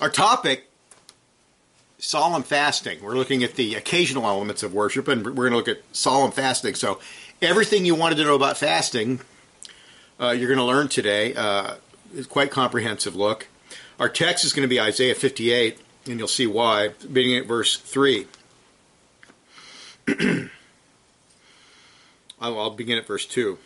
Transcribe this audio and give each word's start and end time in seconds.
Our 0.00 0.10
topic 0.10 0.68
solemn 1.98 2.42
fasting. 2.42 3.00
We're 3.00 3.14
looking 3.14 3.44
at 3.44 3.54
the 3.54 3.76
occasional 3.76 4.24
elements 4.24 4.64
of 4.64 4.74
worship, 4.74 5.06
and 5.06 5.24
we're 5.24 5.32
going 5.48 5.52
to 5.52 5.56
look 5.56 5.68
at 5.68 5.82
solemn 5.92 6.32
fasting. 6.32 6.74
So, 6.74 6.98
everything 7.40 7.86
you 7.86 7.94
wanted 7.94 8.16
to 8.16 8.24
know 8.24 8.34
about 8.34 8.56
fasting, 8.56 9.20
uh, 10.20 10.30
you're 10.30 10.48
going 10.48 10.58
to 10.58 10.64
learn 10.64 10.88
today. 10.88 11.32
Uh, 11.34 11.76
it's 12.12 12.26
quite 12.26 12.50
comprehensive 12.50 13.14
look. 13.14 13.46
Our 14.00 14.08
text 14.08 14.44
is 14.44 14.52
going 14.52 14.64
to 14.64 14.68
be 14.68 14.80
Isaiah 14.80 15.14
58, 15.14 15.78
and 16.06 16.18
you'll 16.18 16.26
see 16.26 16.48
why, 16.48 16.88
beginning 17.12 17.38
at 17.38 17.46
verse 17.46 17.76
3. 17.76 18.26
I'll 22.40 22.70
begin 22.70 22.98
at 22.98 23.06
verse 23.06 23.26
2. 23.26 23.58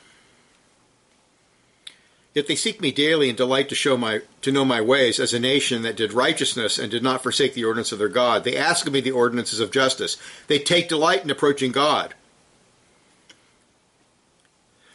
Yet 2.38 2.46
they 2.46 2.54
seek 2.54 2.80
me 2.80 2.92
daily 2.92 3.28
and 3.28 3.36
delight 3.36 3.68
to 3.68 3.74
show 3.74 3.96
my 3.96 4.20
to 4.42 4.52
know 4.52 4.64
my 4.64 4.80
ways 4.80 5.18
as 5.18 5.34
a 5.34 5.40
nation 5.40 5.82
that 5.82 5.96
did 5.96 6.12
righteousness 6.12 6.78
and 6.78 6.88
did 6.88 7.02
not 7.02 7.20
forsake 7.20 7.52
the 7.52 7.64
ordinance 7.64 7.90
of 7.90 7.98
their 7.98 8.06
God. 8.06 8.44
They 8.44 8.56
ask 8.56 8.86
of 8.86 8.92
me 8.92 9.00
the 9.00 9.10
ordinances 9.10 9.58
of 9.58 9.72
justice. 9.72 10.16
They 10.46 10.60
take 10.60 10.88
delight 10.88 11.24
in 11.24 11.32
approaching 11.32 11.72
God. 11.72 12.14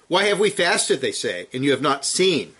Why 0.07 0.23
have 0.23 0.39
we 0.39 0.51
fasted, 0.51 1.01
they 1.01 1.11
say, 1.11 1.47
and 1.51 1.65
you 1.65 1.71
have 1.71 1.81
not 1.81 2.05
seen? 2.05 2.53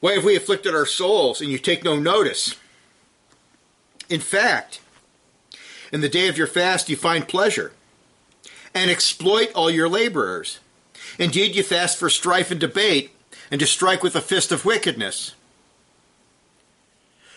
Why 0.00 0.14
have 0.14 0.24
we 0.24 0.34
afflicted 0.34 0.74
our 0.74 0.84
souls, 0.84 1.40
and 1.40 1.48
you 1.48 1.58
take 1.60 1.84
no 1.84 1.94
notice? 1.94 2.56
In 4.08 4.18
fact, 4.18 4.80
in 5.92 6.00
the 6.00 6.08
day 6.08 6.26
of 6.26 6.36
your 6.36 6.48
fast 6.48 6.88
you 6.88 6.96
find 6.96 7.28
pleasure, 7.28 7.70
and 8.74 8.90
exploit 8.90 9.52
all 9.52 9.70
your 9.70 9.88
laborers. 9.88 10.58
Indeed, 11.16 11.54
you 11.54 11.62
fast 11.62 11.96
for 11.96 12.10
strife 12.10 12.50
and 12.50 12.58
debate, 12.58 13.13
and 13.54 13.60
to 13.60 13.66
strike 13.68 14.02
with 14.02 14.14
the 14.14 14.20
fist 14.20 14.50
of 14.50 14.64
wickedness. 14.64 15.32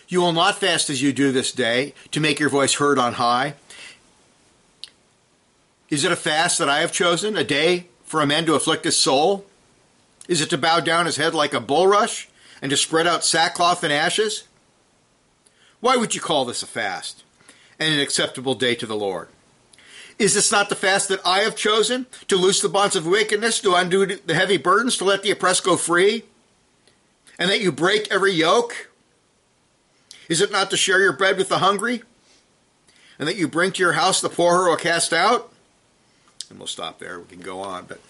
You 0.08 0.20
will 0.20 0.32
not 0.32 0.58
fast 0.58 0.90
as 0.90 1.00
you 1.00 1.12
do 1.12 1.30
this 1.30 1.52
day, 1.52 1.94
to 2.10 2.18
make 2.18 2.40
your 2.40 2.48
voice 2.48 2.74
heard 2.74 2.98
on 2.98 3.12
high. 3.12 3.54
Is 5.90 6.02
it 6.02 6.10
a 6.10 6.16
fast 6.16 6.58
that 6.58 6.68
I 6.68 6.80
have 6.80 6.90
chosen, 6.90 7.36
a 7.36 7.44
day 7.44 7.86
for 8.02 8.20
a 8.20 8.26
man 8.26 8.46
to 8.46 8.56
afflict 8.56 8.82
his 8.82 8.96
soul? 8.96 9.46
Is 10.26 10.40
it 10.40 10.50
to 10.50 10.58
bow 10.58 10.80
down 10.80 11.06
his 11.06 11.18
head 11.18 11.34
like 11.36 11.54
a 11.54 11.60
bulrush, 11.60 12.26
and 12.60 12.70
to 12.70 12.76
spread 12.76 13.06
out 13.06 13.24
sackcloth 13.24 13.84
and 13.84 13.92
ashes? 13.92 14.48
Why 15.78 15.96
would 15.96 16.16
you 16.16 16.20
call 16.20 16.44
this 16.44 16.64
a 16.64 16.66
fast, 16.66 17.22
and 17.78 17.94
an 17.94 18.00
acceptable 18.00 18.56
day 18.56 18.74
to 18.74 18.86
the 18.86 18.96
Lord? 18.96 19.28
Is 20.18 20.34
this 20.34 20.50
not 20.50 20.68
the 20.68 20.74
fast 20.74 21.08
that 21.08 21.20
I 21.24 21.40
have 21.40 21.54
chosen? 21.54 22.06
To 22.26 22.36
loose 22.36 22.60
the 22.60 22.68
bonds 22.68 22.96
of 22.96 23.06
wickedness, 23.06 23.60
to 23.60 23.74
undo 23.74 24.04
the 24.04 24.34
heavy 24.34 24.56
burdens, 24.56 24.96
to 24.96 25.04
let 25.04 25.22
the 25.22 25.30
oppressed 25.30 25.64
go 25.64 25.76
free? 25.76 26.24
And 27.38 27.48
that 27.50 27.60
you 27.60 27.70
break 27.70 28.10
every 28.10 28.32
yoke? 28.32 28.90
Is 30.28 30.40
it 30.40 30.50
not 30.50 30.70
to 30.70 30.76
share 30.76 31.00
your 31.00 31.12
bread 31.12 31.38
with 31.38 31.48
the 31.48 31.58
hungry? 31.58 32.02
And 33.18 33.28
that 33.28 33.36
you 33.36 33.46
bring 33.46 33.70
to 33.72 33.82
your 33.82 33.92
house 33.92 34.20
the 34.20 34.28
poor 34.28 34.56
who 34.56 34.70
are 34.70 34.76
cast 34.76 35.12
out? 35.12 35.52
And 36.50 36.58
we'll 36.58 36.66
stop 36.66 36.98
there. 36.98 37.20
We 37.20 37.26
can 37.26 37.40
go 37.40 37.60
on, 37.60 37.86
but 37.86 38.00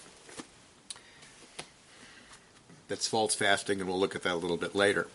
that's 2.87 3.07
false 3.07 3.35
fasting, 3.35 3.79
and 3.79 3.87
we'll 3.87 3.99
look 3.99 4.15
at 4.15 4.23
that 4.23 4.33
a 4.33 4.37
little 4.37 4.57
bit 4.57 4.73
later. 4.73 5.07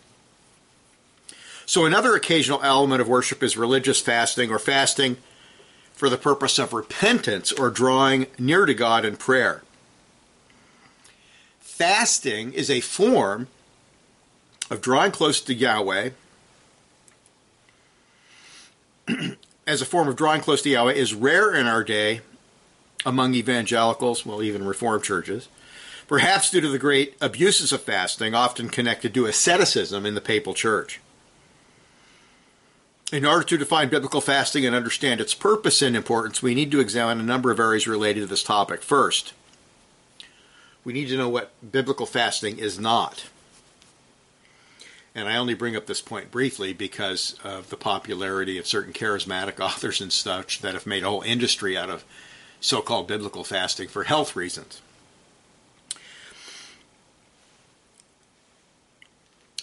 So, 1.65 1.85
another 1.85 2.15
occasional 2.15 2.61
element 2.61 3.01
of 3.01 3.07
worship 3.07 3.41
is 3.41 3.57
religious 3.57 3.99
fasting 3.99 4.51
or 4.51 4.59
fasting 4.59 5.17
for 5.95 6.09
the 6.09 6.17
purpose 6.17 6.59
of 6.59 6.73
repentance 6.73 7.51
or 7.51 7.69
drawing 7.69 8.27
near 8.37 8.65
to 8.65 8.73
God 8.73 9.05
in 9.05 9.15
prayer. 9.15 9.63
Fasting 11.59 12.53
is 12.53 12.69
a 12.69 12.81
form 12.81 13.47
of 14.69 14.81
drawing 14.81 15.11
close 15.11 15.41
to 15.41 15.53
Yahweh. 15.53 16.11
As 19.67 19.81
a 19.81 19.85
form 19.85 20.07
of 20.07 20.15
drawing 20.15 20.41
close 20.41 20.61
to 20.63 20.69
Yahweh 20.69 20.93
is 20.93 21.13
rare 21.13 21.53
in 21.53 21.65
our 21.65 21.83
day 21.83 22.21
among 23.05 23.33
evangelicals, 23.33 24.25
well, 24.25 24.41
even 24.43 24.65
Reformed 24.65 25.03
churches, 25.03 25.47
perhaps 26.07 26.49
due 26.49 26.61
to 26.61 26.69
the 26.69 26.79
great 26.79 27.15
abuses 27.21 27.71
of 27.71 27.81
fasting, 27.81 28.33
often 28.33 28.69
connected 28.69 29.13
to 29.13 29.25
asceticism 29.25 30.05
in 30.05 30.15
the 30.15 30.21
papal 30.21 30.53
church. 30.53 30.99
In 33.11 33.23
order 33.23 33.43
to 33.45 33.57
define 33.57 33.89
biblical 33.89 34.19
fasting 34.19 34.65
and 34.65 34.75
understand 34.75 35.21
its 35.21 35.35
purpose 35.35 35.81
and 35.83 35.95
importance, 35.95 36.41
we 36.41 36.55
need 36.55 36.71
to 36.71 36.79
examine 36.79 37.19
a 37.19 37.23
number 37.23 37.51
of 37.51 37.59
areas 37.59 37.87
related 37.87 38.21
to 38.21 38.25
this 38.25 38.43
topic. 38.43 38.81
First, 38.81 39.33
we 40.83 40.91
need 40.91 41.09
to 41.09 41.17
know 41.17 41.29
what 41.29 41.51
biblical 41.71 42.07
fasting 42.07 42.57
is 42.57 42.79
not. 42.79 43.25
And 45.13 45.29
I 45.29 45.37
only 45.37 45.53
bring 45.53 45.75
up 45.75 45.85
this 45.85 46.01
point 46.01 46.31
briefly 46.31 46.73
because 46.73 47.39
of 47.43 47.69
the 47.69 47.77
popularity 47.77 48.57
of 48.57 48.67
certain 48.67 48.91
charismatic 48.91 49.59
authors 49.63 50.01
and 50.01 50.11
such 50.11 50.61
that 50.61 50.73
have 50.73 50.87
made 50.87 51.03
a 51.03 51.09
whole 51.09 51.21
industry 51.21 51.77
out 51.77 51.91
of 51.91 52.03
so 52.59 52.81
called 52.81 53.07
biblical 53.07 53.43
fasting 53.43 53.87
for 53.87 54.03
health 54.03 54.35
reasons. 54.35 54.81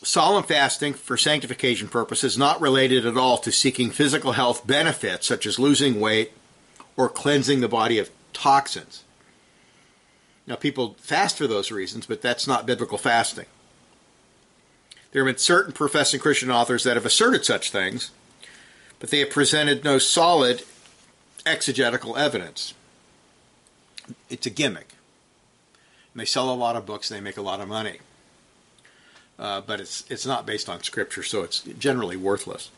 Solemn 0.03 0.43
fasting 0.43 0.95
for 0.95 1.17
sanctification 1.17 1.89
purposes 1.89 2.37
not 2.37 2.61
related 2.61 3.07
at 3.07 3.17
all 3.17 3.39
to 3.39 3.53
seeking 3.53 3.91
physical 3.91 4.33
health 4.33 4.67
benefits 4.67 5.27
such 5.27 5.47
as 5.47 5.59
losing 5.59 6.01
weight 6.01 6.33
or 6.97 7.09
cleansing 7.09 7.61
the 7.61 7.69
body 7.69 7.99
of 7.99 8.11
toxins. 8.33 9.05
Now, 10.47 10.57
people 10.57 10.97
fast 10.99 11.39
for 11.39 11.47
those 11.47 11.71
reasons, 11.71 12.07
but 12.07 12.21
that's 12.21 12.47
not 12.49 12.67
biblical 12.67 12.99
fasting. 12.99 13.47
There 15.13 15.25
have 15.25 15.33
been 15.33 15.39
certain 15.39 15.73
professing 15.73 16.21
Christian 16.21 16.51
authors 16.51 16.85
that 16.85 16.97
have 16.97 17.07
asserted 17.07 17.45
such 17.45 17.71
things, 17.71 18.11
but 18.99 19.11
they 19.11 19.21
have 19.21 19.31
presented 19.31 19.85
no 19.85 19.99
solid 19.99 20.65
exegetical 21.47 22.17
evidence. 22.17 22.75
It's 24.29 24.47
a 24.47 24.51
gimmick. 24.51 24.95
And 26.13 26.21
they 26.21 26.25
sell 26.25 26.53
a 26.53 26.57
lot 26.57 26.77
of 26.77 26.87
books, 26.87 27.11
and 27.11 27.19
they 27.19 27.23
make 27.23 27.37
a 27.37 27.43
lot 27.43 27.61
of 27.61 27.69
money 27.69 28.01
uh, 29.39 29.61
but 29.61 29.81
it's 29.81 30.05
it's 30.11 30.27
not 30.27 30.47
based 30.47 30.69
on 30.69 30.83
scripture, 30.83 31.23
so 31.23 31.43
it's 31.43 31.61
generally 31.61 32.17
worthless. 32.17 32.71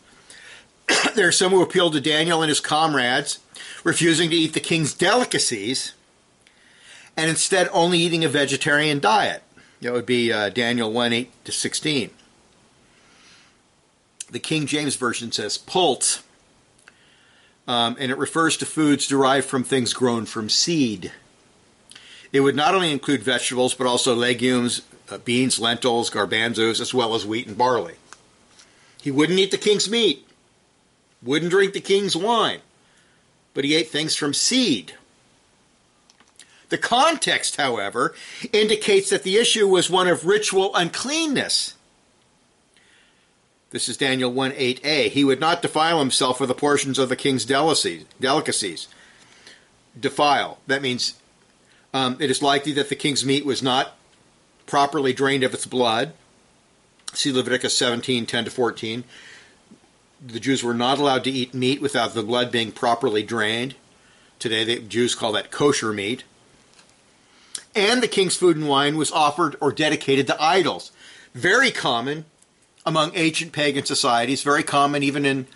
there 1.15 1.29
are 1.29 1.33
some 1.33 1.53
who 1.53 1.63
appeal 1.63 1.91
to 1.91 2.01
Daniel 2.01 2.43
and 2.43 2.49
his 2.49 2.61
comrades, 2.61 3.39
refusing 3.83 4.31
to 4.31 4.37
eat 4.37 4.55
the 4.55 4.61
king's 4.61 4.95
delicacies, 4.95 5.95
and 7.17 7.31
instead 7.31 7.69
only 7.73 7.99
eating 7.99 8.25
a 8.25 8.29
vegetarian 8.29 9.01
diet. 9.01 9.43
That 9.81 9.93
would 9.93 10.07
be 10.07 10.33
uh, 10.33 10.49
Daniel 10.49 10.91
1 10.91 11.13
8 11.13 11.45
to 11.45 11.53
16. 11.53 12.11
The 14.31 14.39
King 14.39 14.67
James 14.67 14.97
Version 14.97 15.31
says 15.31 15.59
pulse, 15.59 16.23
um, 17.69 17.97
and 17.99 18.11
it 18.11 18.19
refers 18.19 18.57
to 18.57 18.67
foods 18.67 19.07
derived 19.07 19.47
from 19.47 19.63
things 19.63 19.93
grown 19.93 20.27
from 20.27 20.49
seed. 20.49 21.13
It 22.33 22.41
would 22.41 22.57
not 22.57 22.75
only 22.75 22.91
include 22.91 23.23
vegetables, 23.23 23.75
but 23.75 23.87
also 23.87 24.15
legumes, 24.15 24.83
uh, 25.11 25.19
beans, 25.19 25.59
lentils, 25.59 26.11
garbanzos, 26.11 26.81
as 26.81 26.95
well 26.95 27.15
as 27.15 27.27
wheat 27.27 27.47
and 27.47 27.59
barley. 27.59 27.95
He 29.01 29.11
wouldn't 29.11 29.39
eat 29.39 29.51
the 29.51 29.59
king's 29.59 29.89
meat, 29.89 30.27
wouldn't 31.23 31.51
drink 31.51 31.75
the 31.75 31.81
king's 31.81 32.17
wine, 32.17 32.61
but 33.53 33.65
he 33.65 33.75
ate 33.75 33.89
things 33.89 34.17
from 34.17 34.33
seed. 34.33 34.95
The 36.71 36.79
context, 36.79 37.57
however, 37.57 38.15
indicates 38.53 39.11
that 39.11 39.23
the 39.23 39.37
issue 39.37 39.69
was 39.69 39.91
one 39.91 40.09
of 40.09 40.27
ritual 40.27 40.75
uncleanness. 40.75 41.75
This 43.71 43.89
is 43.89 43.97
Daniel 43.97 44.33
1 44.33 44.53
8a. 44.53 45.11
He 45.11 45.25
would 45.25 45.41
not 45.41 45.61
defile 45.61 45.99
himself 45.99 46.41
with 46.41 46.49
the 46.49 46.55
portions 46.55 46.99
of 46.99 47.09
the 47.09 47.17
king's 47.17 47.45
delicacies. 47.45 48.89
Defile. 49.99 50.59
That 50.67 50.81
means 50.81 51.15
um, 51.93 52.17
it 52.21 52.31
is 52.31 52.43
likely 52.43 52.73
that 52.73 52.89
the 52.89 52.97
king's 52.97 53.25
meat 53.25 53.45
was 53.45 53.63
not 53.63 53.97
properly 54.67 55.13
drained 55.13 55.45
of 55.45 55.55
its 55.55 55.67
blood. 55.67 56.13
See 57.13 57.33
Leviticus 57.33 57.77
17 57.77 58.27
10 58.27 58.45
to 58.45 58.51
14. 58.51 59.05
The 60.27 60.41
Jews 60.41 60.65
were 60.65 60.75
not 60.75 60.99
allowed 60.99 61.25
to 61.25 61.31
eat 61.31 61.55
meat 61.55 61.81
without 61.81 62.15
the 62.15 62.23
blood 62.23 62.51
being 62.51 62.73
properly 62.73 63.23
drained. 63.23 63.75
Today, 64.39 64.65
the 64.65 64.81
Jews 64.81 65.15
call 65.15 65.33
that 65.33 65.51
kosher 65.51 65.93
meat. 65.93 66.25
And 67.75 68.03
the 68.03 68.09
king's 68.09 68.37
food 68.37 68.57
and 68.57 68.69
wine 68.69 68.97
was 68.97 69.11
offered 69.11 69.57
or 69.61 69.73
dedicated 69.73 70.27
to 70.29 70.43
idols. 70.43 70.93
Very 71.35 71.71
common 71.71 72.25
among 72.87 73.13
ancient 73.15 73.53
pagan 73.53 73.85
societies, 73.85 74.43
very 74.43 74.63
common 74.63 75.03
even 75.03 75.25
in 75.25 75.47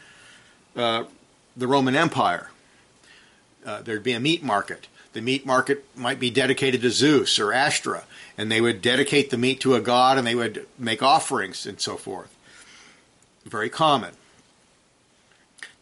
uh, 0.76 1.04
the 1.56 1.66
Roman 1.66 1.94
Empire. 1.94 2.50
Uh, 3.64 3.82
there'd 3.82 4.02
be 4.02 4.12
a 4.12 4.20
meat 4.20 4.42
market. 4.42 4.88
The 5.12 5.20
meat 5.20 5.46
market 5.46 5.84
might 5.96 6.20
be 6.20 6.30
dedicated 6.30 6.82
to 6.82 6.90
Zeus 6.90 7.38
or 7.38 7.52
Ashtoreth 7.52 8.06
and 8.38 8.50
they 8.50 8.60
would 8.60 8.80
dedicate 8.80 9.30
the 9.30 9.36
meat 9.36 9.60
to 9.60 9.74
a 9.74 9.80
god 9.80 10.16
and 10.16 10.26
they 10.26 10.36
would 10.36 10.64
make 10.78 11.02
offerings 11.02 11.66
and 11.66 11.80
so 11.80 11.96
forth. 11.96 12.34
Very 13.44 13.68
common. 13.68 14.14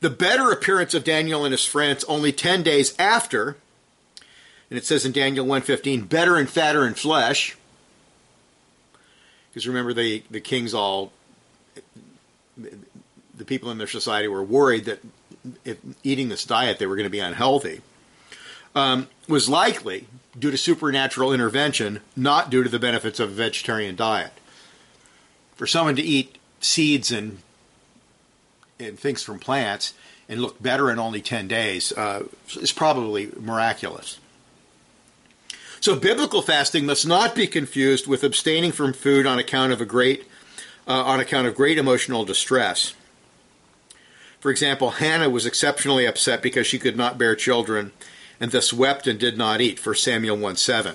The 0.01 0.11
better 0.11 0.51
appearance 0.51 0.95
of 0.95 1.05
Daniel 1.05 1.45
and 1.45 1.53
his 1.53 1.65
friends 1.65 2.03
only 2.05 2.33
10 2.33 2.63
days 2.63 2.95
after, 2.99 3.57
and 4.71 4.79
it 4.79 4.87
says 4.87 5.05
in 5.05 5.13
Daniel 5.13 5.47
1:15, 5.47 6.09
better 6.09 6.37
and 6.37 6.49
fatter 6.49 6.87
in 6.87 6.95
flesh. 6.95 7.57
Because 9.51 9.69
remember 9.69 9.93
the 9.93 10.23
the 10.31 10.41
kings 10.41 10.75
all 10.75 11.13
the 12.57 13.45
people 13.45 13.71
in 13.71 13.79
their 13.79 13.87
society 13.87 14.29
were 14.29 14.43
worried 14.43 14.87
that 14.87 15.01
if 15.65 15.79
eating 16.03 16.29
this 16.29 16.45
diet 16.45 16.79
they 16.79 16.87
were 16.87 16.97
going 16.97 17.05
to 17.05 17.11
be 17.11 17.21
unhealthy, 17.21 17.83
um, 18.75 19.09
was 19.29 19.49
likely 19.49 20.07
due 20.39 20.51
to 20.51 20.59
supernatural 20.59 21.33
intervention, 21.33 22.01
not 22.15 22.51
due 22.51 22.63
to 22.63 22.69
the 22.69 22.79
benefits 22.79 23.21
of 23.21 23.31
a 23.31 23.35
vegetarian 23.35 23.97
diet. 23.97 24.33
For 25.57 25.67
someone 25.67 25.97
to 25.97 26.03
eat 26.03 26.37
seeds 26.61 27.11
and 27.11 27.39
and 28.79 28.99
things 28.99 29.23
from 29.23 29.39
plants 29.39 29.95
and 30.29 30.41
look 30.41 30.61
better 30.63 30.91
in 30.91 30.99
only 30.99 31.21
10 31.21 31.49
days 31.49 31.93
uh, 31.93 32.25
is 32.61 32.73
probably 32.73 33.31
miraculous. 33.41 34.19
So, 35.81 35.95
biblical 35.95 36.43
fasting 36.43 36.87
must 36.87 37.07
not 37.07 37.35
be 37.35 37.47
confused 37.47 38.07
with 38.07 38.25
abstaining 38.25 38.73
from 38.73 38.93
food 38.93 39.27
on 39.27 39.39
account 39.39 39.73
of 39.73 39.81
a 39.81 39.85
great, 39.85 40.27
uh, 40.89 41.03
on 41.05 41.21
account 41.21 41.47
of 41.47 41.55
great 41.55 41.79
emotional 41.79 42.25
distress. 42.25 42.95
For 44.41 44.51
example, 44.51 44.91
Hannah 44.93 45.31
was 45.31 45.47
exceptionally 45.47 46.07
upset 46.07 46.43
because 46.43 46.67
she 46.67 46.79
could 46.79 46.97
not 46.97 47.19
bear 47.19 47.37
children, 47.37 47.93
and 48.41 48.51
thus 48.51 48.73
wept 48.73 49.07
and 49.07 49.19
did 49.19 49.37
not 49.39 49.61
eat. 49.61 49.85
1 49.85 49.95
Samuel 49.97 50.37
1 50.37 50.57
7. 50.57 50.95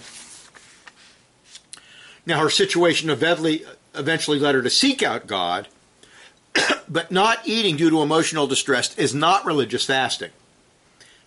Now, 2.26 2.40
her 2.40 2.50
situation 2.50 3.10
eventually 3.10 4.40
led 4.40 4.56
her 4.56 4.62
to 4.62 4.70
seek 4.70 5.02
out 5.02 5.28
God 5.28 5.68
but 6.90 7.12
not 7.12 7.40
eating 7.46 7.78
due 7.78 7.90
to 7.90 8.02
emotional 8.02 8.48
distress 8.48 8.98
is 8.98 9.14
not 9.14 9.46
religious 9.46 9.86
fasting. 9.86 10.32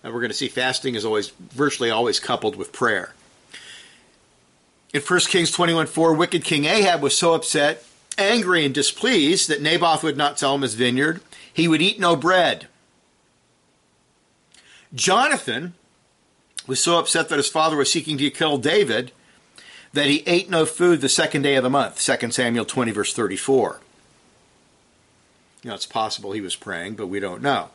And 0.03 0.13
we're 0.13 0.19
going 0.19 0.31
to 0.31 0.37
see 0.37 0.47
fasting 0.47 0.95
is 0.95 1.05
always 1.05 1.29
virtually 1.29 1.89
always 1.89 2.19
coupled 2.19 2.55
with 2.55 2.71
prayer. 2.71 3.13
In 4.93 5.01
1 5.01 5.19
Kings 5.21 5.51
21 5.51 5.87
4, 5.87 6.13
wicked 6.13 6.43
King 6.43 6.65
Ahab 6.65 7.01
was 7.01 7.17
so 7.17 7.33
upset, 7.33 7.83
angry, 8.17 8.65
and 8.65 8.73
displeased 8.73 9.49
that 9.49 9.61
Naboth 9.61 10.03
would 10.03 10.17
not 10.17 10.39
sell 10.39 10.55
him 10.55 10.61
his 10.61 10.75
vineyard. 10.75 11.21
He 11.51 11.67
would 11.67 11.81
eat 11.81 11.99
no 11.99 12.15
bread. 12.15 12.67
Jonathan 14.93 15.73
was 16.67 16.81
so 16.81 16.97
upset 16.99 17.29
that 17.29 17.37
his 17.37 17.47
father 17.49 17.77
was 17.77 17.91
seeking 17.91 18.17
to 18.17 18.29
kill 18.29 18.57
David 18.57 19.11
that 19.93 20.07
he 20.07 20.23
ate 20.27 20.49
no 20.49 20.65
food 20.65 21.01
the 21.01 21.09
second 21.09 21.43
day 21.43 21.55
of 21.55 21.63
the 21.63 21.69
month. 21.69 22.03
2 22.03 22.31
Samuel 22.31 22.65
20, 22.65 22.91
verse 22.91 23.13
34. 23.13 23.79
You 25.63 25.69
know, 25.69 25.75
it's 25.75 25.85
possible 25.85 26.33
he 26.33 26.41
was 26.41 26.55
praying, 26.55 26.95
but 26.95 27.07
we 27.07 27.19
don't 27.19 27.41
know. 27.41 27.69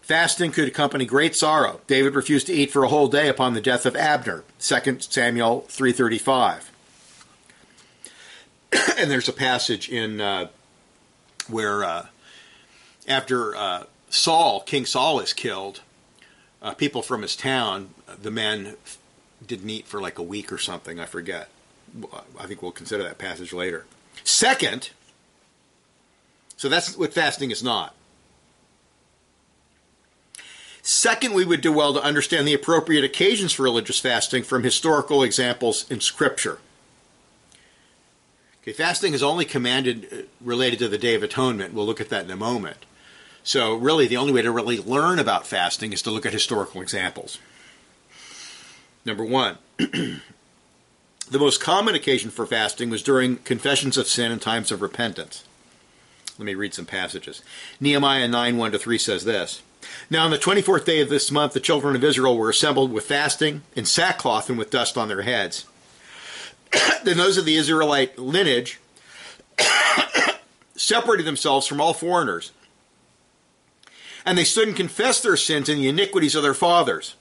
Fasting 0.00 0.52
could 0.52 0.68
accompany 0.68 1.06
great 1.06 1.34
sorrow. 1.34 1.80
David 1.86 2.14
refused 2.14 2.46
to 2.46 2.52
eat 2.52 2.70
for 2.70 2.84
a 2.84 2.88
whole 2.88 3.08
day 3.08 3.28
upon 3.28 3.54
the 3.54 3.60
death 3.60 3.84
of 3.84 3.96
Abner, 3.96 4.44
2 4.60 5.00
Samuel 5.00 5.64
3.35. 5.68 6.70
and 8.98 9.10
there's 9.10 9.28
a 9.28 9.32
passage 9.32 9.88
in 9.88 10.20
uh, 10.20 10.48
where 11.48 11.84
uh, 11.84 12.06
after 13.08 13.56
uh, 13.56 13.84
Saul, 14.08 14.60
King 14.60 14.86
Saul 14.86 15.20
is 15.20 15.32
killed, 15.32 15.80
uh, 16.64 16.72
people 16.72 17.02
from 17.02 17.22
his 17.22 17.36
town, 17.36 17.90
the 18.20 18.30
men 18.30 18.76
didn't 19.46 19.68
eat 19.68 19.86
for 19.86 20.00
like 20.00 20.18
a 20.18 20.22
week 20.22 20.50
or 20.50 20.58
something, 20.58 20.98
I 20.98 21.04
forget. 21.04 21.50
I 22.40 22.46
think 22.46 22.62
we'll 22.62 22.72
consider 22.72 23.02
that 23.02 23.18
passage 23.18 23.52
later. 23.52 23.84
Second, 24.24 24.90
so 26.56 26.68
that's 26.68 26.96
what 26.96 27.12
fasting 27.12 27.50
is 27.50 27.62
not. 27.62 27.94
Second, 30.82 31.34
we 31.34 31.44
would 31.44 31.60
do 31.60 31.72
well 31.72 31.94
to 31.94 32.02
understand 32.02 32.48
the 32.48 32.54
appropriate 32.54 33.04
occasions 33.04 33.52
for 33.52 33.62
religious 33.62 34.00
fasting 34.00 34.42
from 34.42 34.62
historical 34.62 35.22
examples 35.22 35.90
in 35.90 36.00
Scripture. 36.00 36.58
Okay, 38.62 38.72
fasting 38.72 39.12
is 39.12 39.22
only 39.22 39.44
commanded 39.44 40.08
uh, 40.10 40.16
related 40.40 40.78
to 40.78 40.88
the 40.88 40.98
Day 40.98 41.14
of 41.14 41.22
Atonement. 41.22 41.74
We'll 41.74 41.86
look 41.86 42.00
at 42.00 42.08
that 42.08 42.24
in 42.24 42.30
a 42.30 42.36
moment. 42.36 42.86
So, 43.46 43.74
really, 43.74 44.06
the 44.06 44.16
only 44.16 44.32
way 44.32 44.40
to 44.40 44.50
really 44.50 44.78
learn 44.78 45.18
about 45.18 45.46
fasting 45.46 45.92
is 45.92 46.00
to 46.02 46.10
look 46.10 46.24
at 46.24 46.32
historical 46.32 46.80
examples. 46.80 47.38
Number 49.04 49.22
one, 49.22 49.58
the 49.76 50.18
most 51.30 51.60
common 51.60 51.94
occasion 51.94 52.30
for 52.30 52.46
fasting 52.46 52.88
was 52.88 53.02
during 53.02 53.36
confessions 53.36 53.98
of 53.98 54.08
sin 54.08 54.32
and 54.32 54.40
times 54.40 54.72
of 54.72 54.80
repentance. 54.80 55.44
Let 56.38 56.46
me 56.46 56.54
read 56.54 56.72
some 56.72 56.86
passages. 56.86 57.42
Nehemiah 57.78 58.28
9 58.28 58.56
1 58.56 58.72
to 58.72 58.78
3 58.78 58.96
says 58.96 59.24
this 59.26 59.60
Now 60.08 60.24
on 60.24 60.30
the 60.30 60.38
24th 60.38 60.86
day 60.86 61.02
of 61.02 61.10
this 61.10 61.30
month, 61.30 61.52
the 61.52 61.60
children 61.60 61.94
of 61.94 62.02
Israel 62.02 62.38
were 62.38 62.48
assembled 62.48 62.92
with 62.92 63.04
fasting, 63.04 63.60
in 63.76 63.84
sackcloth, 63.84 64.48
and 64.48 64.58
with 64.58 64.70
dust 64.70 64.96
on 64.96 65.08
their 65.08 65.22
heads. 65.22 65.66
then 67.04 67.18
those 67.18 67.36
of 67.36 67.44
the 67.44 67.56
Israelite 67.56 68.18
lineage 68.18 68.80
separated 70.76 71.26
themselves 71.26 71.66
from 71.66 71.80
all 71.80 71.92
foreigners. 71.92 72.50
And 74.26 74.38
they 74.38 74.44
stood 74.44 74.68
and 74.68 74.76
confessed 74.76 75.22
their 75.22 75.36
sins 75.36 75.68
and 75.68 75.80
the 75.80 75.88
iniquities 75.88 76.34
of 76.34 76.42
their 76.42 76.54
fathers. 76.54 77.14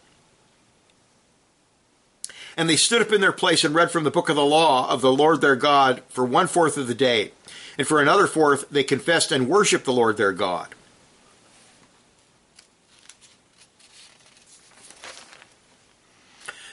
And 2.55 2.69
they 2.69 2.75
stood 2.75 3.01
up 3.01 3.11
in 3.11 3.21
their 3.21 3.31
place 3.31 3.63
and 3.63 3.73
read 3.73 3.91
from 3.91 4.03
the 4.03 4.11
book 4.11 4.29
of 4.29 4.35
the 4.35 4.45
law 4.45 4.89
of 4.89 5.01
the 5.01 5.11
Lord 5.11 5.41
their 5.41 5.55
God 5.55 6.01
for 6.07 6.23
one 6.23 6.47
fourth 6.47 6.77
of 6.77 6.87
the 6.87 6.93
day 6.95 7.31
and 7.77 7.87
for 7.87 8.01
another 8.01 8.27
fourth, 8.27 8.69
they 8.69 8.83
confessed 8.83 9.31
and 9.31 9.47
worshiped 9.47 9.85
the 9.85 9.93
Lord 9.93 10.17
their 10.17 10.31
God. 10.31 10.75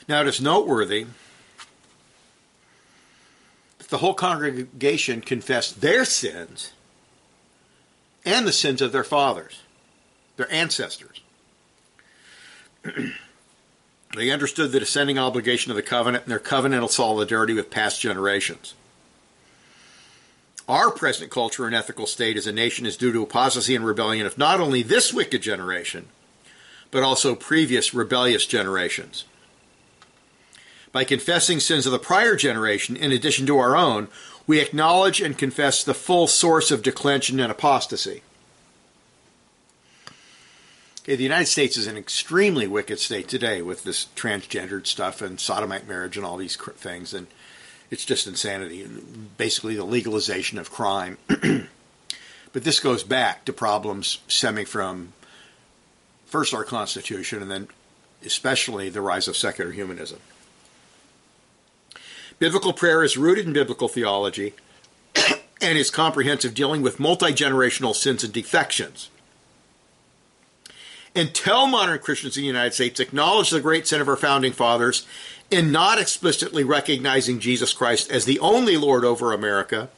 Now 0.07 0.21
it 0.23 0.27
is 0.27 0.41
noteworthy 0.41 1.07
that 3.79 3.89
the 3.89 3.99
whole 3.99 4.15
congregation 4.15 5.21
confessed 5.21 5.81
their 5.81 6.05
sins 6.05 6.73
and 8.25 8.47
the 8.47 8.53
sins 8.53 8.83
of 8.83 8.93
their 8.93 9.05
fathers, 9.05 9.63
their 10.41 10.53
ancestors. 10.53 11.21
they 14.17 14.31
understood 14.31 14.73
the 14.73 14.81
descending 14.81 15.19
obligation 15.19 15.71
of 15.71 15.77
the 15.77 15.83
covenant 15.83 16.25
and 16.25 16.33
their 16.33 16.39
covenantal 16.39 16.91
solidarity 16.91 17.53
with 17.53 17.71
past 17.71 18.01
generations. 18.01 18.75
Our 20.67 20.91
present 20.91 21.31
culture 21.31 21.67
and 21.67 21.75
ethical 21.75 22.07
state 22.07 22.37
as 22.37 22.47
a 22.47 22.53
nation 22.53 22.87
is 22.87 22.97
due 22.97 23.13
to 23.13 23.23
apostasy 23.23 23.75
and 23.75 23.85
rebellion 23.85 24.27
of 24.27 24.39
not 24.39 24.61
only 24.61 24.83
this 24.83 25.13
wicked 25.13 25.43
generation, 25.43 26.07
but 26.91 27.03
also 27.03 27.35
previous 27.35 27.93
rebellious 27.93 28.47
generations. 28.47 29.25
By 30.93 31.05
confessing 31.05 31.61
sins 31.61 31.87
of 31.87 31.93
the 31.93 31.99
prior 31.99 32.35
generation 32.35 32.97
in 32.97 33.13
addition 33.13 33.47
to 33.47 33.59
our 33.59 33.77
own, 33.77 34.09
we 34.47 34.59
acknowledge 34.59 35.21
and 35.21 35.37
confess 35.37 35.85
the 35.85 35.95
full 35.95 36.27
source 36.27 36.71
of 36.71 36.83
declension 36.83 37.39
and 37.41 37.53
apostasy. 37.53 38.23
The 41.17 41.25
United 41.25 41.47
States 41.47 41.77
is 41.77 41.89
an 41.89 41.97
extremely 41.97 42.69
wicked 42.69 43.01
state 43.01 43.27
today 43.27 43.63
with 43.63 43.83
this 43.83 44.07
transgendered 44.15 44.87
stuff 44.87 45.21
and 45.21 45.41
sodomite 45.41 45.89
marriage 45.89 46.17
and 46.17 46.25
all 46.25 46.37
these 46.37 46.55
things. 46.55 47.13
And 47.13 47.27
it's 47.91 48.05
just 48.05 48.29
insanity. 48.29 48.87
Basically, 49.37 49.75
the 49.75 49.83
legalization 49.83 50.57
of 50.57 50.71
crime. 50.71 51.19
but 51.29 52.63
this 52.63 52.79
goes 52.79 53.03
back 53.03 53.45
to 53.47 53.53
problems 53.53 54.21
stemming 54.29 54.67
from 54.67 55.13
first 56.27 56.55
our 56.55 56.63
Constitution 56.63 57.43
and 57.43 57.51
then 57.51 57.67
especially 58.25 58.89
the 58.89 59.01
rise 59.01 59.27
of 59.27 59.37
secular 59.37 59.73
humanism. 59.73 60.21
Biblical 62.39 62.73
prayer 62.73 63.03
is 63.03 63.17
rooted 63.17 63.49
in 63.49 63.53
biblical 63.53 63.89
theology 63.89 64.55
and 65.61 65.77
is 65.77 65.91
comprehensive, 65.91 66.55
dealing 66.55 66.83
with 66.83 67.01
multi 67.01 67.33
generational 67.33 67.97
sins 67.97 68.23
and 68.23 68.33
defections. 68.33 69.11
Until 71.15 71.67
modern 71.67 71.99
Christians 71.99 72.37
in 72.37 72.43
the 72.43 72.47
United 72.47 72.75
States 72.75 73.01
acknowledge 73.01 73.51
the 73.51 73.61
great 73.61 73.87
sin 73.87 74.01
of 74.01 74.09
our 74.09 74.17
founding 74.17 74.53
fathers 74.53 75.07
in 75.51 75.73
not 75.73 76.01
explicitly 76.01 76.63
recognizing 76.63 77.41
Jesus 77.41 77.73
Christ 77.73 78.11
as 78.11 78.25
the 78.25 78.39
only 78.39 78.77
Lord 78.77 79.05
over 79.05 79.33
America 79.33 79.89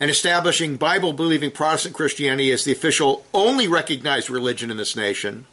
and 0.00 0.10
establishing 0.10 0.76
Bible 0.76 1.12
believing 1.12 1.52
Protestant 1.52 1.94
Christianity 1.94 2.50
as 2.50 2.64
the 2.64 2.72
official 2.72 3.24
only 3.32 3.68
recognized 3.68 4.28
religion 4.28 4.68
in 4.68 4.76
this 4.76 4.96
nation, 4.96 5.46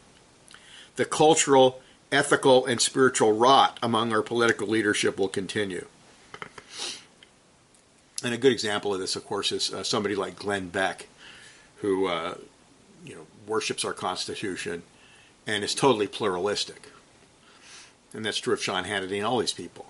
the 0.96 1.04
cultural, 1.04 1.80
ethical, 2.10 2.66
and 2.66 2.80
spiritual 2.80 3.32
rot 3.32 3.78
among 3.80 4.12
our 4.12 4.22
political 4.22 4.66
leadership 4.66 5.18
will 5.18 5.28
continue. 5.28 5.86
And 8.24 8.34
a 8.34 8.38
good 8.38 8.50
example 8.50 8.92
of 8.92 8.98
this, 8.98 9.14
of 9.14 9.24
course, 9.24 9.52
is 9.52 9.72
uh, 9.72 9.84
somebody 9.84 10.16
like 10.16 10.34
Glenn 10.34 10.68
Beck, 10.68 11.06
who 11.76 12.08
uh, 12.08 12.34
worships 13.50 13.84
our 13.84 13.92
Constitution 13.92 14.82
and 15.46 15.62
is 15.62 15.74
totally 15.74 16.06
pluralistic 16.06 16.90
and 18.12 18.24
that's 18.24 18.38
true 18.38 18.54
of 18.54 18.62
Sean 18.62 18.84
Hannity 18.84 19.16
and 19.16 19.24
all 19.24 19.38
these 19.38 19.52
people. 19.52 19.86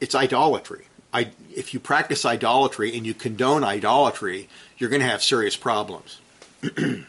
It's 0.00 0.14
idolatry. 0.14 0.86
I, 1.12 1.30
if 1.54 1.74
you 1.74 1.80
practice 1.80 2.24
idolatry 2.24 2.96
and 2.96 3.04
you 3.04 3.14
condone 3.14 3.64
idolatry, 3.64 4.48
you're 4.78 4.90
going 4.90 5.02
to 5.02 5.08
have 5.08 5.22
serious 5.22 5.56
problems. 5.56 6.20
and 6.76 7.06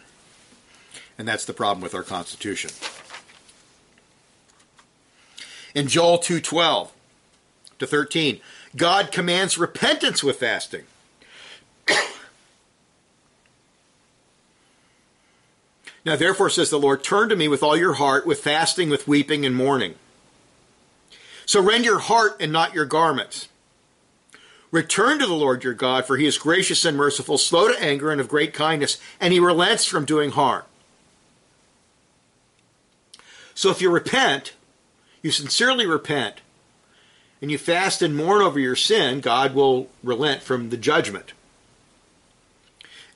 that's 1.18 1.46
the 1.46 1.54
problem 1.54 1.82
with 1.82 1.94
our 1.94 2.04
Constitution. 2.04 2.72
In 5.76 5.88
Joel 5.88 6.18
2:12 6.18 6.90
to 7.80 7.88
13, 7.88 8.42
God 8.76 9.12
commands 9.12 9.58
repentance 9.58 10.24
with 10.24 10.38
fasting. 10.38 10.84
Now 16.04 16.16
therefore 16.16 16.50
says 16.50 16.70
the 16.70 16.80
Lord, 16.80 17.04
turn 17.04 17.30
to 17.30 17.36
me 17.36 17.48
with 17.48 17.62
all 17.62 17.78
your 17.78 17.94
heart, 17.94 18.26
with 18.26 18.42
fasting, 18.42 18.90
with 18.90 19.08
weeping 19.08 19.46
and 19.46 19.56
mourning. 19.56 19.96
So 21.46 21.62
rend 21.62 21.86
your 21.86 22.00
heart 22.00 22.38
and 22.40 22.52
not 22.52 22.74
your 22.74 22.86
garments. 22.86 23.48
Return 24.72 25.20
to 25.20 25.28
the 25.28 25.34
Lord 25.34 25.64
your 25.64 25.74
God, 25.74 26.06
for 26.06 26.18
he 26.18 26.26
is 26.26 26.38
gracious 26.38 26.86
and 26.86 26.96
merciful, 26.96 27.38
slow 27.38 27.68
to 27.68 27.84
anger 27.84 28.10
and 28.10 28.22
of 28.22 28.30
great 28.30 28.54
kindness, 28.54 28.98
and 29.20 29.34
he 29.34 29.40
relents 29.40 29.86
from 29.86 30.06
doing 30.06 30.32
harm. 30.32 30.64
So 33.54 33.70
if 33.70 33.82
you 33.82 33.92
repent, 33.92 34.54
you 35.22 35.30
sincerely 35.30 35.86
repent, 35.86 36.42
and 37.42 37.52
you 37.52 37.58
fast 37.58 38.02
and 38.02 38.16
mourn 38.16 38.42
over 38.42 38.60
your 38.60 38.78
sin, 38.78 39.20
God 39.20 39.54
will 39.54 39.90
relent 40.04 40.42
from 40.42 40.70
the 40.70 40.78
judgment. 40.78 41.34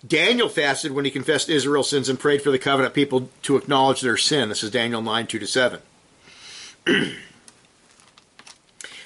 Daniel 0.05 0.49
fasted 0.49 0.91
when 0.91 1.05
he 1.05 1.11
confessed 1.11 1.49
Israel's 1.49 1.89
sins 1.89 2.09
and 2.09 2.19
prayed 2.19 2.41
for 2.41 2.51
the 2.51 2.59
covenant 2.59 2.93
people 2.93 3.29
to 3.43 3.55
acknowledge 3.55 4.01
their 4.01 4.17
sin. 4.17 4.49
This 4.49 4.63
is 4.63 4.71
Daniel 4.71 5.01
9 5.01 5.27
2 5.27 5.39
to 5.39 5.47
7. 5.47 5.79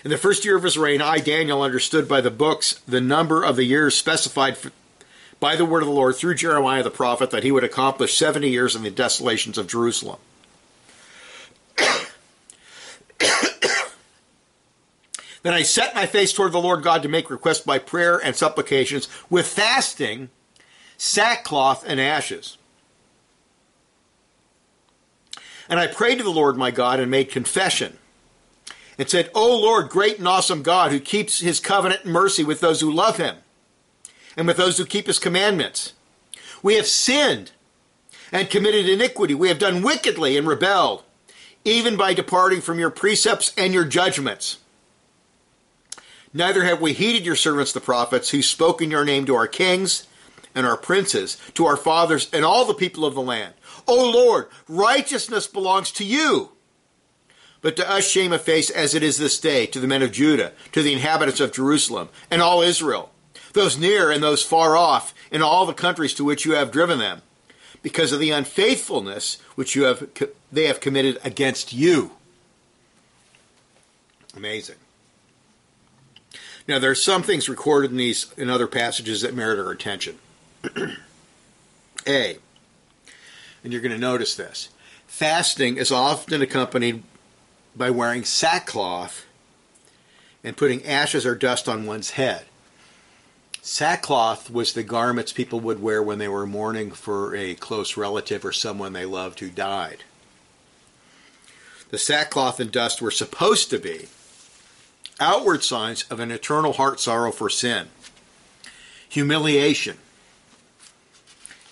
In 0.04 0.12
the 0.12 0.18
first 0.18 0.46
year 0.46 0.56
of 0.56 0.64
his 0.64 0.78
reign, 0.78 1.02
I, 1.02 1.20
Daniel, 1.20 1.62
understood 1.62 2.08
by 2.08 2.22
the 2.22 2.32
books 2.32 2.80
the 2.88 3.02
number 3.02 3.44
of 3.44 3.58
the 3.58 3.66
years 3.66 3.96
specified 3.96 4.58
by 5.40 5.56
the 5.56 5.66
word 5.66 5.84
of 5.84 5.88
the 5.88 5.94
Lord 5.94 6.16
through 6.16 6.36
Jeremiah 6.36 6.84
the 6.84 6.90
prophet 6.90 7.32
that 7.32 7.44
he 7.44 7.52
would 7.52 7.64
accomplish 7.64 8.18
70 8.18 8.50
years 8.50 8.76
in 8.76 8.84
the 8.84 8.90
desolations 8.90 9.58
of 9.58 9.68
Jerusalem. 9.68 10.20
then 15.44 15.54
I 15.54 15.64
set 15.64 15.96
my 15.96 16.06
face 16.06 16.32
toward 16.34 16.54
the 16.54 16.62
Lord 16.62 16.84
God 16.84 17.04
to 17.04 17.10
make 17.10 17.30
request 17.30 17.66
by 17.66 17.78
prayer 17.78 18.18
and 18.18 18.36
supplications 18.36 19.08
with 19.30 19.48
fasting, 19.48 20.30
sackcloth, 21.00 21.86
and 21.88 22.00
ashes. 22.00 22.58
And 25.70 25.80
I 25.80 25.88
prayed 25.88 26.18
to 26.18 26.24
the 26.24 26.30
Lord 26.30 26.58
my 26.58 26.72
God 26.72 27.00
and 27.00 27.10
made 27.10 27.32
confession 27.32 27.98
and 28.98 29.10
said, 29.10 29.32
O 29.34 29.58
Lord, 29.58 29.90
great 29.90 30.20
and 30.20 30.28
awesome 30.28 30.62
God, 30.62 30.92
who 30.92 31.00
keeps 31.00 31.40
his 31.40 31.62
covenant 31.62 32.04
and 32.04 32.12
mercy 32.12 32.44
with 32.44 32.60
those 32.60 32.82
who 32.82 32.92
love 32.92 33.16
him 33.16 33.38
and 34.36 34.46
with 34.46 34.58
those 34.58 34.78
who 34.78 34.86
keep 34.86 35.08
his 35.08 35.20
commandments. 35.20 35.94
We 36.62 36.76
have 36.76 36.86
sinned 36.86 37.52
and 38.32 38.50
committed 38.50 38.90
iniquity. 38.90 39.34
We 39.34 39.48
have 39.48 39.58
done 39.58 39.82
wickedly 39.82 40.38
and 40.38 40.46
rebelled, 40.46 41.04
even 41.64 41.96
by 41.96 42.14
departing 42.14 42.60
from 42.60 42.78
your 42.78 42.90
precepts 42.90 43.54
and 43.58 43.74
your 43.74 43.86
judgments. 43.86 44.58
Neither 46.34 46.66
have 46.66 46.82
we 46.82 46.92
heeded 46.92 47.26
your 47.26 47.38
servants 47.38 47.72
the 47.72 47.80
prophets, 47.80 48.32
who 48.32 48.42
spoke 48.42 48.82
in 48.82 48.92
your 48.92 49.06
name 49.06 49.26
to 49.28 49.36
our 49.36 49.48
kings 49.48 50.06
and 50.56 50.66
our 50.66 50.78
princes, 50.78 51.38
to 51.54 51.66
our 51.66 51.78
fathers 51.78 52.30
and 52.34 52.44
all 52.44 52.66
the 52.66 52.74
people 52.74 53.06
of 53.06 53.16
the 53.16 53.22
land. 53.22 53.54
O 53.88 54.12
Lord, 54.12 54.48
righteousness 54.68 55.48
belongs 55.48 55.92
to 55.94 56.06
you 56.06 56.52
but 57.62 57.76
to 57.76 57.90
us 57.90 58.08
shame 58.08 58.32
of 58.32 58.42
face 58.42 58.70
as 58.70 58.96
it 58.96 59.04
is 59.04 59.18
this 59.18 59.40
day, 59.40 59.66
to 59.68 59.80
the 59.80 59.88
men 59.88 60.02
of 60.02 60.12
Judah, 60.12 60.54
to 60.72 60.82
the 60.82 60.94
inhabitants 60.94 61.40
of 61.40 61.52
Jerusalem, 61.52 62.10
and 62.32 62.42
all 62.42 62.62
Israel, 62.62 63.12
those 63.54 63.78
near 63.78 64.12
and 64.12 64.24
those 64.24 64.44
far 64.44 64.78
off, 64.78 65.14
in 65.32 65.42
all 65.42 65.66
the 65.66 65.74
countries 65.74 66.14
to 66.16 66.24
which 66.24 66.46
you 66.46 66.54
have 66.54 66.72
driven 66.72 67.00
them, 67.00 67.22
because 67.82 68.12
of 68.12 68.20
the 68.20 68.32
unfaithfulness 68.32 69.40
which 69.56 69.76
you 69.76 69.84
have 69.84 70.08
they 70.52 70.66
have 70.66 70.80
committed 70.80 71.20
against 71.24 71.72
you. 71.72 72.12
Amazing. 74.36 74.76
Now 76.68 76.80
there 76.80 76.92
are 76.92 76.96
some 76.96 77.24
things 77.24 77.50
recorded 77.50 77.92
in 77.92 77.98
these 77.98 78.32
in 78.38 78.50
other 78.50 78.68
passages 78.68 79.22
that 79.22 79.34
merit 79.34 79.60
our 79.60 79.72
attention. 79.72 80.20
A, 82.08 82.38
and 83.64 83.74
you're 83.74 83.82
going 83.82 83.92
to 83.92 83.98
notice 83.98 84.36
this. 84.36 84.70
Fasting 85.08 85.78
is 85.78 85.92
often 85.92 86.42
accompanied 86.42 87.04
by 87.76 87.90
wearing 87.90 88.24
sackcloth 88.24 89.26
and 90.44 90.58
putting 90.58 90.86
ashes 90.86 91.26
or 91.26 91.36
dust 91.36 91.68
on 91.68 91.86
one's 91.86 92.12
head. 92.12 92.46
Sackcloth 93.62 94.50
was 94.50 94.74
the 94.74 94.84
garments 94.84 95.34
people 95.34 95.60
would 95.60 95.82
wear 95.82 96.02
when 96.02 96.18
they 96.18 96.28
were 96.28 96.48
mourning 96.48 96.92
for 96.92 97.36
a 97.36 97.56
close 97.56 97.98
relative 97.98 98.46
or 98.46 98.54
someone 98.54 98.94
they 98.94 99.06
loved 99.06 99.40
who 99.42 99.50
died. 99.50 100.04
The 101.90 101.98
sackcloth 101.98 102.60
and 102.60 102.72
dust 102.72 103.02
were 103.02 103.12
supposed 103.12 103.70
to 103.72 103.80
be 103.80 104.08
outward 105.20 105.64
signs 105.64 106.04
of 106.04 106.20
an 106.20 106.32
eternal 106.32 106.74
heart 106.74 107.00
sorrow 107.00 107.32
for 107.32 107.50
sin, 107.50 107.88
humiliation, 109.10 109.98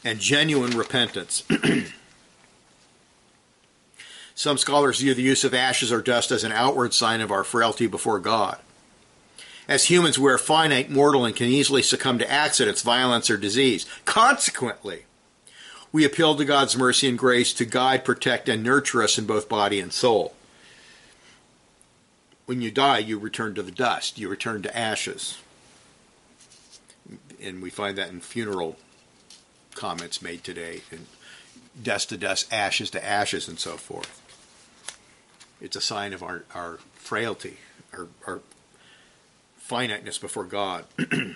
and 0.08 0.22
genuine 0.22 0.72
repentance. 0.72 1.44
Some 4.36 4.58
scholars 4.58 5.02
view 5.02 5.14
the 5.14 5.22
use 5.22 5.44
of 5.44 5.54
ashes 5.54 5.92
or 5.92 6.02
dust 6.02 6.32
as 6.32 6.46
an 6.46 6.54
outward 6.54 6.94
sign 6.94 7.20
of 7.20 7.30
our 7.30 7.44
frailty 7.44 7.88
before 7.88 8.20
God. 8.20 8.58
As 9.68 9.86
humans, 9.86 10.18
we 10.18 10.32
are 10.32 10.38
finite, 10.38 10.90
mortal, 10.90 11.26
and 11.26 11.36
can 11.36 11.48
easily 11.48 11.82
succumb 11.82 12.20
to 12.20 12.32
accidents, 12.32 12.84
violence, 12.84 13.30
or 13.30 13.36
disease. 13.36 13.86
Consequently, 14.06 15.04
we 15.92 16.06
appeal 16.06 16.36
to 16.36 16.46
God's 16.46 16.78
mercy 16.78 17.10
and 17.10 17.18
grace 17.18 17.52
to 17.56 17.66
guide, 17.66 18.06
protect, 18.06 18.48
and 18.48 18.64
nurture 18.64 19.04
us 19.04 19.18
in 19.18 19.26
both 19.26 19.50
body 19.50 19.82
and 19.82 19.92
soul. 19.92 20.34
When 22.46 22.62
you 22.62 22.72
die, 22.72 23.00
you 23.00 23.20
return 23.20 23.56
to 23.56 23.64
the 23.64 23.72
dust, 23.72 24.18
you 24.18 24.30
return 24.30 24.62
to 24.62 24.78
ashes. 24.78 25.38
And 27.44 27.62
we 27.62 27.70
find 27.70 27.98
that 27.98 28.10
in 28.10 28.22
funeral 28.22 28.78
comments 29.78 30.22
made 30.22 30.44
today, 30.44 30.82
and 30.92 31.06
dust 31.82 32.10
to 32.10 32.18
dust, 32.18 32.52
ashes 32.52 32.90
to 32.90 33.06
ashes, 33.06 33.48
and 33.48 33.60
so 33.60 33.78
forth. 33.78 34.22
It's 35.62 35.76
a 35.76 35.82
sign 35.82 36.14
of 36.14 36.22
our, 36.22 36.44
our 36.54 36.80
frailty, 36.96 37.58
our, 37.94 38.08
our 38.26 38.42
finiteness 39.58 40.18
before 40.18 40.44
God. 40.44 40.86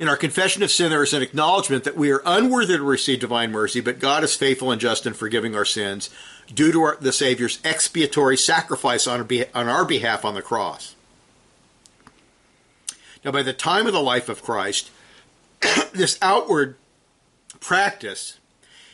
In 0.00 0.08
our 0.08 0.16
confession 0.16 0.62
of 0.62 0.70
sin, 0.70 0.90
there 0.90 1.02
is 1.02 1.12
an 1.12 1.20
acknowledgement 1.20 1.84
that 1.84 1.96
we 1.96 2.10
are 2.10 2.22
unworthy 2.24 2.78
to 2.78 2.82
receive 2.82 3.20
divine 3.20 3.52
mercy, 3.52 3.82
but 3.82 3.98
God 3.98 4.24
is 4.24 4.34
faithful 4.34 4.70
and 4.70 4.80
just 4.80 5.06
in 5.06 5.12
forgiving 5.12 5.54
our 5.54 5.66
sins 5.66 6.08
due 6.52 6.72
to 6.72 6.80
our, 6.80 6.96
the 6.98 7.12
Savior's 7.12 7.60
expiatory 7.64 8.38
sacrifice 8.38 9.06
on 9.06 9.20
our, 9.20 9.28
on 9.54 9.68
our 9.68 9.84
behalf 9.84 10.24
on 10.24 10.34
the 10.34 10.40
cross. 10.40 10.94
Now, 13.22 13.30
by 13.30 13.42
the 13.42 13.52
time 13.52 13.86
of 13.86 13.92
the 13.92 14.00
life 14.00 14.30
of 14.30 14.42
Christ, 14.42 14.90
this 15.92 16.18
outward 16.22 16.76
practice 17.60 18.38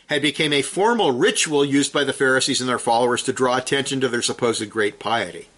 had 0.09 0.23
become 0.23 0.53
a 0.53 0.63
formal 0.63 1.13
ritual 1.13 1.65
used 1.65 1.93
by 1.93 2.05
the 2.05 2.13
Pharisees 2.13 2.61
and 2.61 2.69
their 2.69 2.79
followers 2.79 3.23
to 3.25 3.33
draw 3.33 3.57
attention 3.57 4.01
to 4.01 4.09
their 4.09 4.23
supposed 4.23 4.69
great 4.71 4.99
piety. 4.99 5.49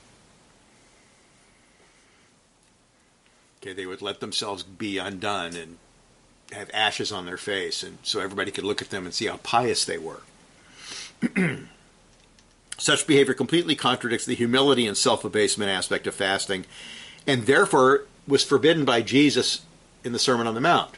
Okay, 3.61 3.73
they 3.73 3.87
would 3.87 4.03
let 4.03 4.21
themselves 4.21 4.63
be 4.63 4.99
undone 4.99 5.55
and 5.55 5.79
have 6.53 6.71
ashes 6.73 7.13
on 7.13 7.27
their 7.27 7.37
face, 7.37 7.83
and 7.83 7.99
so 8.03 8.21
everybody 8.21 8.51
could 8.51 8.65
look 8.65 8.81
at 8.81 8.91
them 8.91 9.05
and 9.05 9.13
see 9.13 9.27
how 9.27 9.37
pious 9.39 9.85
they 9.85 9.99
were. 9.99 10.23
Such 12.79 13.07
behavior 13.07 13.35
completely 13.35 13.75
contradicts 13.75 14.25
the 14.25 14.37
humility 14.37 14.87
and 14.87 14.97
self 14.97 15.25
abasement 15.25 15.71
aspect 15.71 16.07
of 16.07 16.15
fasting, 16.15 16.65
and 17.27 17.45
therefore 17.45 18.05
was 18.27 18.45
forbidden 18.45 18.85
by 18.85 19.03
Jesus 19.03 19.63
in 20.05 20.13
the 20.13 20.19
Sermon 20.19 20.47
on 20.47 20.55
the 20.55 20.61
Mount. 20.61 20.97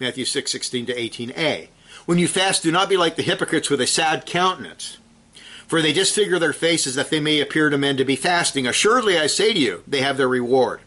Matthew 0.00 0.24
6, 0.24 0.50
16 0.50 0.86
to 0.86 0.94
18a. 0.94 1.68
When 2.06 2.18
you 2.18 2.28
fast, 2.28 2.62
do 2.62 2.70
not 2.70 2.88
be 2.88 2.96
like 2.96 3.16
the 3.16 3.22
hypocrites 3.22 3.68
with 3.68 3.80
a 3.80 3.86
sad 3.86 4.26
countenance, 4.26 4.98
for 5.66 5.82
they 5.82 5.92
disfigure 5.92 6.38
their 6.38 6.52
faces 6.52 6.94
that 6.94 7.10
they 7.10 7.20
may 7.20 7.40
appear 7.40 7.68
to 7.68 7.78
men 7.78 7.96
to 7.96 8.04
be 8.04 8.16
fasting. 8.16 8.66
Assuredly, 8.66 9.18
I 9.18 9.26
say 9.26 9.52
to 9.52 9.58
you, 9.58 9.82
they 9.86 10.00
have 10.00 10.16
their 10.16 10.28
reward. 10.28 10.80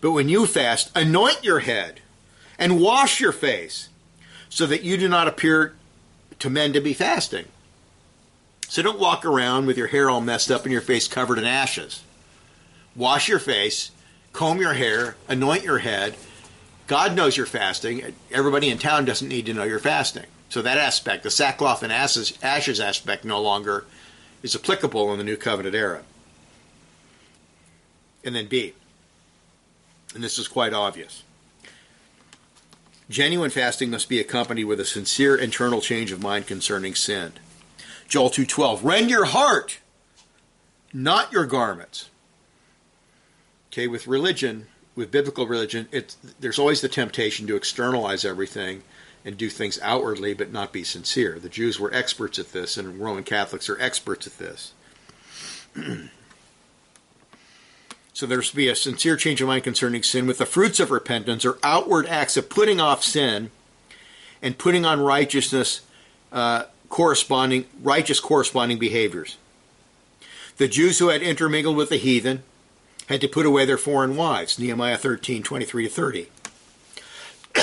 But 0.00 0.12
when 0.12 0.28
you 0.28 0.46
fast, 0.46 0.90
anoint 0.94 1.44
your 1.44 1.60
head 1.60 2.00
and 2.58 2.80
wash 2.80 3.20
your 3.20 3.32
face, 3.32 3.88
so 4.48 4.66
that 4.66 4.82
you 4.82 4.96
do 4.96 5.08
not 5.08 5.28
appear 5.28 5.74
to 6.38 6.50
men 6.50 6.72
to 6.72 6.80
be 6.80 6.92
fasting. 6.92 7.46
So 8.68 8.82
don't 8.82 8.98
walk 8.98 9.24
around 9.24 9.66
with 9.66 9.78
your 9.78 9.86
hair 9.86 10.10
all 10.10 10.20
messed 10.20 10.50
up 10.50 10.64
and 10.64 10.72
your 10.72 10.80
face 10.80 11.08
covered 11.08 11.38
in 11.38 11.44
ashes. 11.44 12.02
Wash 12.94 13.28
your 13.28 13.38
face, 13.38 13.90
comb 14.38 14.60
your 14.60 14.74
hair, 14.74 15.16
anoint 15.26 15.64
your 15.64 15.78
head, 15.78 16.14
God 16.86 17.16
knows 17.16 17.36
you're 17.36 17.44
fasting. 17.44 18.14
Everybody 18.30 18.70
in 18.70 18.78
town 18.78 19.04
doesn't 19.04 19.26
need 19.26 19.46
to 19.46 19.52
know 19.52 19.64
you're 19.64 19.80
fasting. 19.80 20.26
So 20.48 20.62
that 20.62 20.78
aspect, 20.78 21.24
the 21.24 21.30
sackcloth 21.30 21.82
and 21.82 21.92
ashes, 21.92 22.38
ashes 22.40 22.78
aspect, 22.78 23.24
no 23.24 23.42
longer 23.42 23.84
is 24.44 24.54
applicable 24.54 25.10
in 25.10 25.18
the 25.18 25.24
New 25.24 25.36
Covenant 25.36 25.74
era. 25.74 26.02
And 28.22 28.36
then 28.36 28.46
B, 28.46 28.74
and 30.14 30.22
this 30.22 30.38
is 30.38 30.46
quite 30.46 30.72
obvious. 30.72 31.24
Genuine 33.10 33.50
fasting 33.50 33.90
must 33.90 34.08
be 34.08 34.20
accompanied 34.20 34.66
with 34.66 34.78
a 34.78 34.84
sincere 34.84 35.34
internal 35.34 35.80
change 35.80 36.12
of 36.12 36.22
mind 36.22 36.46
concerning 36.46 36.94
sin. 36.94 37.32
Joel 38.06 38.30
2:12, 38.30 38.84
rend 38.84 39.10
your 39.10 39.24
heart, 39.24 39.78
not 40.92 41.32
your 41.32 41.44
garments. 41.44 42.08
Okay, 43.78 43.86
with 43.86 44.08
religion, 44.08 44.66
with 44.96 45.12
biblical 45.12 45.46
religion, 45.46 45.86
it's, 45.92 46.16
there's 46.40 46.58
always 46.58 46.80
the 46.80 46.88
temptation 46.88 47.46
to 47.46 47.54
externalize 47.54 48.24
everything 48.24 48.82
and 49.24 49.38
do 49.38 49.48
things 49.48 49.78
outwardly 49.82 50.34
but 50.34 50.50
not 50.50 50.72
be 50.72 50.82
sincere. 50.82 51.38
The 51.38 51.48
Jews 51.48 51.78
were 51.78 51.94
experts 51.94 52.40
at 52.40 52.52
this, 52.52 52.76
and 52.76 52.98
Roman 52.98 53.22
Catholics 53.22 53.68
are 53.68 53.80
experts 53.80 54.26
at 54.26 54.36
this. 54.38 54.72
so 58.12 58.26
there's 58.26 58.50
to 58.50 58.56
be 58.56 58.68
a 58.68 58.74
sincere 58.74 59.16
change 59.16 59.40
of 59.40 59.46
mind 59.46 59.62
concerning 59.62 60.02
sin 60.02 60.26
with 60.26 60.38
the 60.38 60.44
fruits 60.44 60.80
of 60.80 60.90
repentance 60.90 61.44
or 61.44 61.60
outward 61.62 62.06
acts 62.06 62.36
of 62.36 62.50
putting 62.50 62.80
off 62.80 63.04
sin 63.04 63.52
and 64.42 64.58
putting 64.58 64.84
on 64.84 64.98
righteousness 65.00 65.82
uh, 66.32 66.64
corresponding 66.88 67.66
righteous 67.80 68.18
corresponding 68.18 68.80
behaviors. 68.80 69.36
The 70.56 70.66
Jews 70.66 70.98
who 70.98 71.10
had 71.10 71.22
intermingled 71.22 71.76
with 71.76 71.90
the 71.90 71.96
heathen 71.96 72.42
had 73.08 73.20
to 73.22 73.28
put 73.28 73.46
away 73.46 73.64
their 73.64 73.78
foreign 73.78 74.16
wives. 74.16 74.58
Nehemiah 74.58 74.98
13, 74.98 75.42
23 75.42 75.84
to 75.84 75.90
30. 75.90 76.28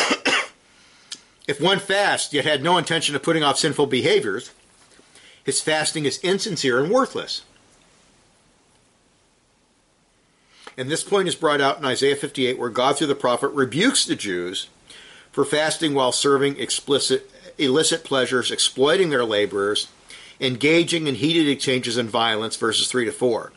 if 1.47 1.61
one 1.61 1.79
fasts 1.79 2.33
yet 2.33 2.45
had 2.45 2.63
no 2.63 2.77
intention 2.77 3.15
of 3.15 3.23
putting 3.23 3.43
off 3.43 3.59
sinful 3.59 3.85
behaviors, 3.85 4.51
his 5.43 5.61
fasting 5.61 6.05
is 6.05 6.19
insincere 6.19 6.83
and 6.83 6.91
worthless. 6.91 7.43
And 10.77 10.89
this 10.89 11.03
point 11.03 11.27
is 11.27 11.35
brought 11.35 11.61
out 11.61 11.77
in 11.77 11.85
Isaiah 11.85 12.15
58, 12.15 12.57
where 12.57 12.69
God, 12.69 12.97
through 12.97 13.07
the 13.07 13.15
prophet, 13.15 13.49
rebukes 13.49 14.05
the 14.05 14.15
Jews 14.15 14.67
for 15.31 15.45
fasting 15.45 15.93
while 15.93 16.11
serving 16.11 16.59
explicit, 16.59 17.29
illicit 17.57 18.03
pleasures, 18.03 18.51
exploiting 18.51 19.09
their 19.09 19.23
laborers, 19.23 19.87
engaging 20.41 21.07
in 21.07 21.15
heated 21.15 21.47
exchanges 21.47 21.97
and 21.97 22.09
violence, 22.09 22.55
verses 22.57 22.87
3 22.87 23.05
to 23.05 23.11
4. 23.11 23.51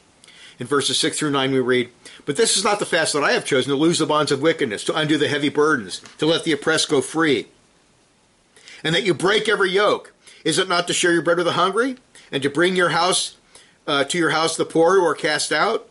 In 0.58 0.66
verses 0.66 0.98
6 0.98 1.18
through 1.18 1.30
9, 1.30 1.52
we 1.52 1.60
read, 1.60 1.90
But 2.26 2.36
this 2.36 2.56
is 2.56 2.64
not 2.64 2.80
the 2.80 2.86
fast 2.86 3.12
that 3.12 3.22
I 3.22 3.32
have 3.32 3.44
chosen 3.44 3.70
to 3.70 3.76
loose 3.76 3.98
the 3.98 4.06
bonds 4.06 4.32
of 4.32 4.42
wickedness, 4.42 4.84
to 4.84 4.96
undo 4.96 5.16
the 5.16 5.28
heavy 5.28 5.48
burdens, 5.48 6.00
to 6.18 6.26
let 6.26 6.44
the 6.44 6.52
oppressed 6.52 6.88
go 6.88 7.00
free, 7.00 7.46
and 8.82 8.94
that 8.94 9.04
you 9.04 9.14
break 9.14 9.48
every 9.48 9.70
yoke. 9.70 10.12
Is 10.44 10.58
it 10.58 10.68
not 10.68 10.88
to 10.88 10.94
share 10.94 11.12
your 11.12 11.22
bread 11.22 11.36
with 11.36 11.46
the 11.46 11.52
hungry, 11.52 11.96
and 12.32 12.42
to 12.42 12.50
bring 12.50 12.74
your 12.74 12.88
house 12.90 13.36
uh, 13.86 14.04
to 14.04 14.18
your 14.18 14.30
house 14.30 14.56
the 14.56 14.64
poor 14.64 14.96
who 14.96 15.04
are 15.04 15.14
cast 15.14 15.52
out? 15.52 15.88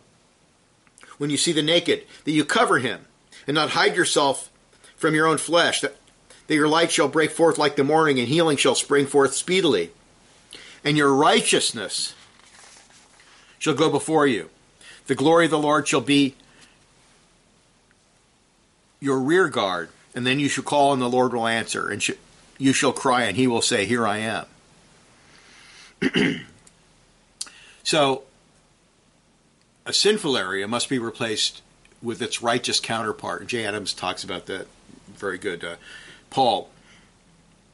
When 1.16 1.30
you 1.30 1.38
see 1.38 1.52
the 1.52 1.62
naked, 1.62 2.04
that 2.24 2.32
you 2.32 2.44
cover 2.44 2.78
him, 2.78 3.06
and 3.46 3.54
not 3.54 3.70
hide 3.70 3.96
yourself 3.96 4.50
from 4.96 5.14
your 5.14 5.26
own 5.26 5.38
flesh, 5.38 5.80
that, 5.80 5.96
that 6.46 6.54
your 6.54 6.68
light 6.68 6.92
shall 6.92 7.08
break 7.08 7.30
forth 7.30 7.56
like 7.56 7.76
the 7.76 7.84
morning, 7.84 8.18
and 8.18 8.28
healing 8.28 8.58
shall 8.58 8.74
spring 8.74 9.06
forth 9.06 9.34
speedily. 9.34 9.92
And 10.84 10.96
your 10.96 11.12
righteousness 11.14 12.14
shall 13.58 13.74
go 13.74 13.90
before 13.90 14.26
you. 14.26 14.50
The 15.08 15.14
glory 15.14 15.46
of 15.46 15.50
the 15.50 15.58
Lord 15.58 15.88
shall 15.88 16.02
be 16.02 16.34
your 19.00 19.18
rear 19.18 19.48
guard, 19.48 19.88
and 20.14 20.26
then 20.26 20.38
you 20.38 20.48
shall 20.48 20.64
call, 20.64 20.92
and 20.92 21.00
the 21.00 21.08
Lord 21.08 21.32
will 21.32 21.46
answer, 21.46 21.88
and 21.88 22.02
sh- 22.02 22.10
you 22.58 22.74
shall 22.74 22.92
cry, 22.92 23.22
and 23.22 23.36
he 23.36 23.46
will 23.46 23.62
say, 23.62 23.86
Here 23.86 24.06
I 24.06 24.18
am. 24.18 24.46
so, 27.82 28.24
a 29.86 29.94
sinful 29.94 30.36
area 30.36 30.68
must 30.68 30.90
be 30.90 30.98
replaced 30.98 31.62
with 32.02 32.20
its 32.20 32.42
righteous 32.42 32.78
counterpart. 32.78 33.46
Jay 33.46 33.64
Adams 33.64 33.94
talks 33.94 34.22
about 34.22 34.44
that 34.46 34.66
very 35.08 35.38
good. 35.38 35.64
Uh, 35.64 35.76
Paul 36.28 36.68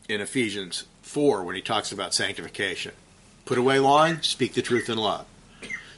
in 0.09 0.21
Ephesians 0.21 0.85
4 1.03 1.43
when 1.43 1.57
he 1.57 1.63
talks 1.63 1.91
about 1.91 2.15
sanctification. 2.15 2.93
Put 3.45 3.59
away 3.59 3.81
lying, 3.81 4.23
speak 4.23 4.55
the 4.55 4.63
truth 4.63 4.89
in 4.89 4.99
love. 4.99 5.27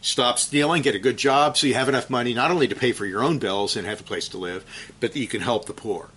Stop 0.07 0.39
stealing, 0.39 0.83
get 0.83 0.95
a 0.95 1.01
good 1.01 1.17
job 1.17 1.57
so 1.57 1.67
you 1.67 1.75
have 1.75 1.89
enough 1.89 2.09
money 2.09 2.33
not 2.33 2.53
only 2.53 2.69
to 2.69 2.77
pay 2.77 2.93
for 2.93 3.05
your 3.05 3.25
own 3.25 3.41
bills 3.41 3.75
and 3.75 3.85
have 3.89 4.01
a 4.01 4.05
place 4.05 4.29
to 4.29 4.39
live, 4.39 4.65
but 5.01 5.13
that 5.13 5.19
you 5.19 5.27
can 5.27 5.41
help 5.41 5.65
the 5.65 5.73
poor. 5.73 6.11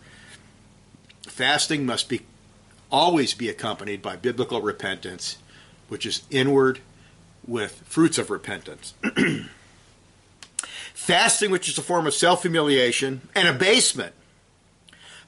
Fasting 1.24 1.88
must 1.88 2.08
be 2.08 2.22
always 2.92 3.34
be 3.34 3.50
accompanied 3.50 4.04
by 4.04 4.16
biblical 4.16 4.62
repentance, 4.62 5.40
which 5.88 6.06
is 6.06 6.22
inward 6.30 6.82
with 7.48 7.82
fruits 7.88 8.20
of 8.20 8.30
repentance. 8.30 8.94
Fasting, 10.94 11.50
which 11.50 11.68
is 11.68 11.80
a 11.80 11.82
form 11.82 12.06
of 12.06 12.14
self 12.14 12.44
humiliation 12.44 13.22
and 13.34 13.48
abasement, 13.48 14.14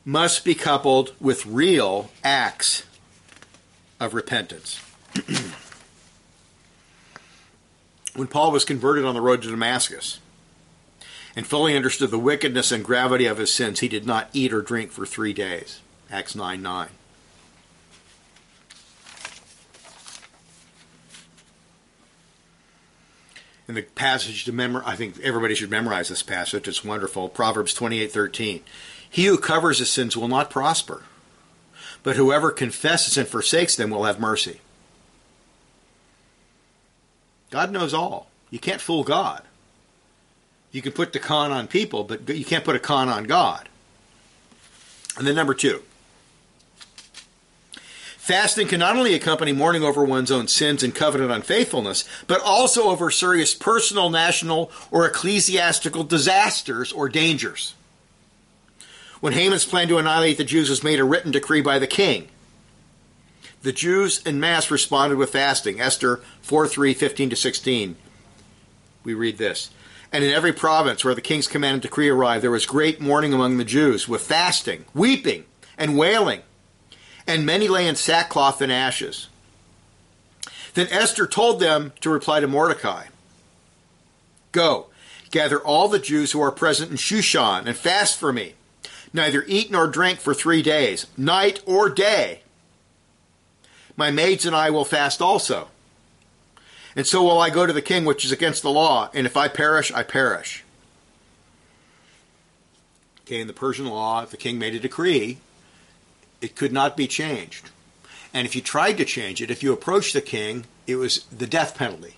must 0.06 0.46
be 0.46 0.54
coupled 0.54 1.16
with 1.20 1.48
real 1.48 2.12
acts 2.24 2.84
of 4.00 4.14
repentance. 4.14 4.80
when 8.22 8.28
Paul 8.28 8.52
was 8.52 8.66
converted 8.66 9.04
on 9.04 9.16
the 9.16 9.20
road 9.20 9.42
to 9.42 9.50
Damascus 9.50 10.20
and 11.36 11.48
fully 11.48 11.76
understood 11.76 12.12
the 12.12 12.20
wickedness 12.20 12.72
and 12.72 12.86
gravity 12.86 13.26
of 13.26 13.40
his 13.40 13.52
sins, 13.52 13.80
he 13.80 13.88
did 13.88 14.06
not 14.06 14.30
eat 14.32 14.54
or 14.54 14.62
drink 14.62 14.92
for 14.92 15.08
three 15.08 15.34
days. 15.34 15.82
Acts 16.12 16.36
9 16.36 16.62
9. 16.62 16.90
And 23.68 23.76
the 23.76 23.82
passage 23.82 24.46
to 24.46 24.52
memorize, 24.52 24.88
I 24.88 24.96
think 24.96 25.20
everybody 25.22 25.56
should 25.56 25.72
memorize 25.72 26.10
this 26.10 26.22
passage. 26.22 26.68
It's 26.68 26.86
wonderful. 26.86 27.28
Proverbs 27.28 27.74
twenty 27.74 28.02
eight 28.02 28.12
thirteen. 28.12 28.62
He 29.10 29.26
who 29.26 29.40
covers 29.40 29.80
his 29.80 29.90
sins 29.90 30.16
will 30.16 30.28
not 30.28 30.52
prosper, 30.52 31.06
but 32.04 32.18
whoever 32.18 32.52
confesses 32.52 33.18
and 33.18 33.28
forsakes 33.28 33.76
them 33.76 33.90
will 33.90 34.04
have 34.04 34.20
mercy. 34.20 34.62
God 37.52 37.72
knows 37.72 37.94
all. 37.94 38.28
You 38.50 38.58
can't 38.58 38.82
fool 38.82 39.04
God. 39.04 39.44
You 40.72 40.82
can 40.82 40.94
put 40.94 41.14
the 41.14 41.20
con 41.20 41.52
on 41.52 41.68
people, 41.68 42.04
but 42.04 42.28
you 42.30 42.46
can't 42.46 42.66
put 42.66 42.76
a 42.76 42.80
con 42.80 43.10
on 43.10 43.26
God. 43.26 43.70
And 45.18 45.28
then 45.28 45.36
number 45.36 45.54
two. 45.54 45.84
Fasting 48.18 48.68
can 48.68 48.80
not 48.80 48.96
only 48.96 49.14
accompany 49.14 49.52
mourning 49.52 49.84
over 49.84 50.06
one's 50.06 50.32
own 50.32 50.48
sins 50.48 50.84
and 50.84 50.96
covenant 50.96 51.32
unfaithfulness, 51.32 52.08
but 52.28 52.40
also 52.42 52.84
over 52.84 53.12
serious 53.12 53.54
personal, 53.54 54.10
national, 54.10 54.72
or 54.90 55.06
ecclesiastical 55.06 56.04
disasters 56.04 56.94
or 56.94 57.10
dangers. 57.10 57.74
When 59.20 59.34
Haman's 59.34 59.66
plan 59.66 59.88
to 59.90 59.98
annihilate 59.98 60.38
the 60.38 60.44
Jews 60.44 60.70
was 60.70 60.84
made 60.84 61.00
a 61.00 61.04
written 61.04 61.32
decree 61.32 61.62
by 61.62 61.80
the 61.80 61.88
king, 61.88 62.30
the 63.64 63.72
Jews 63.72 64.22
in 64.26 64.40
mass 64.40 64.72
responded 64.72 65.18
with 65.18 65.32
fasting. 65.32 65.80
Esther 65.80 66.18
4 66.42 66.68
3, 66.68 66.94
15 66.94 67.30
to 67.30 67.36
16. 67.36 67.96
We 69.04 69.14
read 69.14 69.38
this. 69.38 69.70
And 70.12 70.24
in 70.24 70.32
every 70.32 70.52
province 70.52 71.06
where 71.06 71.16
the 71.16 71.22
king's 71.22 71.48
command 71.48 71.74
and 71.76 71.82
decree 71.82 72.10
arrived, 72.10 72.44
there 72.44 72.52
was 72.52 72.66
great 72.66 73.00
mourning 73.00 73.34
among 73.34 73.58
the 73.58 73.64
Jews, 73.64 74.08
with 74.08 74.22
fasting, 74.22 74.86
weeping, 74.94 75.46
and 75.78 75.98
wailing. 75.98 76.42
And 77.26 77.46
many 77.46 77.68
lay 77.68 77.88
in 77.88 77.96
sackcloth 77.96 78.62
and 78.62 78.72
ashes. 78.72 79.30
Then 80.74 80.88
Esther 80.90 81.28
told 81.28 81.60
them 81.60 81.94
to 82.02 82.10
reply 82.10 82.40
to 82.40 82.48
Mordecai 82.48 83.06
Go, 84.52 84.88
gather 85.30 85.60
all 85.60 85.88
the 85.88 86.00
Jews 86.00 86.34
who 86.34 86.42
are 86.42 86.52
present 86.52 86.92
in 86.92 86.98
Shushan, 86.98 87.66
and 87.66 87.78
fast 87.78 88.20
for 88.20 88.34
me. 88.34 88.56
Neither 89.14 89.46
eat 89.48 89.72
nor 89.72 89.88
drink 89.88 90.20
for 90.20 90.34
three 90.34 90.62
days, 90.62 91.08
night 91.18 91.62
or 91.66 91.90
day 91.90 92.42
my 93.96 94.12
maids 94.12 94.46
and 94.46 94.56
I 94.56 94.70
will 94.70 94.86
fast 94.86 95.22
also. 95.22 95.68
And 96.96 97.08
so 97.08 97.24
will 97.24 97.40
I 97.40 97.50
go 97.50 97.66
to 97.66 97.74
the 97.74 97.82
king, 97.82 98.06
which 98.06 98.26
is 98.26 98.32
against 98.32 98.64
the 98.64 98.72
law, 98.72 99.10
and 99.14 99.26
if 99.26 99.38
I 99.38 99.48
perish, 99.48 99.92
I 99.92 100.04
perish. 100.04 100.64
Okay, 103.22 103.40
in 103.40 103.48
the 103.48 103.54
Persian 103.54 103.86
law, 103.86 104.24
if 104.24 104.32
the 104.32 104.38
king 104.38 104.60
made 104.60 104.76
a 104.76 104.80
decree, 104.80 105.38
it 106.42 106.56
could 106.56 106.74
not 106.74 106.98
be 106.98 107.08
changed. 107.08 107.70
And 108.34 108.46
if 108.46 108.56
you 108.56 108.62
tried 108.62 108.98
to 108.98 109.06
change 109.06 109.42
it, 109.42 109.52
if 109.52 109.64
you 109.64 109.72
approached 109.72 110.14
the 110.14 110.22
king, 110.22 110.66
it 110.88 110.96
was 110.96 111.26
the 111.26 111.48
death 111.48 111.78
penalty. 111.78 112.16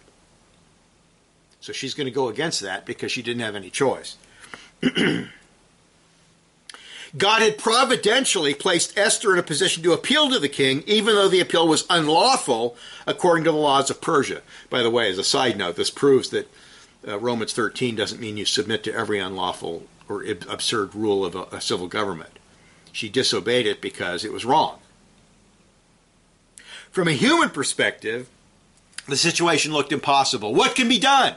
So 1.59 1.71
she's 1.71 1.93
going 1.93 2.05
to 2.05 2.11
go 2.11 2.27
against 2.27 2.61
that 2.61 2.85
because 2.85 3.11
she 3.11 3.21
didn't 3.21 3.41
have 3.41 3.55
any 3.55 3.69
choice. 3.69 4.17
God 7.15 7.43
had 7.43 7.59
providentially 7.59 8.55
placed 8.55 8.97
Esther 8.97 9.33
in 9.33 9.39
a 9.39 9.43
position 9.43 9.83
to 9.83 9.93
appeal 9.93 10.29
to 10.29 10.39
the 10.39 10.49
king, 10.49 10.83
even 10.87 11.13
though 11.13 11.27
the 11.27 11.39
appeal 11.39 11.67
was 11.67 11.85
unlawful 11.89 12.75
according 13.05 13.43
to 13.43 13.51
the 13.51 13.57
laws 13.57 13.91
of 13.91 14.01
Persia. 14.01 14.41
By 14.69 14.81
the 14.81 14.89
way, 14.89 15.11
as 15.11 15.19
a 15.19 15.23
side 15.23 15.57
note, 15.57 15.75
this 15.75 15.91
proves 15.91 16.29
that 16.29 16.51
uh, 17.07 17.19
Romans 17.19 17.53
13 17.53 17.95
doesn't 17.95 18.19
mean 18.19 18.37
you 18.37 18.45
submit 18.45 18.83
to 18.83 18.95
every 18.95 19.19
unlawful 19.19 19.83
or 20.09 20.23
absurd 20.23 20.95
rule 20.95 21.23
of 21.23 21.35
a, 21.35 21.43
a 21.55 21.61
civil 21.61 21.87
government. 21.87 22.39
She 22.91 23.09
disobeyed 23.09 23.67
it 23.67 23.81
because 23.81 24.25
it 24.25 24.33
was 24.33 24.45
wrong. 24.45 24.79
From 26.91 27.07
a 27.07 27.13
human 27.13 27.49
perspective, 27.49 28.29
the 29.07 29.17
situation 29.17 29.73
looked 29.73 29.91
impossible. 29.91 30.53
What 30.53 30.75
can 30.75 30.87
be 30.87 30.99
done? 30.99 31.35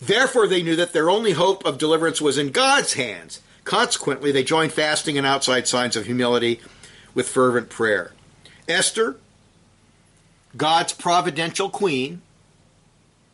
Therefore, 0.00 0.46
they 0.46 0.62
knew 0.62 0.76
that 0.76 0.92
their 0.92 1.08
only 1.08 1.32
hope 1.32 1.64
of 1.64 1.78
deliverance 1.78 2.20
was 2.20 2.38
in 2.38 2.50
God's 2.50 2.94
hands. 2.94 3.40
Consequently, 3.64 4.30
they 4.30 4.44
joined 4.44 4.72
fasting 4.72 5.16
and 5.16 5.26
outside 5.26 5.66
signs 5.66 5.96
of 5.96 6.06
humility 6.06 6.60
with 7.14 7.28
fervent 7.28 7.70
prayer. 7.70 8.12
Esther, 8.68 9.16
God's 10.56 10.92
providential 10.92 11.70
queen, 11.70 12.22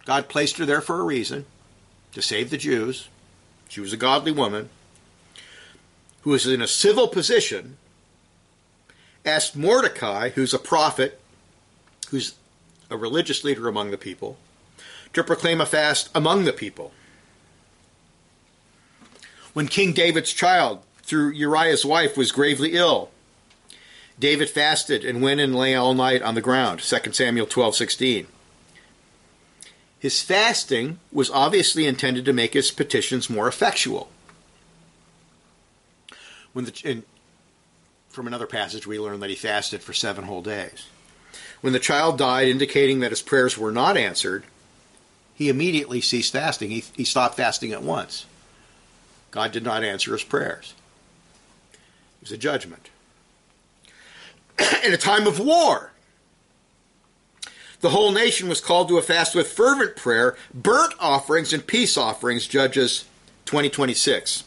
God 0.05 0.29
placed 0.29 0.59
her 0.59 0.67
there 0.67 0.81
for 0.81 1.01
a 1.01 1.05
reason. 1.05 1.47
to 2.13 2.21
save 2.21 2.51
the 2.51 2.59
Jews. 2.59 3.09
She 3.69 3.81
was 3.81 3.93
a 3.93 3.97
godly 3.97 4.33
woman 4.33 4.69
who 6.23 6.31
was 6.31 6.47
in 6.47 6.61
a 6.61 6.69
civil 6.69 7.09
position, 7.09 7.79
asked 9.25 9.57
Mordecai, 9.57 10.29
who's 10.31 10.55
a 10.55 10.59
prophet, 10.59 11.21
who's 12.11 12.35
a 12.91 12.97
religious 12.97 13.45
leader 13.45 13.67
among 13.69 13.91
the 13.91 13.97
people, 13.97 14.37
to 15.13 15.25
proclaim 15.25 15.61
a 15.61 15.67
fast 15.67 16.09
among 16.15 16.45
the 16.45 16.53
people. 16.53 16.93
When 19.53 19.69
King 19.69 19.93
David's 19.93 20.33
child, 20.33 20.83
through 21.03 21.31
Uriah's 21.31 21.85
wife, 21.85 22.17
was 22.17 22.33
gravely 22.33 22.73
ill, 22.73 23.11
David 24.19 24.49
fasted 24.49 25.05
and 25.05 25.23
went 25.23 25.41
and 25.41 25.55
lay 25.55 25.75
all 25.75 25.95
night 25.95 26.23
on 26.23 26.35
the 26.35 26.41
ground. 26.41 26.81
2 26.81 27.13
Samuel 27.13 27.47
12:16. 27.47 28.27
His 29.99 30.23
fasting 30.23 30.99
was 31.13 31.31
obviously 31.31 31.87
intended 31.87 32.25
to 32.25 32.33
make 32.33 32.55
his 32.55 32.71
petitions 32.71 33.31
more 33.31 33.47
effectual. 33.47 34.11
When 36.53 36.65
the, 36.65 37.03
from 38.09 38.27
another 38.27 38.47
passage, 38.47 38.87
we 38.87 38.99
learn 38.99 39.21
that 39.21 39.31
he 39.31 39.37
fasted 39.37 39.81
for 39.83 39.93
seven 39.93 40.25
whole 40.25 40.43
days. 40.43 40.87
When 41.61 41.73
the 41.73 41.79
child 41.79 42.19
died, 42.19 42.49
indicating 42.49 43.01
that 43.01 43.13
his 43.13 43.23
prayers 43.23 43.57
were 43.57 43.73
not 43.73 43.97
answered, 43.97 44.45
he 45.35 45.49
immediately 45.49 46.01
ceased 46.01 46.33
fasting. 46.33 46.71
He, 46.71 46.85
he 46.95 47.05
stopped 47.05 47.37
fasting 47.37 47.73
at 47.73 47.83
once. 47.83 48.27
God 49.31 49.53
did 49.53 49.65
not 49.65 49.83
answer 49.83 50.13
his 50.13 50.23
prayers. 50.23 50.75
It 51.73 51.79
was 52.21 52.33
a 52.33 52.37
judgment. 52.37 52.91
In 54.85 54.93
a 54.93 54.99
time 54.99 55.27
of 55.27 55.39
war, 55.39 55.93
the 57.81 57.91
whole 57.91 58.13
nation 58.13 58.49
was 58.49 58.61
called 58.61 58.89
to 58.89 58.99
a 58.99 59.03
fast 59.03 59.35
with 59.35 59.49
fervent 59.49 59.97
prayer, 59.97 60.37
burnt 60.55 60.95
offerings, 61.01 61.53
and 61.53 61.67
peace 61.67 61.97
offerings, 61.97 62.47
Judges 62.47 63.07
2026. 63.47 64.45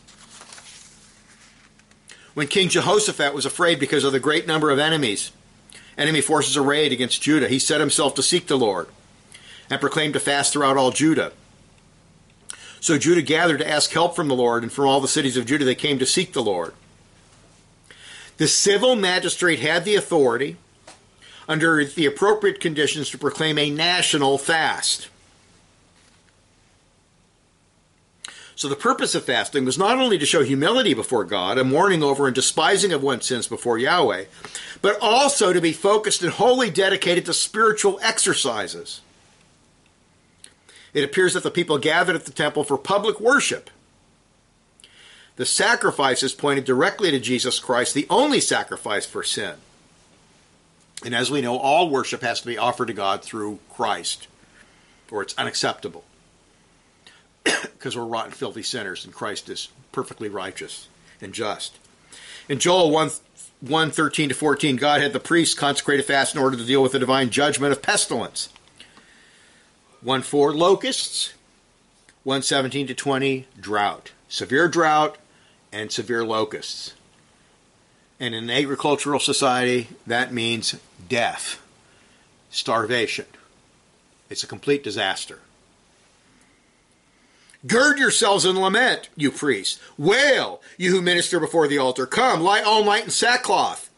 When 2.33 2.47
King 2.47 2.69
Jehoshaphat 2.69 3.33
was 3.33 3.45
afraid 3.45 3.79
because 3.79 4.03
of 4.03 4.11
the 4.11 4.19
great 4.19 4.45
number 4.45 4.69
of 4.69 4.79
enemies, 4.79 5.31
enemy 5.97 6.21
forces 6.21 6.55
arrayed 6.55 6.91
against 6.91 7.21
Judah, 7.21 7.47
he 7.47 7.59
set 7.59 7.79
himself 7.79 8.13
to 8.15 8.23
seek 8.23 8.47
the 8.47 8.57
Lord 8.57 8.87
and 9.69 9.81
proclaimed 9.81 10.15
a 10.15 10.19
fast 10.19 10.53
throughout 10.53 10.77
all 10.77 10.91
Judah. 10.91 11.31
So 12.79 12.97
Judah 12.97 13.21
gathered 13.21 13.59
to 13.59 13.69
ask 13.69 13.91
help 13.91 14.15
from 14.15 14.27
the 14.27 14.35
Lord, 14.35 14.61
and 14.61 14.71
from 14.71 14.85
all 14.85 15.01
the 15.01 15.07
cities 15.07 15.37
of 15.37 15.45
Judah 15.45 15.65
they 15.65 15.75
came 15.75 15.97
to 15.99 16.05
seek 16.05 16.33
the 16.33 16.43
Lord. 16.43 16.73
The 18.37 18.47
civil 18.47 18.95
magistrate 18.95 19.59
had 19.59 19.85
the 19.85 19.95
authority, 19.95 20.57
under 21.47 21.83
the 21.83 22.05
appropriate 22.05 22.59
conditions, 22.59 23.09
to 23.09 23.17
proclaim 23.17 23.57
a 23.57 23.71
national 23.71 24.37
fast. 24.37 25.07
So 28.57 28.69
the 28.69 28.75
purpose 28.75 29.15
of 29.15 29.25
fasting 29.25 29.65
was 29.65 29.77
not 29.77 29.97
only 29.97 30.17
to 30.17 30.25
show 30.25 30.43
humility 30.43 30.93
before 30.93 31.25
God, 31.25 31.57
a 31.57 31.63
mourning 31.63 32.01
over 32.01 32.25
and 32.25 32.33
despising 32.33 32.93
of 32.93 33.03
one's 33.03 33.25
sins 33.25 33.47
before 33.47 33.77
Yahweh, 33.77 34.25
but 34.81 34.97
also 35.01 35.51
to 35.51 35.59
be 35.59 35.73
focused 35.73 36.21
and 36.23 36.31
wholly 36.31 36.69
dedicated 36.69 37.25
to 37.25 37.33
spiritual 37.33 37.99
exercises. 38.01 39.01
It 40.95 41.03
appears 41.03 41.33
that 41.33 41.43
the 41.43 41.51
people 41.51 41.77
gathered 41.77 42.15
at 42.15 42.23
the 42.23 42.31
temple 42.31 42.63
for 42.63 42.77
public 42.77 43.19
worship. 43.19 43.69
The 45.35 45.45
sacrifices 45.45 46.33
pointed 46.33 46.63
directly 46.63 47.11
to 47.11 47.19
Jesus 47.19 47.59
Christ, 47.59 47.93
the 47.93 48.07
only 48.09 48.39
sacrifice 48.39 49.05
for 49.05 49.21
sin. 49.21 49.55
And 51.03 51.13
as 51.13 51.29
we 51.29 51.41
know, 51.41 51.57
all 51.57 51.89
worship 51.89 52.21
has 52.21 52.39
to 52.39 52.47
be 52.47 52.57
offered 52.57 52.87
to 52.87 52.93
God 52.93 53.21
through 53.21 53.59
Christ, 53.69 54.29
or 55.11 55.21
it's 55.21 55.37
unacceptable 55.37 56.05
because 57.43 57.97
we're 57.97 58.05
rotten, 58.05 58.31
filthy 58.31 58.63
sinners, 58.63 59.03
and 59.03 59.13
Christ 59.13 59.49
is 59.49 59.67
perfectly 59.91 60.29
righteous 60.29 60.87
and 61.19 61.33
just. 61.33 61.77
In 62.47 62.57
Joel 62.57 62.89
1, 62.89 63.11
1 63.59 63.91
13 63.91 64.29
to 64.29 64.35
14, 64.35 64.77
God 64.77 65.01
had 65.01 65.11
the 65.11 65.19
priests 65.19 65.55
consecrate 65.55 65.99
a 65.99 66.03
fast 66.03 66.35
in 66.35 66.41
order 66.41 66.55
to 66.55 66.65
deal 66.65 66.81
with 66.81 66.93
the 66.93 66.99
divine 66.99 67.31
judgment 67.31 67.73
of 67.73 67.81
pestilence. 67.81 68.47
1 70.05 70.21
4, 70.21 70.53
locusts. 70.53 71.33
1 72.23 72.43
17 72.43 72.85
to 72.87 72.93
20, 72.93 73.47
drought. 73.59 74.11
Severe 74.29 74.67
drought 74.67 75.17
and 75.73 75.91
severe 75.91 76.23
locusts. 76.23 76.93
And 78.19 78.35
in 78.35 78.43
an 78.43 78.49
agricultural 78.51 79.19
society, 79.19 79.89
that 80.05 80.31
means 80.31 80.75
death, 81.09 81.59
starvation. 82.51 83.25
It's 84.29 84.43
a 84.43 84.47
complete 84.47 84.83
disaster. 84.83 85.39
Gird 87.65 87.97
yourselves 87.97 88.45
and 88.45 88.61
lament, 88.61 89.09
you 89.15 89.31
priests. 89.31 89.79
Wail, 89.97 90.61
you 90.77 90.91
who 90.91 91.01
minister 91.01 91.39
before 91.39 91.67
the 91.67 91.79
altar. 91.79 92.05
Come, 92.05 92.41
lie 92.41 92.61
all 92.61 92.85
night 92.85 93.05
in 93.05 93.09
sackcloth, 93.09 93.89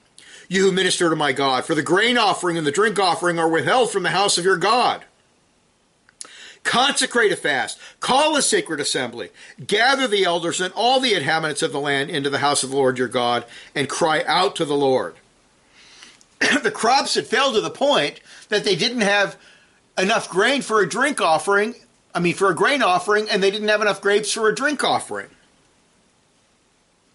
you 0.48 0.62
who 0.64 0.72
minister 0.72 1.10
to 1.10 1.18
my 1.18 1.34
God. 1.34 1.66
For 1.66 1.76
the 1.76 1.84
grain 1.84 2.18
offering 2.18 2.58
and 2.58 2.66
the 2.66 2.72
drink 2.72 2.98
offering 2.98 3.38
are 3.38 3.50
withheld 3.50 3.92
from 3.92 4.04
the 4.04 4.12
house 4.12 4.38
of 4.38 4.46
your 4.46 4.56
God. 4.56 5.04
Consecrate 6.68 7.32
a 7.32 7.36
fast. 7.36 7.80
Call 8.00 8.36
a 8.36 8.42
sacred 8.42 8.80
assembly. 8.80 9.30
Gather 9.66 10.08
the 10.08 10.26
elders 10.26 10.62
and 10.62 10.74
all 10.76 11.00
the 11.00 11.14
inhabitants 11.14 11.62
of 11.64 11.72
the 11.72 11.80
land 11.80 12.10
into 12.10 12.30
the 12.30 12.40
house 12.40 12.64
of 12.64 12.70
the 12.70 12.76
Lord 12.76 13.00
your 13.00 13.08
God 13.08 13.46
and 13.74 13.90
cry 13.90 14.24
out 14.28 14.56
to 14.58 14.66
the 14.66 14.76
Lord. 14.76 15.16
the 16.62 16.72
crops 16.72 17.16
had 17.16 17.26
failed 17.26 17.56
to 17.56 17.62
the 17.62 17.70
point 17.70 18.20
that 18.50 18.64
they 18.64 18.76
didn't 18.76 19.02
have 19.02 19.38
enough 19.98 20.30
grain 20.30 20.62
for 20.62 20.82
a 20.82 20.90
drink 20.90 21.20
offering 21.20 21.74
I 22.18 22.20
mean, 22.20 22.34
for 22.34 22.50
a 22.50 22.56
grain 22.56 22.82
offering, 22.82 23.30
and 23.30 23.44
they 23.44 23.52
didn't 23.52 23.68
have 23.68 23.82
enough 23.82 24.02
grapes 24.02 24.32
for 24.32 24.50
a 24.50 24.56
drink 24.56 24.84
offering. 24.84 25.28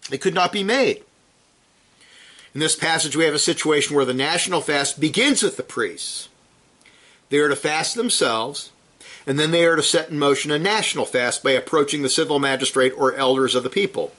It 0.09 0.21
could 0.21 0.33
not 0.33 0.53
be 0.53 0.63
made. 0.63 1.03
In 2.53 2.61
this 2.61 2.77
passage, 2.77 3.13
we 3.13 3.25
have 3.25 3.33
a 3.33 3.39
situation 3.39 3.97
where 3.97 4.05
the 4.05 4.13
national 4.13 4.61
fast 4.61 5.01
begins 5.01 5.43
with 5.43 5.57
the 5.57 5.63
priests. 5.63 6.29
They 7.27 7.39
are 7.39 7.49
to 7.49 7.55
fast 7.57 7.95
themselves, 7.95 8.71
and 9.25 9.39
then 9.39 9.51
they 9.51 9.65
are 9.65 9.75
to 9.75 9.83
set 9.83 10.09
in 10.09 10.19
motion 10.19 10.51
a 10.51 10.59
national 10.59 11.05
fast 11.05 11.43
by 11.43 11.51
approaching 11.51 12.01
the 12.01 12.09
civil 12.09 12.39
magistrate 12.39 12.93
or 12.97 13.15
elders 13.15 13.55
of 13.55 13.63
the 13.63 13.69
people. 13.69 14.13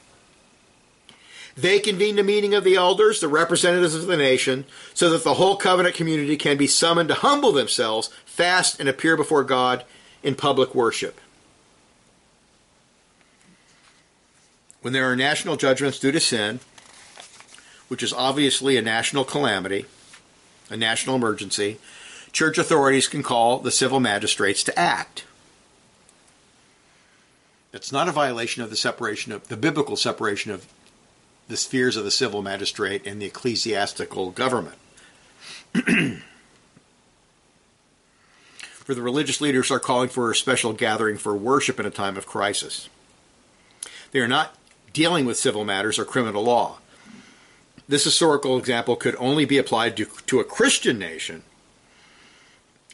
They 1.56 1.78
convene 1.78 2.16
the 2.16 2.24
meeting 2.24 2.54
of 2.54 2.64
the 2.64 2.74
elders, 2.74 3.20
the 3.20 3.28
representatives 3.28 3.94
of 3.94 4.06
the 4.06 4.16
nation, 4.16 4.64
so 4.92 5.10
that 5.10 5.22
the 5.22 5.34
whole 5.34 5.56
covenant 5.56 5.94
community 5.94 6.36
can 6.36 6.56
be 6.56 6.66
summoned 6.66 7.08
to 7.10 7.14
humble 7.14 7.52
themselves, 7.52 8.10
fast, 8.24 8.80
and 8.80 8.88
appear 8.88 9.16
before 9.16 9.44
God 9.44 9.84
in 10.22 10.34
public 10.34 10.74
worship. 10.74 11.20
When 14.82 14.92
there 14.92 15.10
are 15.10 15.16
national 15.16 15.56
judgments 15.56 15.98
due 15.98 16.12
to 16.12 16.20
sin, 16.20 16.60
which 17.88 18.02
is 18.02 18.12
obviously 18.12 18.76
a 18.76 18.82
national 18.82 19.24
calamity, 19.24 19.86
a 20.70 20.76
national 20.76 21.16
emergency, 21.16 21.78
church 22.34 22.58
authorities 22.58 23.08
can 23.08 23.22
call 23.22 23.60
the 23.60 23.70
civil 23.70 24.00
magistrates 24.00 24.62
to 24.64 24.78
act. 24.78 25.24
That's 27.72 27.92
not 27.92 28.08
a 28.08 28.12
violation 28.12 28.62
of 28.62 28.68
the 28.70 28.76
separation 28.76 29.32
of 29.32 29.48
the 29.48 29.56
biblical 29.56 29.96
separation 29.96 30.50
of 30.50 30.66
the 31.48 31.56
spheres 31.56 31.96
of 31.96 32.04
the 32.04 32.10
civil 32.10 32.42
magistrate 32.42 33.06
and 33.06 33.22
the 33.22 33.26
ecclesiastical 33.26 34.32
government. 34.32 34.76
for 38.84 38.94
the 38.94 39.02
religious 39.02 39.40
leaders 39.40 39.70
are 39.70 39.80
calling 39.80 40.08
for 40.08 40.30
a 40.30 40.36
special 40.36 40.72
gathering 40.72 41.16
for 41.16 41.34
worship 41.34 41.80
in 41.80 41.86
a 41.86 41.90
time 41.90 42.16
of 42.16 42.26
crisis. 42.26 42.88
They 44.10 44.20
are 44.20 44.28
not 44.28 44.56
dealing 44.92 45.24
with 45.24 45.36
civil 45.36 45.64
matters 45.64 45.98
or 45.98 46.04
criminal 46.04 46.44
law. 46.44 46.78
This 47.88 48.04
historical 48.04 48.58
example 48.58 48.96
could 48.96 49.16
only 49.18 49.44
be 49.44 49.58
applied 49.58 49.96
to, 49.98 50.06
to 50.26 50.40
a 50.40 50.44
Christian 50.44 50.98
nation, 50.98 51.42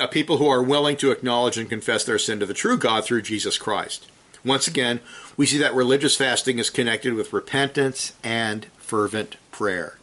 a 0.01 0.09
people 0.09 0.39
who 0.39 0.49
are 0.49 0.63
willing 0.63 0.97
to 0.97 1.13
acknowledge 1.13 1.59
and 1.59 1.69
confess 1.69 2.05
their 2.05 2.19
sin 2.19 2.41
to 2.41 2.47
the 2.47 2.55
true 2.55 2.79
God 2.79 3.05
through 3.05 3.23
Jesus 3.23 3.59
Christ. 3.59 4.11
Once 4.45 4.67
again, 4.67 5.01
we 5.37 5.47
see 5.47 5.59
that 5.59 5.75
religious 5.75 6.17
fasting 6.17 6.59
is 6.59 6.71
connected 6.71 7.13
with 7.13 7.33
repentance 7.33 8.15
and 8.25 8.65
fervent 8.79 9.37
prayer. 9.51 9.99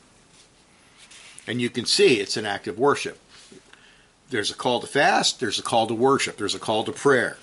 And 1.48 1.60
you 1.60 1.70
can 1.70 1.86
see 1.86 2.20
it's 2.20 2.38
an 2.38 2.46
act 2.46 2.68
of 2.68 2.78
worship. 2.78 3.20
There's 4.30 4.52
a 4.52 4.56
call 4.56 4.82
to 4.82 4.88
fast, 4.88 5.40
there's 5.40 5.58
a 5.58 5.64
call 5.64 5.88
to 5.88 5.94
worship, 5.94 6.38
there's 6.38 6.56
a 6.56 6.60
call 6.60 6.84
to 6.84 6.92
prayer. 6.92 7.38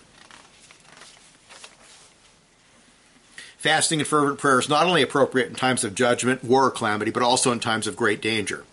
Fasting 3.56 3.98
and 3.98 4.06
fervent 4.06 4.38
prayer 4.38 4.58
is 4.58 4.68
not 4.68 4.86
only 4.86 5.00
appropriate 5.00 5.48
in 5.48 5.54
times 5.54 5.84
of 5.84 5.94
judgment, 5.94 6.44
war, 6.44 6.66
or 6.66 6.70
calamity, 6.70 7.10
but 7.10 7.22
also 7.22 7.50
in 7.50 7.60
times 7.60 7.86
of 7.86 7.96
great 7.96 8.20
danger. 8.20 8.64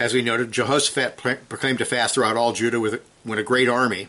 As 0.00 0.14
we 0.14 0.22
noted, 0.22 0.50
Jehoshaphat 0.50 1.18
proclaimed 1.18 1.82
a 1.82 1.84
fast 1.84 2.14
throughout 2.14 2.34
all 2.34 2.54
Judah 2.54 3.00
when 3.22 3.38
a 3.38 3.42
great 3.42 3.68
army 3.68 4.08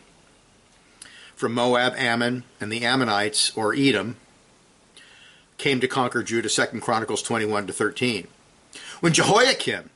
from 1.36 1.54
Moab, 1.54 1.96
Ammon, 1.98 2.46
and 2.62 2.72
the 2.72 2.86
Ammonites, 2.86 3.52
or 3.58 3.74
Edom, 3.74 4.16
came 5.58 5.82
to 5.82 5.90
conquer 5.90 6.24
Judah, 6.24 6.48
2 6.48 6.80
Chronicles 6.80 7.22
21 7.22 7.68
to 7.68 7.74
13. 7.74 8.28
When 9.02 9.12
Jehoiakim 9.12 9.90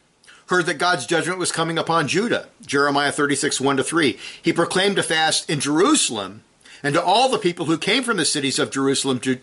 heard 0.47 0.65
that 0.65 0.79
God's 0.79 1.05
judgment 1.05 1.39
was 1.39 1.53
coming 1.53 1.77
upon 1.77 2.09
Judah. 2.09 2.49
Jeremiah 2.61 3.13
36, 3.13 3.61
1 3.61 3.77
to 3.77 3.83
3. 3.83 4.19
He 4.41 4.51
proclaimed 4.51 4.99
a 4.99 5.03
fast 5.03 5.49
in 5.49 5.61
Jerusalem 5.61 6.43
and 6.83 6.93
to 6.93 7.01
all 7.01 7.29
the 7.29 7.37
people 7.37 7.67
who 7.67 7.77
came 7.77 8.03
from 8.03 8.17
the 8.17 8.25
cities 8.25 8.59
of 8.59 8.69
Jerusalem 8.69 9.19
to, 9.21 9.39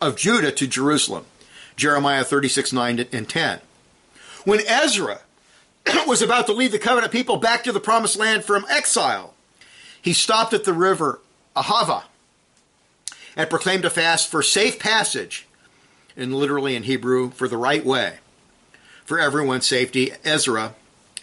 of 0.00 0.16
Judah 0.16 0.50
to 0.50 0.66
Jerusalem. 0.66 1.26
Jeremiah 1.76 2.24
36, 2.24 2.72
9 2.72 3.06
and 3.12 3.28
10. 3.28 3.60
When 4.44 4.60
Ezra 4.66 5.20
was 6.06 6.22
about 6.22 6.46
to 6.46 6.52
lead 6.52 6.72
the 6.72 6.78
covenant 6.78 7.12
people 7.12 7.36
back 7.36 7.64
to 7.64 7.72
the 7.72 7.80
promised 7.80 8.16
land 8.16 8.44
from 8.44 8.66
exile, 8.68 9.34
he 10.00 10.12
stopped 10.12 10.52
at 10.52 10.64
the 10.64 10.72
river 10.72 11.20
Ahava 11.56 12.04
and 13.36 13.50
proclaimed 13.50 13.84
a 13.84 13.90
fast 13.90 14.30
for 14.30 14.42
safe 14.42 14.78
passage, 14.78 15.46
and 16.16 16.34
literally 16.34 16.76
in 16.76 16.84
Hebrew, 16.84 17.30
for 17.30 17.48
the 17.48 17.56
right 17.56 17.84
way, 17.84 18.18
for 19.04 19.18
everyone's 19.18 19.66
safety. 19.66 20.12
Ezra 20.24 20.74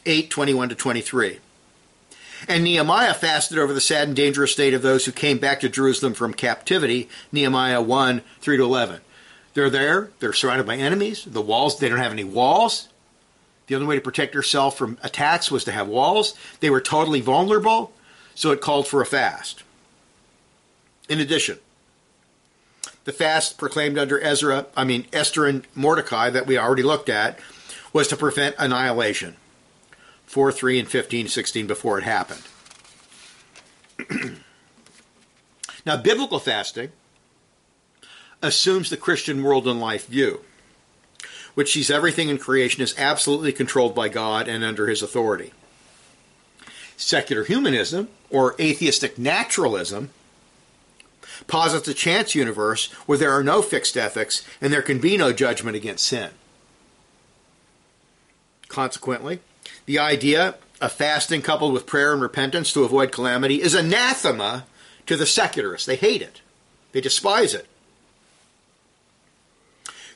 8, 0.06 0.30
21 0.30 0.70
to 0.70 0.76
23. 0.76 1.40
And 2.48 2.64
Nehemiah 2.64 3.14
fasted 3.14 3.60
over 3.60 3.72
the 3.72 3.80
sad 3.80 4.08
and 4.08 4.18
dangerous 4.18 4.52
state 4.52 4.74
of 4.74 4.82
those 4.82 5.06
who 5.06 5.12
came 5.12 5.38
back 5.38 5.60
to 5.60 5.70
Jerusalem 5.70 6.14
from 6.14 6.34
captivity. 6.34 7.08
Nehemiah 7.32 7.82
1, 7.82 8.22
3 8.42 8.58
to 8.58 8.64
11. 8.64 9.02
They're 9.54 9.70
there, 9.70 10.10
they're 10.20 10.34
surrounded 10.34 10.66
by 10.66 10.78
enemies. 10.78 11.24
The 11.26 11.42
walls, 11.42 11.78
they 11.78 11.88
don't 11.88 12.00
have 12.00 12.12
any 12.12 12.24
walls. 12.24 12.90
The 13.72 13.76
only 13.76 13.88
way 13.88 13.96
to 13.96 14.02
protect 14.02 14.36
yourself 14.36 14.78
from 14.78 14.98
attacks 15.02 15.50
was 15.50 15.64
to 15.64 15.72
have 15.72 15.88
walls. 15.88 16.36
They 16.60 16.70
were 16.70 16.82
totally 16.82 17.22
vulnerable, 17.22 17.94
so 18.36 18.52
it 18.52 18.60
called 18.60 18.86
for 18.86 19.02
a 19.02 19.06
fast. 19.06 19.64
In 21.08 21.22
addition, 21.22 21.58
the 23.06 23.14
fast 23.14 23.58
proclaimed 23.58 23.98
under 23.98 24.22
Ezra, 24.22 24.66
I 24.76 24.84
mean 24.84 25.08
Esther 25.14 25.46
and 25.46 25.66
Mordecai 25.74 26.30
that 26.32 26.48
we 26.48 26.58
already 26.58 26.84
looked 26.84 27.08
at, 27.08 27.40
was 27.94 28.10
to 28.10 28.18
prevent 28.18 28.58
annihilation. 28.60 29.38
4, 30.26 30.52
3, 30.52 30.80
and 30.80 30.90
15, 30.90 31.30
16 31.30 31.66
before 31.66 31.98
it 31.98 32.04
happened. 32.04 32.44
now, 35.86 35.96
biblical 35.96 36.40
fasting 36.40 36.92
assumes 38.42 38.90
the 38.90 38.98
Christian 38.98 39.42
world 39.42 39.66
and 39.66 39.80
life 39.80 40.08
view, 40.08 40.42
which 41.54 41.74
sees 41.74 41.92
everything 41.92 42.30
in 42.30 42.38
creation 42.38 42.82
as 42.82 42.98
absolutely 42.98 43.52
controlled 43.52 43.96
by 43.96 44.10
God 44.10 44.48
and 44.48 44.64
under 44.64 44.88
his 44.88 45.02
authority. 45.02 45.52
Secular 46.98 47.44
humanism, 47.44 48.10
or 48.30 48.56
atheistic 48.60 49.18
naturalism, 49.18 50.10
posits 51.48 51.88
a 51.88 51.94
chance 51.94 52.36
universe 52.36 52.92
where 53.06 53.18
there 53.18 53.32
are 53.32 53.44
no 53.44 53.62
fixed 53.62 53.98
ethics 53.98 54.46
and 54.62 54.72
there 54.72 54.82
can 54.82 55.00
be 55.00 55.18
no 55.18 55.34
judgment 55.34 55.76
against 55.76 56.06
sin. 56.06 56.30
Consequently, 58.68 59.40
the 59.86 60.00
idea 60.00 60.56
of 60.80 60.92
fasting 60.92 61.42
coupled 61.42 61.74
with 61.74 61.86
prayer 61.86 62.14
and 62.14 62.22
repentance 62.22 62.72
to 62.74 62.84
avoid 62.84 63.12
calamity 63.12 63.62
is 63.62 63.74
anathema 63.74 64.66
to 65.06 65.18
the 65.18 65.26
secularists. 65.26 65.86
They 65.86 65.96
hate 65.96 66.22
it, 66.22 66.42
they 66.92 67.02
despise 67.02 67.54
it. 67.54 67.68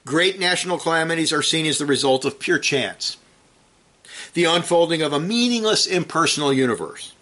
Great 0.05 0.39
national 0.39 0.77
calamities 0.77 1.33
are 1.33 1.41
seen 1.41 1.65
as 1.65 1.79
the 1.79 1.85
result 1.85 2.25
of 2.25 2.39
pure 2.39 2.59
chance, 2.59 3.17
the 4.33 4.43
unfolding 4.43 5.01
of 5.01 5.11
a 5.11 5.19
meaningless 5.19 5.87
impersonal 5.87 6.53
universe. 6.53 7.13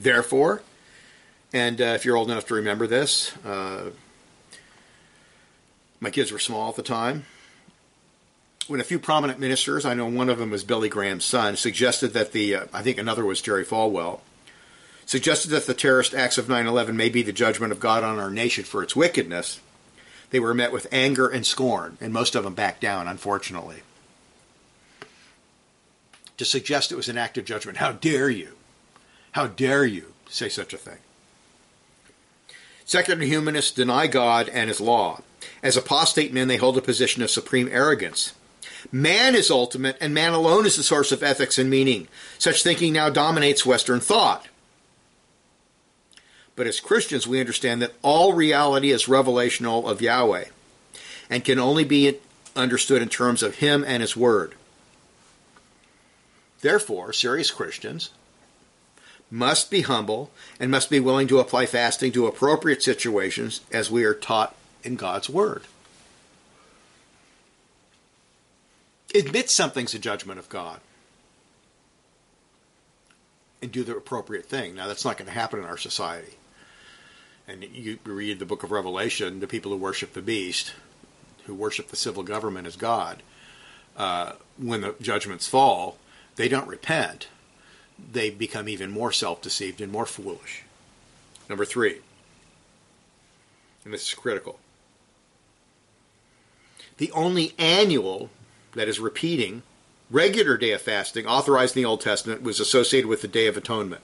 Therefore, 0.00 0.62
and 1.52 1.80
uh, 1.80 1.84
if 1.84 2.04
you're 2.04 2.16
old 2.16 2.30
enough 2.30 2.46
to 2.46 2.54
remember 2.54 2.86
this, 2.86 3.36
uh, 3.44 3.90
my 6.00 6.10
kids 6.10 6.32
were 6.32 6.38
small 6.38 6.70
at 6.70 6.76
the 6.76 6.82
time. 6.82 7.26
When 8.68 8.80
a 8.80 8.84
few 8.84 8.98
prominent 8.98 9.38
ministers, 9.38 9.84
I 9.84 9.92
know 9.92 10.06
one 10.06 10.30
of 10.30 10.38
them 10.38 10.50
was 10.50 10.64
Billy 10.64 10.88
Graham's 10.88 11.26
son, 11.26 11.56
suggested 11.56 12.14
that 12.14 12.32
the, 12.32 12.54
uh, 12.54 12.64
I 12.72 12.80
think 12.82 12.96
another 12.96 13.26
was 13.26 13.42
Jerry 13.42 13.66
Falwell, 13.66 14.20
suggested 15.04 15.50
that 15.50 15.66
the 15.66 15.74
terrorist 15.74 16.14
acts 16.14 16.38
of 16.38 16.48
9 16.48 16.66
11 16.66 16.96
may 16.96 17.10
be 17.10 17.20
the 17.22 17.32
judgment 17.32 17.70
of 17.70 17.80
God 17.80 18.02
on 18.02 18.18
our 18.18 18.30
nation 18.30 18.64
for 18.64 18.82
its 18.82 18.96
wickedness, 18.96 19.60
they 20.34 20.40
were 20.40 20.52
met 20.52 20.72
with 20.72 20.88
anger 20.90 21.28
and 21.28 21.46
scorn, 21.46 21.96
and 22.00 22.12
most 22.12 22.34
of 22.34 22.42
them 22.42 22.54
backed 22.54 22.80
down, 22.80 23.06
unfortunately. 23.06 23.82
To 26.38 26.44
suggest 26.44 26.90
it 26.90 26.96
was 26.96 27.08
an 27.08 27.16
act 27.16 27.38
of 27.38 27.44
judgment, 27.44 27.78
how 27.78 27.92
dare 27.92 28.28
you? 28.28 28.56
How 29.30 29.46
dare 29.46 29.84
you 29.84 30.12
say 30.28 30.48
such 30.48 30.74
a 30.74 30.76
thing? 30.76 30.98
Secular 32.84 33.22
humanists 33.22 33.70
deny 33.70 34.08
God 34.08 34.48
and 34.48 34.66
his 34.66 34.80
law. 34.80 35.20
As 35.62 35.76
apostate 35.76 36.32
men, 36.32 36.48
they 36.48 36.56
hold 36.56 36.76
a 36.76 36.82
position 36.82 37.22
of 37.22 37.30
supreme 37.30 37.68
arrogance. 37.70 38.32
Man 38.90 39.36
is 39.36 39.52
ultimate, 39.52 39.96
and 40.00 40.12
man 40.12 40.32
alone 40.32 40.66
is 40.66 40.76
the 40.76 40.82
source 40.82 41.12
of 41.12 41.22
ethics 41.22 41.60
and 41.60 41.70
meaning. 41.70 42.08
Such 42.38 42.64
thinking 42.64 42.92
now 42.92 43.08
dominates 43.08 43.64
Western 43.64 44.00
thought. 44.00 44.48
But 46.56 46.66
as 46.66 46.80
Christians, 46.80 47.26
we 47.26 47.40
understand 47.40 47.82
that 47.82 47.94
all 48.02 48.32
reality 48.32 48.90
is 48.90 49.06
revelational 49.06 49.90
of 49.90 50.00
Yahweh 50.00 50.46
and 51.28 51.44
can 51.44 51.58
only 51.58 51.84
be 51.84 52.18
understood 52.54 53.02
in 53.02 53.08
terms 53.08 53.42
of 53.42 53.56
Him 53.56 53.84
and 53.86 54.00
His 54.00 54.16
Word. 54.16 54.54
Therefore, 56.60 57.12
serious 57.12 57.50
Christians 57.50 58.10
must 59.30 59.70
be 59.70 59.82
humble 59.82 60.30
and 60.60 60.70
must 60.70 60.90
be 60.90 61.00
willing 61.00 61.26
to 61.28 61.40
apply 61.40 61.66
fasting 61.66 62.12
to 62.12 62.26
appropriate 62.26 62.82
situations 62.82 63.60
as 63.72 63.90
we 63.90 64.04
are 64.04 64.14
taught 64.14 64.54
in 64.84 64.94
God's 64.94 65.28
Word. 65.28 65.62
Admit 69.12 69.50
something's 69.50 69.94
a 69.94 69.98
judgment 69.98 70.38
of 70.38 70.48
God 70.48 70.80
and 73.60 73.72
do 73.72 73.82
the 73.82 73.96
appropriate 73.96 74.46
thing. 74.46 74.74
Now, 74.74 74.86
that's 74.86 75.04
not 75.04 75.16
going 75.16 75.26
to 75.26 75.32
happen 75.32 75.58
in 75.58 75.64
our 75.64 75.78
society 75.78 76.34
and 77.46 77.64
you 77.64 77.98
read 78.04 78.38
the 78.38 78.46
book 78.46 78.62
of 78.62 78.70
Revelation, 78.70 79.40
the 79.40 79.46
people 79.46 79.70
who 79.70 79.76
worship 79.76 80.12
the 80.12 80.22
beast, 80.22 80.74
who 81.44 81.54
worship 81.54 81.88
the 81.88 81.96
civil 81.96 82.22
government 82.22 82.66
as 82.66 82.76
God, 82.76 83.22
uh, 83.96 84.32
when 84.56 84.80
the 84.80 84.94
judgments 85.00 85.46
fall, 85.46 85.98
they 86.36 86.48
don't 86.48 86.68
repent. 86.68 87.28
They 88.12 88.30
become 88.30 88.68
even 88.68 88.90
more 88.90 89.12
self 89.12 89.40
deceived 89.42 89.80
and 89.80 89.92
more 89.92 90.06
foolish. 90.06 90.62
Number 91.48 91.64
three, 91.64 92.00
and 93.84 93.92
this 93.92 94.08
is 94.08 94.14
critical 94.14 94.58
the 96.96 97.12
only 97.12 97.54
annual, 97.58 98.30
that 98.74 98.88
is 98.88 99.00
repeating, 99.00 99.62
regular 100.10 100.56
day 100.56 100.72
of 100.72 100.82
fasting 100.82 101.26
authorized 101.26 101.76
in 101.76 101.82
the 101.82 101.88
Old 101.88 102.00
Testament 102.00 102.42
was 102.42 102.60
associated 102.60 103.08
with 103.08 103.22
the 103.22 103.28
Day 103.28 103.46
of 103.46 103.56
Atonement. 103.56 104.02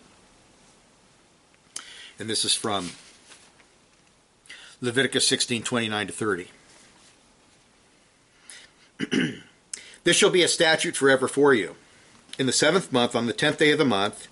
And 2.19 2.29
this 2.29 2.45
is 2.45 2.55
from 2.55 2.91
Leviticus 4.81 5.27
16 5.29 5.63
29 5.63 6.07
to 6.07 6.13
30. 6.13 6.49
this 10.05 10.17
shall 10.17 10.31
be 10.31 10.43
a 10.43 10.49
statute 10.49 10.97
forever 10.97 11.29
for 11.29 11.55
you. 11.55 11.77
In 12.39 12.47
the 12.47 12.53
seventh 12.53 12.93
month, 12.93 13.15
on 13.15 13.27
the 13.27 13.33
tenth 13.33 13.59
day 13.59 13.73
of 13.73 13.79
the 13.79 13.85
month, 13.85 14.29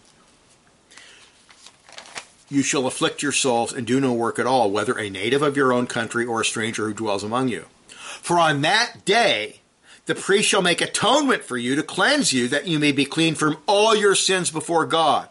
you 2.49 2.63
shall 2.63 2.87
afflict 2.87 3.23
yourselves 3.23 3.73
and 3.73 3.87
do 3.87 4.01
no 4.01 4.13
work 4.13 4.39
at 4.39 4.47
all, 4.47 4.71
whether 4.71 4.99
a 4.99 5.11
native 5.11 5.43
of 5.43 5.57
your 5.57 5.73
own 5.73 5.87
country 5.87 6.25
or 6.25 6.41
a 6.41 6.47
stranger 6.47 6.87
who 6.87 6.95
dwells 6.95 7.23
among 7.23 7.49
you. 7.49 7.67
For 7.87 8.39
on 8.39 8.63
that 8.63 9.05
day, 9.05 9.61
the 10.07 10.15
priest 10.15 10.49
shall 10.49 10.63
make 10.63 10.81
atonement 10.81 11.45
for 11.45 11.59
you 11.59 11.77
to 11.77 11.83
cleanse 11.83 12.33
you, 12.33 12.49
that 12.49 12.67
you 12.67 12.79
may 12.79 12.93
be 12.93 13.05
clean 13.05 13.35
from 13.35 13.59
all 13.67 13.95
your 13.95 14.15
sins 14.15 14.51
before 14.51 14.87
God. 14.87 15.29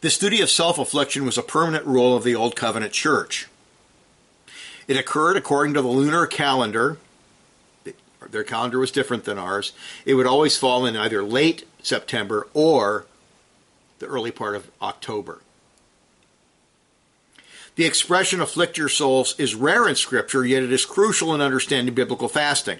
This 0.00 0.16
duty 0.16 0.40
of 0.40 0.48
self 0.48 0.78
affliction 0.78 1.26
was 1.26 1.36
a 1.36 1.42
permanent 1.42 1.84
rule 1.84 2.16
of 2.16 2.24
the 2.24 2.34
Old 2.34 2.56
Covenant 2.56 2.92
Church. 2.92 3.48
It 4.88 4.96
occurred 4.96 5.36
according 5.36 5.74
to 5.74 5.82
the 5.82 5.88
lunar 5.88 6.26
calendar. 6.26 6.98
Their 8.30 8.44
calendar 8.44 8.78
was 8.78 8.90
different 8.90 9.24
than 9.24 9.38
ours. 9.38 9.72
It 10.04 10.14
would 10.14 10.26
always 10.26 10.56
fall 10.56 10.86
in 10.86 10.96
either 10.96 11.22
late 11.22 11.66
September 11.82 12.46
or 12.54 13.06
the 13.98 14.06
early 14.06 14.30
part 14.30 14.56
of 14.56 14.70
October. 14.80 15.40
The 17.76 17.84
expression 17.84 18.40
afflict 18.40 18.78
your 18.78 18.88
souls 18.88 19.34
is 19.38 19.54
rare 19.54 19.88
in 19.88 19.96
Scripture, 19.96 20.44
yet 20.44 20.62
it 20.62 20.72
is 20.72 20.84
crucial 20.84 21.34
in 21.34 21.40
understanding 21.40 21.94
biblical 21.94 22.28
fasting. 22.28 22.78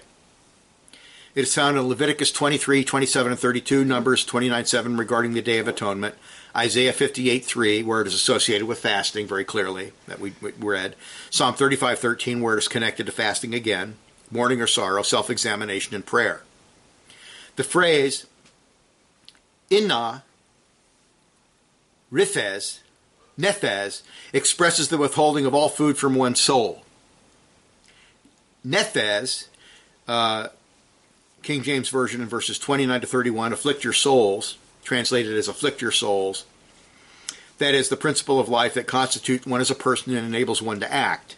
It 1.33 1.41
is 1.41 1.55
found 1.55 1.77
in 1.77 1.87
Leviticus 1.87 2.31
23, 2.31 2.83
27, 2.83 3.31
and 3.31 3.39
32, 3.39 3.85
Numbers 3.85 4.25
29, 4.25 4.65
7 4.65 4.97
regarding 4.97 5.33
the 5.33 5.41
Day 5.41 5.59
of 5.59 5.67
Atonement, 5.67 6.15
Isaiah 6.55 6.93
58 6.93 7.45
3, 7.45 7.83
where 7.83 8.01
it 8.01 8.07
is 8.07 8.13
associated 8.13 8.67
with 8.67 8.79
fasting 8.79 9.27
very 9.27 9.45
clearly, 9.45 9.93
that 10.07 10.19
we, 10.19 10.33
we 10.41 10.51
read, 10.59 10.95
Psalm 11.29 11.53
35 11.53 11.99
13, 11.99 12.41
where 12.41 12.55
it 12.55 12.59
is 12.59 12.67
connected 12.67 13.05
to 13.05 13.11
fasting 13.11 13.53
again, 13.53 13.95
mourning 14.29 14.61
or 14.61 14.67
sorrow, 14.67 15.01
self 15.01 15.29
examination, 15.29 15.95
and 15.95 16.05
prayer. 16.05 16.41
The 17.55 17.63
phrase, 17.63 18.25
inna, 19.69 20.23
rifez, 22.09 22.81
nephesh, 23.39 24.01
expresses 24.33 24.89
the 24.89 24.97
withholding 24.97 25.45
of 25.45 25.53
all 25.53 25.69
food 25.69 25.97
from 25.97 26.15
one's 26.15 26.39
soul. 26.39 26.83
Nephesh, 28.65 29.47
uh, 30.07 30.49
King 31.41 31.63
James 31.63 31.89
Version 31.89 32.21
in 32.21 32.27
verses 32.27 32.59
29 32.59 33.01
to 33.01 33.07
31, 33.07 33.53
afflict 33.53 33.83
your 33.83 33.93
souls, 33.93 34.57
translated 34.83 35.37
as 35.37 35.47
afflict 35.47 35.81
your 35.81 35.91
souls. 35.91 36.45
That 37.57 37.75
is, 37.75 37.89
the 37.89 37.97
principle 37.97 38.39
of 38.39 38.49
life 38.49 38.73
that 38.73 38.87
constitutes 38.87 39.45
one 39.45 39.61
as 39.61 39.69
a 39.69 39.75
person 39.75 40.15
and 40.15 40.25
enables 40.25 40.61
one 40.61 40.79
to 40.79 40.91
act. 40.91 41.35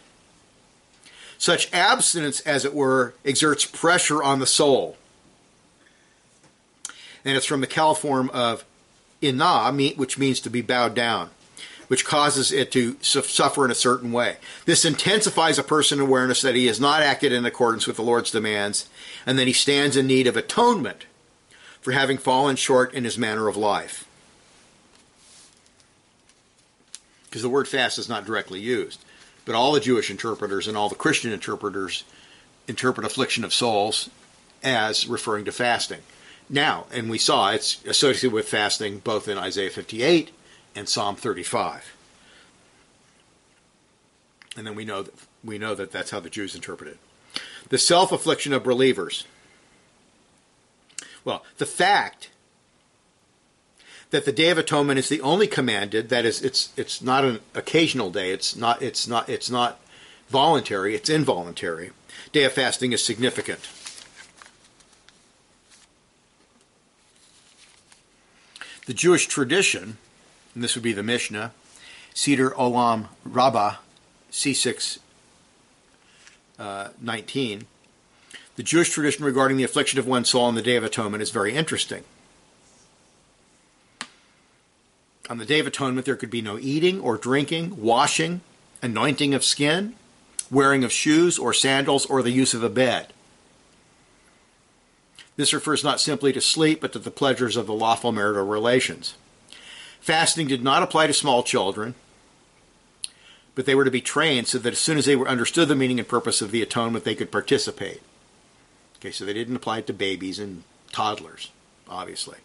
Such 1.36 1.70
abstinence, 1.72 2.40
as 2.40 2.64
it 2.64 2.74
were, 2.74 3.14
exerts 3.24 3.66
pressure 3.66 4.22
on 4.22 4.38
the 4.38 4.46
soul. 4.46 4.96
And 7.24 7.36
it's 7.36 7.44
from 7.44 7.60
the 7.60 7.66
Qal 7.66 7.96
form 7.96 8.30
of 8.30 8.64
ina, 9.22 9.70
which 9.96 10.16
means 10.18 10.40
to 10.40 10.50
be 10.50 10.62
bowed 10.62 10.94
down, 10.94 11.30
which 11.88 12.04
causes 12.04 12.52
it 12.52 12.72
to 12.72 12.96
suffer 13.02 13.64
in 13.64 13.70
a 13.70 13.74
certain 13.74 14.12
way. 14.12 14.36
This 14.64 14.84
intensifies 14.84 15.58
a 15.58 15.62
person's 15.62 16.00
awareness 16.00 16.40
that 16.40 16.54
he 16.54 16.66
has 16.66 16.80
not 16.80 17.02
acted 17.02 17.32
in 17.32 17.44
accordance 17.44 17.86
with 17.86 17.96
the 17.96 18.02
Lord's 18.02 18.30
demands, 18.30 18.88
and 19.26 19.38
that 19.38 19.46
he 19.46 19.52
stands 19.52 19.96
in 19.96 20.06
need 20.06 20.26
of 20.26 20.36
atonement 20.36 21.04
for 21.84 21.92
having 21.92 22.16
fallen 22.16 22.56
short 22.56 22.94
in 22.94 23.04
his 23.04 23.18
manner 23.18 23.46
of 23.46 23.58
life. 23.58 24.08
Because 27.24 27.42
the 27.42 27.50
word 27.50 27.68
fast 27.68 27.98
is 27.98 28.08
not 28.08 28.24
directly 28.24 28.58
used. 28.58 29.04
But 29.44 29.54
all 29.54 29.72
the 29.72 29.80
Jewish 29.80 30.10
interpreters 30.10 30.66
and 30.66 30.78
all 30.78 30.88
the 30.88 30.94
Christian 30.94 31.30
interpreters 31.30 32.04
interpret 32.66 33.06
affliction 33.06 33.44
of 33.44 33.52
souls 33.52 34.08
as 34.62 35.06
referring 35.06 35.44
to 35.44 35.52
fasting. 35.52 36.00
Now, 36.48 36.86
and 36.90 37.10
we 37.10 37.18
saw 37.18 37.50
it's 37.50 37.84
associated 37.84 38.32
with 38.32 38.48
fasting 38.48 39.00
both 39.00 39.28
in 39.28 39.36
Isaiah 39.36 39.68
58 39.68 40.30
and 40.74 40.88
Psalm 40.88 41.16
35. 41.16 41.94
And 44.56 44.66
then 44.66 44.74
we 44.74 44.86
know 44.86 45.02
that, 45.02 45.14
we 45.44 45.58
know 45.58 45.74
that 45.74 45.92
that's 45.92 46.12
how 46.12 46.20
the 46.20 46.30
Jews 46.30 46.54
interpret 46.54 46.88
it. 46.88 47.42
The 47.68 47.76
self 47.76 48.10
affliction 48.10 48.54
of 48.54 48.64
believers. 48.64 49.26
Well, 51.24 51.42
the 51.58 51.66
fact 51.66 52.30
that 54.10 54.24
the 54.24 54.32
Day 54.32 54.50
of 54.50 54.58
Atonement 54.58 54.98
is 54.98 55.08
the 55.08 55.20
only 55.22 55.46
commanded 55.46 56.08
that 56.10 56.24
is 56.24 56.42
it's 56.42 56.72
it's 56.76 57.02
not 57.02 57.24
an 57.24 57.40
occasional 57.54 58.10
day. 58.10 58.30
It's 58.30 58.54
not 58.54 58.82
it's 58.82 59.08
not 59.08 59.28
it's 59.28 59.50
not 59.50 59.80
voluntary. 60.28 60.94
It's 60.94 61.08
involuntary. 61.08 61.90
Day 62.32 62.44
of 62.44 62.52
fasting 62.52 62.92
is 62.92 63.02
significant. 63.02 63.68
The 68.86 68.94
Jewish 68.94 69.26
tradition, 69.26 69.96
and 70.54 70.62
this 70.62 70.74
would 70.74 70.84
be 70.84 70.92
the 70.92 71.02
Mishnah, 71.02 71.52
Seder 72.12 72.50
Olam 72.50 73.06
Rabbah, 73.24 73.76
C6 74.30 74.98
uh, 76.58 76.88
19. 77.00 77.66
The 78.56 78.62
Jewish 78.62 78.90
tradition 78.90 79.24
regarding 79.24 79.56
the 79.56 79.64
affliction 79.64 79.98
of 79.98 80.06
one's 80.06 80.28
soul 80.28 80.44
on 80.44 80.54
the 80.54 80.62
Day 80.62 80.76
of 80.76 80.84
Atonement 80.84 81.22
is 81.22 81.30
very 81.30 81.54
interesting. 81.54 82.04
On 85.28 85.38
the 85.38 85.46
Day 85.46 85.58
of 85.58 85.66
Atonement, 85.66 86.06
there 86.06 86.16
could 86.16 86.30
be 86.30 86.42
no 86.42 86.58
eating 86.58 87.00
or 87.00 87.16
drinking, 87.16 87.82
washing, 87.82 88.42
anointing 88.82 89.34
of 89.34 89.44
skin, 89.44 89.94
wearing 90.50 90.84
of 90.84 90.92
shoes 90.92 91.38
or 91.38 91.52
sandals, 91.52 92.06
or 92.06 92.22
the 92.22 92.30
use 92.30 92.54
of 92.54 92.62
a 92.62 92.68
bed. 92.68 93.12
This 95.36 95.52
refers 95.52 95.82
not 95.82 96.00
simply 96.00 96.32
to 96.32 96.40
sleep, 96.40 96.80
but 96.80 96.92
to 96.92 96.98
the 97.00 97.10
pleasures 97.10 97.56
of 97.56 97.66
the 97.66 97.72
lawful 97.72 98.12
marital 98.12 98.46
relations. 98.46 99.14
Fasting 100.00 100.46
did 100.46 100.62
not 100.62 100.82
apply 100.82 101.08
to 101.08 101.14
small 101.14 101.42
children, 101.42 101.94
but 103.54 103.66
they 103.66 103.74
were 103.74 103.84
to 103.84 103.90
be 103.90 104.00
trained 104.00 104.46
so 104.46 104.58
that 104.58 104.74
as 104.74 104.78
soon 104.78 104.98
as 104.98 105.06
they 105.06 105.16
were 105.16 105.26
understood 105.26 105.66
the 105.66 105.74
meaning 105.74 105.98
and 105.98 106.06
purpose 106.06 106.40
of 106.40 106.52
the 106.52 106.62
atonement, 106.62 107.04
they 107.04 107.14
could 107.16 107.32
participate. 107.32 108.00
Okay, 109.04 109.12
so 109.12 109.26
they 109.26 109.34
didn't 109.34 109.56
apply 109.56 109.80
it 109.80 109.86
to 109.88 109.92
babies 109.92 110.38
and 110.38 110.62
toddlers, 110.90 111.50
obviously. 111.86 112.38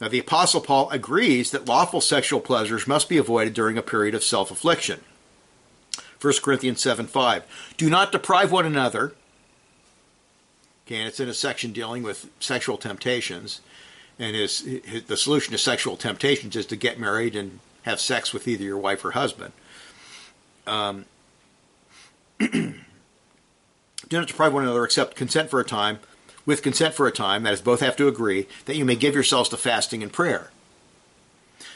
Now, 0.00 0.08
the 0.08 0.18
Apostle 0.18 0.62
Paul 0.62 0.88
agrees 0.88 1.50
that 1.50 1.68
lawful 1.68 2.00
sexual 2.00 2.40
pleasures 2.40 2.86
must 2.86 3.10
be 3.10 3.18
avoided 3.18 3.52
during 3.52 3.76
a 3.76 3.82
period 3.82 4.14
of 4.14 4.24
self 4.24 4.50
affliction. 4.50 5.02
1 6.18 6.32
Corinthians 6.42 6.80
7 6.80 7.06
5. 7.06 7.74
Do 7.76 7.90
not 7.90 8.10
deprive 8.10 8.52
one 8.52 8.64
another. 8.64 9.12
Okay, 10.86 10.96
and 10.96 11.08
it's 11.08 11.20
in 11.20 11.28
a 11.28 11.34
section 11.34 11.72
dealing 11.72 12.02
with 12.02 12.30
sexual 12.40 12.78
temptations. 12.78 13.60
And 14.18 14.34
his, 14.34 14.60
his, 14.60 15.04
the 15.04 15.16
solution 15.18 15.52
to 15.52 15.58
sexual 15.58 15.98
temptations 15.98 16.56
is 16.56 16.64
to 16.66 16.76
get 16.76 16.98
married 16.98 17.36
and 17.36 17.60
have 17.82 18.00
sex 18.00 18.32
with 18.32 18.48
either 18.48 18.64
your 18.64 18.78
wife 18.78 19.04
or 19.04 19.10
husband. 19.10 19.52
Um, 20.66 21.04
not 24.18 24.28
deprive 24.28 24.52
one 24.52 24.64
another 24.64 24.84
except 24.84 25.16
consent 25.16 25.50
for 25.50 25.60
a 25.60 25.64
time 25.64 25.98
with 26.46 26.62
consent 26.62 26.94
for 26.94 27.06
a 27.06 27.12
time, 27.12 27.42
that 27.42 27.54
is, 27.54 27.60
both 27.60 27.80
have 27.80 27.96
to 27.96 28.08
agree, 28.08 28.46
that 28.66 28.76
you 28.76 28.84
may 28.84 28.96
give 28.96 29.14
yourselves 29.14 29.48
to 29.48 29.56
fasting 29.56 30.02
and 30.02 30.12
prayer. 30.12 30.50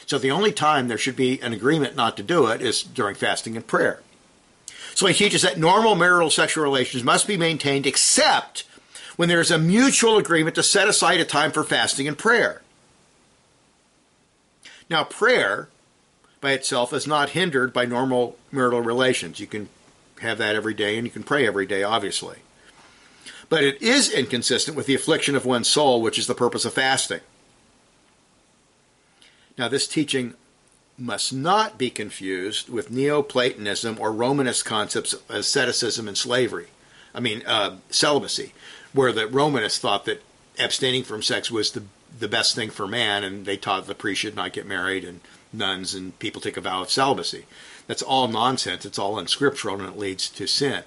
So 0.05 0.17
the 0.17 0.31
only 0.31 0.51
time 0.51 0.87
there 0.87 0.97
should 0.97 1.15
be 1.15 1.41
an 1.41 1.53
agreement 1.53 1.95
not 1.95 2.17
to 2.17 2.23
do 2.23 2.47
it 2.47 2.61
is 2.61 2.83
during 2.83 3.15
fasting 3.15 3.55
and 3.55 3.65
prayer. 3.65 4.01
So 4.95 5.07
he 5.07 5.13
teaches 5.13 5.43
that 5.43 5.57
normal 5.57 5.95
marital 5.95 6.29
sexual 6.29 6.63
relations 6.63 7.03
must 7.03 7.27
be 7.27 7.37
maintained 7.37 7.85
except 7.85 8.63
when 9.15 9.29
there 9.29 9.41
is 9.41 9.51
a 9.51 9.57
mutual 9.57 10.17
agreement 10.17 10.55
to 10.55 10.63
set 10.63 10.87
aside 10.87 11.19
a 11.19 11.25
time 11.25 11.51
for 11.51 11.63
fasting 11.63 12.07
and 12.07 12.17
prayer. 12.17 12.61
Now, 14.89 15.03
prayer 15.03 15.69
by 16.41 16.51
itself 16.51 16.93
is 16.93 17.05
not 17.05 17.31
hindered 17.31 17.73
by 17.73 17.85
normal 17.85 18.37
marital 18.51 18.81
relations. 18.81 19.39
You 19.39 19.47
can 19.47 19.69
have 20.21 20.37
that 20.37 20.55
every 20.55 20.73
day 20.73 20.97
and 20.97 21.05
you 21.05 21.11
can 21.11 21.23
pray 21.23 21.47
every 21.47 21.65
day, 21.65 21.83
obviously 21.83 22.37
but 23.49 23.63
it 23.63 23.81
is 23.81 24.11
inconsistent 24.11 24.77
with 24.77 24.85
the 24.85 24.95
affliction 24.95 25.35
of 25.35 25.45
one's 25.45 25.67
soul, 25.67 26.01
which 26.01 26.19
is 26.19 26.27
the 26.27 26.35
purpose 26.35 26.65
of 26.65 26.73
fasting. 26.73 27.21
Now, 29.57 29.67
this 29.67 29.87
teaching 29.87 30.35
must 30.97 31.33
not 31.33 31.77
be 31.77 31.89
confused 31.89 32.69
with 32.69 32.91
Neoplatonism 32.91 33.97
or 33.99 34.11
Romanist 34.11 34.65
concepts 34.65 35.13
of 35.13 35.21
asceticism 35.29 36.07
and 36.07 36.17
slavery. 36.17 36.67
I 37.13 37.19
mean, 37.19 37.43
uh, 37.45 37.77
celibacy, 37.89 38.53
where 38.93 39.11
the 39.11 39.27
Romanists 39.27 39.79
thought 39.79 40.05
that 40.05 40.21
abstaining 40.59 41.03
from 41.03 41.23
sex 41.23 41.49
was 41.49 41.71
the 41.71 41.83
the 42.17 42.27
best 42.27 42.55
thing 42.55 42.71
for 42.71 42.87
man, 42.87 43.23
and 43.23 43.45
they 43.45 43.55
taught 43.55 43.85
the 43.85 43.93
priest 43.93 44.21
should 44.21 44.35
not 44.35 44.51
get 44.51 44.65
married, 44.65 45.05
and 45.05 45.21
nuns 45.53 45.93
and 45.93 46.17
people 46.17 46.41
take 46.41 46.57
a 46.57 46.61
vow 46.61 46.81
of 46.81 46.89
celibacy. 46.89 47.45
That's 47.89 48.01
all 48.01 48.29
nonsense. 48.29 48.85
It's 48.85 48.97
all 48.97 49.19
unscriptural, 49.19 49.77
and 49.81 49.89
it 49.89 49.99
leads 49.99 50.29
to 50.29 50.47
sin 50.47 50.83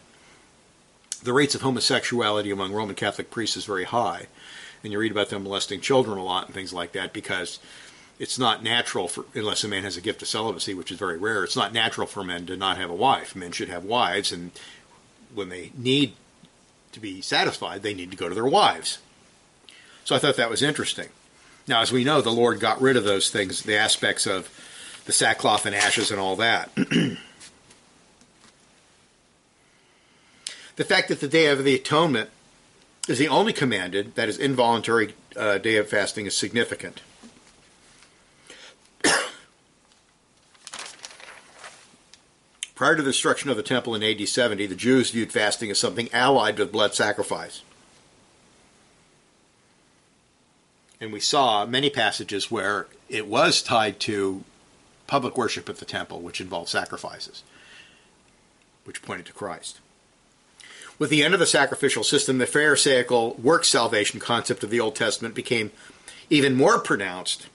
the 1.22 1.32
rates 1.32 1.54
of 1.54 1.62
homosexuality 1.62 2.50
among 2.50 2.72
Roman 2.72 2.94
Catholic 2.94 3.30
priests 3.30 3.56
is 3.56 3.64
very 3.64 3.84
high, 3.84 4.26
and 4.82 4.92
you 4.92 4.98
read 4.98 5.12
about 5.12 5.30
them 5.30 5.44
molesting 5.44 5.80
children 5.80 6.18
a 6.18 6.24
lot 6.24 6.46
and 6.46 6.54
things 6.54 6.72
like 6.72 6.92
that 6.92 7.12
because 7.12 7.58
it's 8.18 8.38
not 8.38 8.62
natural 8.62 9.08
for 9.08 9.24
unless 9.34 9.64
a 9.64 9.68
man 9.68 9.84
has 9.84 9.96
a 9.96 10.00
gift 10.00 10.22
of 10.22 10.28
celibacy, 10.28 10.74
which 10.74 10.90
is 10.90 10.98
very 10.98 11.16
rare. 11.16 11.44
It's 11.44 11.56
not 11.56 11.72
natural 11.72 12.06
for 12.06 12.24
men 12.24 12.46
to 12.46 12.56
not 12.56 12.76
have 12.76 12.90
a 12.90 12.94
wife. 12.94 13.36
Men 13.36 13.52
should 13.52 13.68
have 13.68 13.84
wives, 13.84 14.32
and 14.32 14.50
when 15.34 15.48
they 15.48 15.72
need 15.76 16.14
to 16.92 17.00
be 17.00 17.20
satisfied, 17.20 17.82
they 17.82 17.94
need 17.94 18.10
to 18.10 18.16
go 18.16 18.28
to 18.28 18.34
their 18.34 18.46
wives. 18.46 18.98
So 20.04 20.16
I 20.16 20.18
thought 20.18 20.36
that 20.36 20.50
was 20.50 20.62
interesting. 20.62 21.08
Now, 21.68 21.80
as 21.80 21.92
we 21.92 22.02
know, 22.02 22.20
the 22.20 22.30
Lord 22.30 22.58
got 22.58 22.82
rid 22.82 22.96
of 22.96 23.04
those 23.04 23.30
things, 23.30 23.62
the 23.62 23.76
aspects 23.76 24.26
of 24.26 24.50
the 25.04 25.12
sackcloth 25.12 25.66
and 25.66 25.74
ashes 25.74 26.10
and 26.10 26.20
all 26.20 26.36
that. 26.36 26.70
the 26.76 27.16
fact 30.84 31.08
that 31.08 31.20
the 31.20 31.28
Day 31.28 31.46
of 31.46 31.64
the 31.64 31.74
Atonement 31.74 32.30
is 33.08 33.18
the 33.18 33.28
only 33.28 33.52
commanded, 33.52 34.14
that 34.14 34.28
is, 34.28 34.38
involuntary 34.38 35.14
uh, 35.36 35.58
day 35.58 35.76
of 35.76 35.88
fasting, 35.88 36.26
is 36.26 36.36
significant. 36.36 37.00
Prior 42.76 42.94
to 42.94 43.02
the 43.02 43.10
destruction 43.10 43.50
of 43.50 43.56
the 43.56 43.62
temple 43.64 43.96
in 43.96 44.04
AD 44.04 44.28
70, 44.28 44.66
the 44.66 44.76
Jews 44.76 45.10
viewed 45.10 45.32
fasting 45.32 45.70
as 45.70 45.80
something 45.80 46.08
allied 46.12 46.58
with 46.58 46.70
blood 46.70 46.94
sacrifice. 46.94 47.62
And 51.00 51.12
we 51.12 51.18
saw 51.18 51.66
many 51.66 51.90
passages 51.90 52.48
where 52.52 52.86
it 53.08 53.26
was 53.26 53.60
tied 53.60 53.98
to 54.00 54.44
public 55.12 55.36
worship 55.36 55.68
at 55.68 55.76
the 55.76 55.84
temple, 55.84 56.22
which 56.22 56.40
involved 56.40 56.70
sacrifices, 56.70 57.42
which 58.84 59.02
pointed 59.02 59.26
to 59.26 59.32
Christ. 59.34 59.78
With 60.98 61.10
the 61.10 61.22
end 61.22 61.34
of 61.34 61.40
the 61.40 61.44
sacrificial 61.44 62.02
system, 62.02 62.38
the 62.38 62.46
Pharisaical 62.46 63.34
work 63.34 63.66
salvation 63.66 64.20
concept 64.20 64.64
of 64.64 64.70
the 64.70 64.80
Old 64.80 64.96
Testament 64.96 65.34
became 65.34 65.70
even 66.30 66.54
more 66.54 66.78
pronounced, 66.78 67.48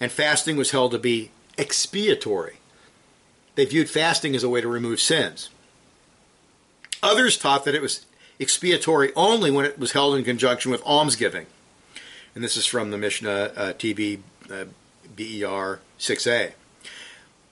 and 0.00 0.10
fasting 0.10 0.56
was 0.56 0.70
held 0.70 0.92
to 0.92 0.98
be 0.98 1.30
expiatory. 1.58 2.60
They 3.56 3.66
viewed 3.66 3.90
fasting 3.90 4.34
as 4.34 4.42
a 4.42 4.48
way 4.48 4.62
to 4.62 4.68
remove 4.68 5.00
sins. 5.00 5.50
Others 7.02 7.36
taught 7.36 7.66
that 7.66 7.74
it 7.74 7.82
was 7.82 8.06
expiatory 8.38 9.12
only 9.14 9.50
when 9.50 9.66
it 9.66 9.78
was 9.78 9.92
held 9.92 10.16
in 10.16 10.24
conjunction 10.24 10.70
with 10.70 10.82
almsgiving. 10.86 11.44
And 12.34 12.42
this 12.42 12.56
is 12.56 12.64
from 12.64 12.90
the 12.90 12.96
Mishnah 12.96 13.52
uh, 13.54 13.74
uh, 13.74 14.64
BER 15.14 15.80
6a. 15.98 16.52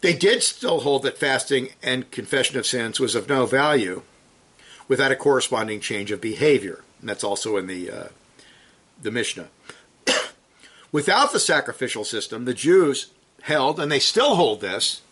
They 0.01 0.13
did 0.13 0.43
still 0.43 0.81
hold 0.81 1.03
that 1.03 1.19
fasting 1.19 1.71
and 1.83 2.11
confession 2.11 2.59
of 2.59 2.67
sins 2.67 3.01
was 3.01 3.15
of 3.15 3.29
no 3.29 3.47
value, 3.47 4.03
without 4.89 5.13
a 5.13 5.17
corresponding 5.17 5.81
change 5.81 6.11
of 6.11 6.21
behavior. 6.21 6.83
And 7.01 7.09
that's 7.09 7.25
also 7.25 7.57
in 7.57 7.67
the, 7.67 7.91
uh, 7.91 8.09
the 9.01 9.11
Mishnah. 9.11 9.49
without 10.93 11.33
the 11.33 11.41
sacrificial 11.41 12.05
system, 12.05 12.45
the 12.45 12.55
Jews 12.55 13.11
held, 13.43 13.79
and 13.79 13.93
they 13.93 14.01
still 14.01 14.35
hold 14.35 14.61
this, 14.61 15.03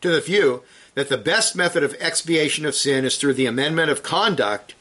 to 0.00 0.10
the 0.10 0.20
view 0.20 0.62
that 0.94 1.08
the 1.08 1.18
best 1.18 1.56
method 1.56 1.82
of 1.82 1.94
expiation 2.00 2.66
of 2.66 2.74
sin 2.74 3.04
is 3.04 3.16
through 3.16 3.34
the 3.34 3.46
amendment 3.46 3.90
of 3.90 4.02
conduct 4.02 4.74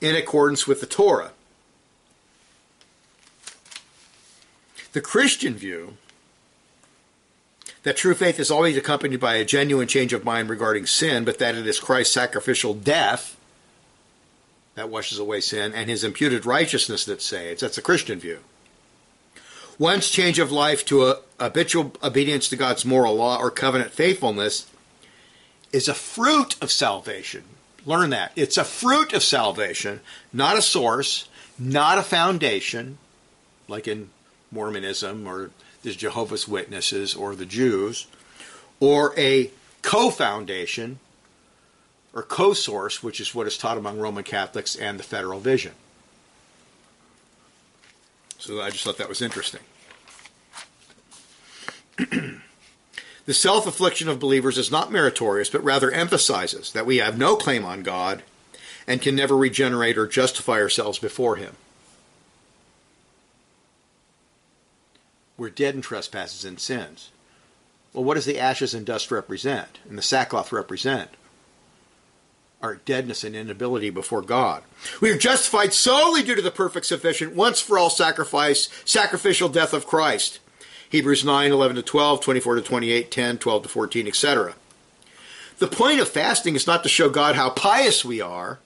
in 0.00 0.14
accordance 0.14 0.66
with 0.66 0.80
the 0.80 0.86
Torah. 0.86 1.32
The 4.92 5.00
Christian 5.00 5.54
view 5.54 5.96
that 7.88 7.96
true 7.96 8.12
faith 8.12 8.38
is 8.38 8.50
always 8.50 8.76
accompanied 8.76 9.18
by 9.18 9.36
a 9.36 9.46
genuine 9.46 9.88
change 9.88 10.12
of 10.12 10.22
mind 10.22 10.50
regarding 10.50 10.84
sin, 10.84 11.24
but 11.24 11.38
that 11.38 11.54
it 11.54 11.66
is 11.66 11.80
Christ's 11.80 12.12
sacrificial 12.12 12.74
death 12.74 13.34
that 14.74 14.90
washes 14.90 15.18
away 15.18 15.40
sin 15.40 15.72
and 15.72 15.88
his 15.88 16.04
imputed 16.04 16.44
righteousness 16.44 17.06
that 17.06 17.22
saves. 17.22 17.62
That's 17.62 17.76
the 17.76 17.80
Christian 17.80 18.20
view. 18.20 18.40
One's 19.78 20.10
change 20.10 20.38
of 20.38 20.52
life 20.52 20.84
to 20.84 21.06
a 21.06 21.20
habitual 21.40 21.94
obedience 22.02 22.50
to 22.50 22.56
God's 22.56 22.84
moral 22.84 23.14
law 23.14 23.38
or 23.38 23.50
covenant 23.50 23.92
faithfulness 23.92 24.70
is 25.72 25.88
a 25.88 25.94
fruit 25.94 26.56
of 26.60 26.70
salvation. 26.70 27.44
Learn 27.86 28.10
that. 28.10 28.32
It's 28.36 28.58
a 28.58 28.64
fruit 28.64 29.14
of 29.14 29.22
salvation, 29.22 30.00
not 30.30 30.58
a 30.58 30.62
source, 30.62 31.26
not 31.58 31.96
a 31.96 32.02
foundation, 32.02 32.98
like 33.66 33.88
in 33.88 34.10
Mormonism 34.52 35.26
or 35.26 35.52
the 35.88 35.96
Jehovah's 35.96 36.46
Witnesses 36.46 37.14
or 37.14 37.34
the 37.34 37.46
Jews, 37.46 38.06
or 38.80 39.14
a 39.18 39.50
co 39.82 40.10
foundation 40.10 40.98
or 42.14 42.22
co 42.22 42.52
source, 42.52 43.02
which 43.02 43.20
is 43.20 43.34
what 43.34 43.46
is 43.46 43.58
taught 43.58 43.78
among 43.78 43.98
Roman 43.98 44.24
Catholics 44.24 44.76
and 44.76 44.98
the 44.98 45.04
Federal 45.04 45.40
Vision. 45.40 45.72
So 48.38 48.60
I 48.60 48.70
just 48.70 48.84
thought 48.84 48.98
that 48.98 49.08
was 49.08 49.22
interesting. 49.22 49.60
the 53.26 53.34
self 53.34 53.66
affliction 53.66 54.08
of 54.08 54.20
believers 54.20 54.58
is 54.58 54.70
not 54.70 54.92
meritorious, 54.92 55.50
but 55.50 55.64
rather 55.64 55.90
emphasizes 55.90 56.72
that 56.72 56.86
we 56.86 56.98
have 56.98 57.18
no 57.18 57.36
claim 57.36 57.64
on 57.64 57.82
God 57.82 58.22
and 58.86 59.02
can 59.02 59.16
never 59.16 59.36
regenerate 59.36 59.98
or 59.98 60.06
justify 60.06 60.60
ourselves 60.60 60.98
before 60.98 61.36
Him. 61.36 61.56
We're 65.38 65.50
dead 65.50 65.76
in 65.76 65.80
trespasses 65.80 66.44
and 66.44 66.58
sins. 66.58 67.10
Well, 67.94 68.04
what 68.04 68.14
does 68.14 68.26
the 68.26 68.38
ashes 68.38 68.74
and 68.74 68.84
dust 68.84 69.10
represent, 69.10 69.78
and 69.88 69.96
the 69.96 70.02
sackcloth 70.02 70.52
represent? 70.52 71.10
Our 72.60 72.74
deadness 72.74 73.22
and 73.22 73.36
inability 73.36 73.90
before 73.90 74.20
God. 74.20 74.64
We 75.00 75.10
are 75.10 75.16
justified 75.16 75.72
solely 75.72 76.24
due 76.24 76.34
to 76.34 76.42
the 76.42 76.50
perfect, 76.50 76.86
sufficient, 76.86 77.36
once 77.36 77.60
for 77.60 77.78
all 77.78 77.88
sacrifice, 77.88 78.68
sacrificial 78.84 79.48
death 79.48 79.72
of 79.72 79.86
Christ. 79.86 80.40
Hebrews 80.90 81.24
9, 81.24 81.52
11 81.52 81.76
to 81.76 81.82
12, 81.82 82.20
24 82.20 82.54
to 82.56 82.62
28, 82.62 83.10
10, 83.10 83.38
12 83.38 83.62
to 83.62 83.68
14, 83.68 84.06
etc. 84.08 84.54
The 85.58 85.68
point 85.68 86.00
of 86.00 86.08
fasting 86.08 86.56
is 86.56 86.66
not 86.66 86.82
to 86.82 86.88
show 86.88 87.08
God 87.08 87.36
how 87.36 87.50
pious 87.50 88.04
we 88.04 88.20
are 88.20 88.58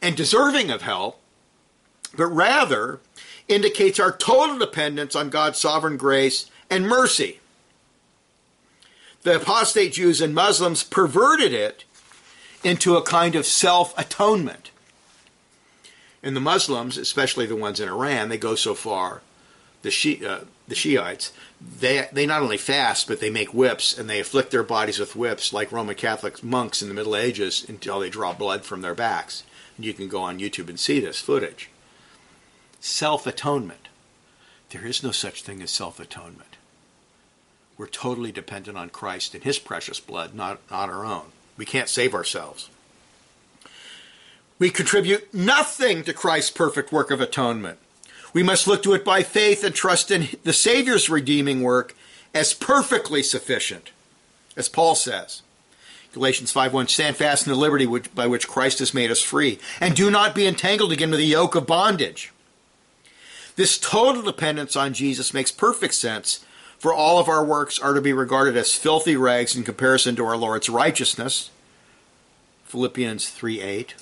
and 0.00 0.16
deserving 0.16 0.70
of 0.70 0.82
help, 0.82 1.20
but 2.16 2.26
rather 2.26 3.00
indicates 3.50 3.98
our 3.98 4.12
total 4.12 4.58
dependence 4.58 5.16
on 5.16 5.28
God's 5.28 5.58
sovereign 5.58 5.96
grace 5.96 6.48
and 6.70 6.86
mercy. 6.86 7.40
The 9.22 9.36
apostate 9.36 9.92
Jews 9.92 10.20
and 10.20 10.34
Muslims 10.34 10.82
perverted 10.82 11.52
it 11.52 11.84
into 12.64 12.96
a 12.96 13.02
kind 13.02 13.34
of 13.34 13.44
self 13.44 13.96
atonement. 13.98 14.70
And 16.22 16.36
the 16.36 16.40
Muslims, 16.40 16.96
especially 16.96 17.46
the 17.46 17.56
ones 17.56 17.80
in 17.80 17.88
Iran, 17.88 18.28
they 18.28 18.38
go 18.38 18.54
so 18.54 18.74
far, 18.74 19.22
the, 19.82 20.20
uh, 20.26 20.44
the 20.68 20.74
Shiites, 20.74 21.32
they, 21.60 22.08
they 22.12 22.26
not 22.26 22.42
only 22.42 22.58
fast, 22.58 23.08
but 23.08 23.20
they 23.20 23.30
make 23.30 23.52
whips 23.54 23.96
and 23.98 24.08
they 24.08 24.20
afflict 24.20 24.50
their 24.50 24.62
bodies 24.62 24.98
with 24.98 25.16
whips 25.16 25.52
like 25.52 25.72
Roman 25.72 25.94
Catholic 25.94 26.42
monks 26.44 26.82
in 26.82 26.88
the 26.88 26.94
Middle 26.94 27.16
Ages 27.16 27.64
until 27.68 28.00
they 28.00 28.10
draw 28.10 28.32
blood 28.32 28.64
from 28.64 28.82
their 28.82 28.94
backs. 28.94 29.42
And 29.76 29.84
you 29.84 29.94
can 29.94 30.08
go 30.08 30.22
on 30.22 30.38
YouTube 30.38 30.68
and 30.68 30.78
see 30.78 31.00
this 31.00 31.20
footage 31.20 31.70
self 32.80 33.26
atonement. 33.26 33.88
There 34.70 34.86
is 34.86 35.02
no 35.02 35.10
such 35.10 35.42
thing 35.42 35.62
as 35.62 35.70
self 35.70 36.00
atonement. 36.00 36.56
We're 37.76 37.86
totally 37.86 38.32
dependent 38.32 38.76
on 38.76 38.90
Christ 38.90 39.34
and 39.34 39.44
His 39.44 39.58
precious 39.58 40.00
blood, 40.00 40.34
not, 40.34 40.60
not 40.70 40.90
our 40.90 41.04
own. 41.04 41.26
We 41.56 41.64
can't 41.64 41.88
save 41.88 42.14
ourselves. 42.14 42.68
We 44.58 44.70
contribute 44.70 45.32
nothing 45.32 46.04
to 46.04 46.12
Christ's 46.12 46.50
perfect 46.50 46.92
work 46.92 47.10
of 47.10 47.20
atonement. 47.20 47.78
We 48.34 48.42
must 48.42 48.66
look 48.66 48.82
to 48.82 48.92
it 48.92 49.04
by 49.04 49.22
faith 49.22 49.64
and 49.64 49.74
trust 49.74 50.10
in 50.10 50.28
the 50.44 50.52
Savior's 50.52 51.08
redeeming 51.08 51.62
work 51.62 51.96
as 52.34 52.52
perfectly 52.52 53.22
sufficient, 53.22 53.90
as 54.56 54.68
Paul 54.68 54.94
says. 54.94 55.42
Galatians 56.12 56.52
5:1 56.52 56.88
Stand 56.88 57.16
fast 57.16 57.46
in 57.46 57.52
the 57.52 57.58
liberty 57.58 57.86
which, 57.86 58.14
by 58.14 58.26
which 58.26 58.48
Christ 58.48 58.80
has 58.80 58.92
made 58.92 59.10
us 59.10 59.22
free, 59.22 59.58
and 59.80 59.96
do 59.96 60.10
not 60.10 60.34
be 60.34 60.46
entangled 60.46 60.92
again 60.92 61.10
with 61.10 61.20
the 61.20 61.26
yoke 61.26 61.54
of 61.54 61.66
bondage. 61.66 62.32
This 63.56 63.78
total 63.78 64.22
dependence 64.22 64.76
on 64.76 64.94
Jesus 64.94 65.34
makes 65.34 65.52
perfect 65.52 65.94
sense, 65.94 66.44
for 66.78 66.94
all 66.94 67.18
of 67.18 67.28
our 67.28 67.44
works 67.44 67.78
are 67.78 67.94
to 67.94 68.00
be 68.00 68.12
regarded 68.12 68.56
as 68.56 68.74
filthy 68.74 69.16
rags 69.16 69.54
in 69.54 69.64
comparison 69.64 70.16
to 70.16 70.24
our 70.24 70.36
Lord's 70.36 70.68
righteousness. 70.68 71.50
Philippians 72.64 73.28
3 73.28 73.60
8. 73.60 73.94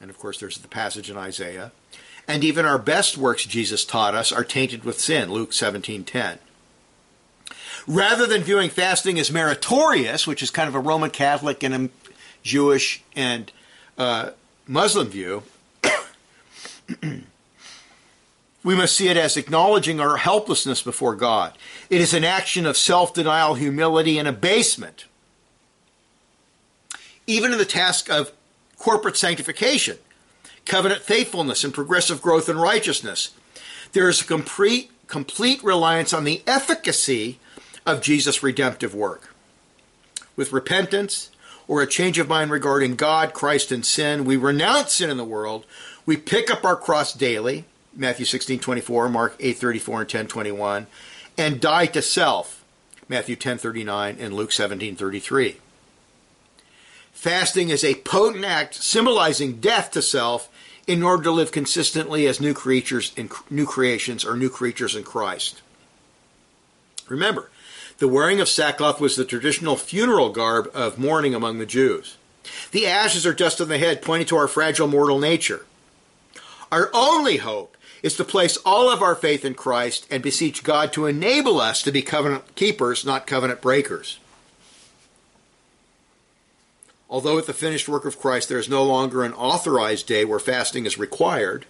And 0.00 0.10
of 0.10 0.18
course, 0.18 0.38
there's 0.38 0.58
the 0.58 0.68
passage 0.68 1.08
in 1.10 1.16
Isaiah. 1.16 1.72
And 2.26 2.42
even 2.42 2.64
our 2.64 2.78
best 2.78 3.16
works, 3.16 3.44
Jesus 3.44 3.84
taught 3.84 4.14
us, 4.14 4.32
are 4.32 4.44
tainted 4.44 4.84
with 4.84 5.00
sin. 5.00 5.30
Luke 5.30 5.52
17:10. 5.52 6.38
Rather 7.86 8.26
than 8.26 8.42
viewing 8.42 8.70
fasting 8.70 9.18
as 9.18 9.30
meritorious, 9.30 10.26
which 10.26 10.42
is 10.42 10.50
kind 10.50 10.68
of 10.68 10.74
a 10.74 10.80
Roman 10.80 11.10
Catholic 11.10 11.62
and 11.62 11.74
a 11.74 11.90
Jewish 12.42 13.02
and 13.14 13.52
uh, 13.98 14.30
Muslim 14.66 15.08
view, 15.08 15.42
we 18.64 18.74
must 18.74 18.96
see 18.96 19.08
it 19.08 19.16
as 19.18 19.36
acknowledging 19.36 20.00
our 20.00 20.16
helplessness 20.16 20.82
before 20.82 21.14
God. 21.14 21.56
It 21.90 22.00
is 22.00 22.14
an 22.14 22.24
action 22.24 22.64
of 22.64 22.78
self 22.78 23.12
denial, 23.12 23.54
humility, 23.54 24.18
and 24.18 24.26
abasement. 24.26 25.04
Even 27.26 27.52
in 27.52 27.58
the 27.58 27.66
task 27.66 28.10
of 28.10 28.32
corporate 28.78 29.16
sanctification, 29.16 29.98
covenant 30.64 31.02
faithfulness, 31.02 31.62
and 31.62 31.74
progressive 31.74 32.22
growth 32.22 32.48
in 32.48 32.58
righteousness, 32.58 33.30
there 33.92 34.08
is 34.08 34.22
a 34.22 34.26
complete, 34.26 34.90
complete 35.06 35.62
reliance 35.62 36.12
on 36.12 36.24
the 36.24 36.42
efficacy 36.46 37.38
of 37.86 38.00
Jesus' 38.00 38.42
redemptive 38.42 38.94
work. 38.94 39.34
With 40.36 40.52
repentance 40.52 41.30
or 41.68 41.82
a 41.82 41.86
change 41.86 42.18
of 42.18 42.28
mind 42.28 42.50
regarding 42.50 42.96
God, 42.96 43.34
Christ, 43.34 43.70
and 43.70 43.84
sin, 43.84 44.24
we 44.24 44.36
renounce 44.36 44.94
sin 44.94 45.10
in 45.10 45.16
the 45.16 45.24
world, 45.24 45.66
we 46.06 46.16
pick 46.16 46.50
up 46.50 46.64
our 46.64 46.76
cross 46.76 47.12
daily 47.12 47.64
Matthew 47.96 48.26
16, 48.26 48.60
24, 48.60 49.08
Mark 49.08 49.36
8, 49.38 49.56
34, 49.56 50.00
and 50.00 50.10
10, 50.10 50.26
21, 50.26 50.86
and 51.38 51.60
die 51.60 51.86
to 51.86 52.02
self, 52.02 52.64
Matthew 53.08 53.36
10, 53.36 53.58
39, 53.58 54.16
and 54.18 54.34
Luke 54.34 54.52
17, 54.52 54.96
33. 54.96 55.56
Fasting 57.12 57.68
is 57.68 57.84
a 57.84 57.94
potent 57.96 58.44
act 58.44 58.74
symbolizing 58.74 59.60
death 59.60 59.90
to 59.92 60.02
self 60.02 60.48
in 60.86 61.02
order 61.02 61.22
to 61.22 61.30
live 61.30 61.52
consistently 61.52 62.26
as 62.26 62.40
new 62.40 62.52
creatures 62.52 63.12
in 63.16 63.30
new 63.48 63.64
creations 63.64 64.24
or 64.24 64.36
new 64.36 64.50
creatures 64.50 64.94
in 64.94 65.04
Christ. 65.04 65.62
Remember, 67.08 67.50
the 67.98 68.08
wearing 68.08 68.40
of 68.40 68.48
sackcloth 68.48 69.00
was 69.00 69.16
the 69.16 69.24
traditional 69.24 69.76
funeral 69.76 70.30
garb 70.30 70.68
of 70.74 70.98
mourning 70.98 71.34
among 71.34 71.58
the 71.58 71.66
Jews. 71.66 72.16
The 72.72 72.86
ashes 72.86 73.24
are 73.24 73.32
dust 73.32 73.60
on 73.60 73.68
the 73.68 73.78
head, 73.78 74.02
pointing 74.02 74.26
to 74.26 74.36
our 74.36 74.48
fragile 74.48 74.88
mortal 74.88 75.18
nature. 75.18 75.64
Our 76.70 76.90
only 76.92 77.38
hope 77.38 77.73
is 78.04 78.14
to 78.14 78.22
place 78.22 78.58
all 78.66 78.90
of 78.90 79.00
our 79.00 79.14
faith 79.14 79.46
in 79.46 79.54
Christ 79.54 80.06
and 80.10 80.22
beseech 80.22 80.62
God 80.62 80.92
to 80.92 81.06
enable 81.06 81.58
us 81.58 81.80
to 81.82 81.90
be 81.90 82.02
covenant 82.02 82.54
keepers, 82.54 83.02
not 83.02 83.26
covenant 83.26 83.62
breakers. 83.62 84.18
Although 87.08 87.38
at 87.38 87.46
the 87.46 87.54
finished 87.54 87.88
work 87.88 88.04
of 88.04 88.18
Christ 88.18 88.50
there 88.50 88.58
is 88.58 88.68
no 88.68 88.84
longer 88.84 89.24
an 89.24 89.32
authorized 89.32 90.06
day 90.06 90.26
where 90.26 90.38
fasting 90.38 90.84
is 90.84 90.98
required, 90.98 91.64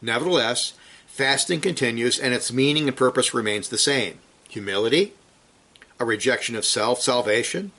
nevertheless, 0.00 0.72
fasting 1.06 1.60
continues 1.60 2.18
and 2.18 2.32
its 2.32 2.50
meaning 2.50 2.88
and 2.88 2.96
purpose 2.96 3.34
remains 3.34 3.68
the 3.68 3.76
same 3.76 4.18
humility, 4.48 5.12
a 6.00 6.06
rejection 6.06 6.56
of 6.56 6.64
self 6.64 7.02
salvation, 7.02 7.70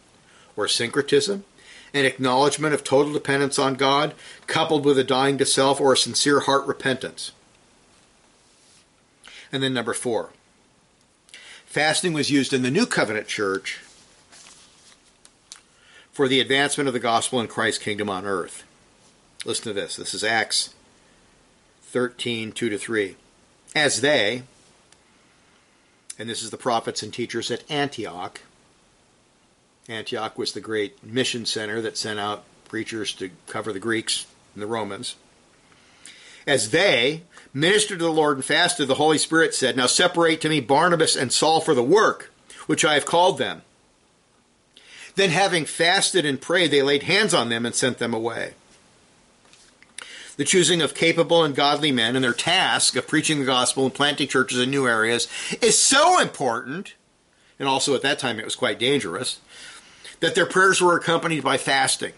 or 0.55 0.67
syncretism, 0.67 1.45
an 1.93 2.05
acknowledgement 2.05 2.73
of 2.73 2.83
total 2.83 3.13
dependence 3.13 3.59
on 3.59 3.75
God, 3.75 4.15
coupled 4.47 4.85
with 4.85 4.97
a 4.97 5.03
dying 5.03 5.37
to 5.37 5.45
self 5.45 5.79
or 5.79 5.93
a 5.93 5.97
sincere 5.97 6.41
heart 6.41 6.65
repentance. 6.65 7.31
And 9.51 9.61
then 9.61 9.73
number 9.73 9.93
four, 9.93 10.31
fasting 11.65 12.13
was 12.13 12.31
used 12.31 12.53
in 12.53 12.63
the 12.63 12.71
New 12.71 12.87
Covenant 12.87 13.27
Church 13.27 13.81
for 16.11 16.27
the 16.27 16.39
advancement 16.39 16.87
of 16.87 16.93
the 16.93 16.99
gospel 16.99 17.39
and 17.39 17.49
Christ's 17.49 17.83
kingdom 17.83 18.09
on 18.09 18.25
earth. 18.25 18.63
Listen 19.45 19.65
to 19.65 19.73
this. 19.73 19.95
This 19.95 20.13
is 20.13 20.23
Acts 20.23 20.73
13, 21.83 22.51
2 22.51 22.69
to 22.69 22.77
3. 22.77 23.15
As 23.75 24.01
they, 24.01 24.43
and 26.17 26.29
this 26.29 26.41
is 26.41 26.49
the 26.49 26.57
prophets 26.57 27.03
and 27.03 27.13
teachers 27.13 27.51
at 27.51 27.69
Antioch. 27.69 28.41
Antioch 29.89 30.38
was 30.38 30.53
the 30.53 30.61
great 30.61 31.03
mission 31.03 31.45
center 31.45 31.81
that 31.81 31.97
sent 31.97 32.19
out 32.19 32.43
preachers 32.69 33.13
to 33.13 33.29
cover 33.47 33.73
the 33.73 33.79
Greeks 33.79 34.25
and 34.53 34.61
the 34.61 34.67
Romans. 34.67 35.15
As 36.47 36.71
they 36.71 37.23
ministered 37.53 37.99
to 37.99 38.05
the 38.05 38.11
Lord 38.11 38.38
and 38.38 38.45
fasted, 38.45 38.88
the 38.88 38.95
Holy 38.95 39.17
Spirit 39.17 39.53
said, 39.53 39.77
Now 39.77 39.88
separate 39.88 40.41
to 40.41 40.49
me 40.49 40.59
Barnabas 40.59 41.15
and 41.15 41.31
Saul 41.31 41.61
for 41.61 41.73
the 41.73 41.84
work 41.84 42.31
which 42.65 42.86
I 42.86 42.93
have 42.93 43.05
called 43.05 43.38
them. 43.38 43.61
Then, 45.15 45.29
having 45.29 45.65
fasted 45.65 46.25
and 46.25 46.41
prayed, 46.41 46.71
they 46.71 46.81
laid 46.81 47.03
hands 47.03 47.34
on 47.34 47.49
them 47.49 47.65
and 47.65 47.75
sent 47.75 47.99
them 47.99 48.13
away. 48.13 48.53
The 50.38 50.45
choosing 50.45 50.81
of 50.81 50.95
capable 50.95 51.43
and 51.43 51.55
godly 51.55 51.91
men 51.91 52.15
and 52.15 52.25
their 52.25 52.34
task 52.34 52.95
of 52.95 53.07
preaching 53.07 53.39
the 53.39 53.45
gospel 53.45 53.86
and 53.86 53.93
planting 53.93 54.27
churches 54.27 54.59
in 54.59 54.71
new 54.71 54.88
areas 54.88 55.27
is 55.61 55.77
so 55.77 56.19
important, 56.19 56.95
and 57.59 57.69
also 57.69 57.93
at 57.93 58.01
that 58.01 58.17
time 58.17 58.39
it 58.39 58.45
was 58.45 58.55
quite 58.55 58.79
dangerous, 58.79 59.39
that 60.24 60.36
their 60.36 60.45
prayers 60.45 60.80
were 60.80 60.95
accompanied 60.95 61.43
by 61.43 61.57
fasting. 61.57 62.13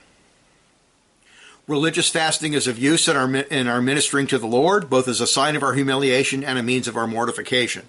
Religious 1.66 2.08
fasting 2.08 2.54
is 2.54 2.68
of 2.68 2.78
use 2.78 3.08
in 3.08 3.18
our, 3.18 3.36
in 3.36 3.68
our 3.68 3.82
ministering 3.82 4.28
to 4.28 4.38
the 4.38 4.46
Lord, 4.46 4.92
both 4.92 5.08
as 5.08 5.20
a 5.20 5.26
sign 5.26 5.56
of 5.56 5.64
our 5.64 5.74
humiliation 5.74 6.44
and 6.44 6.60
a 6.60 6.62
means 6.62 6.88
of 6.88 6.96
our 6.96 7.08
mortification. 7.08 7.88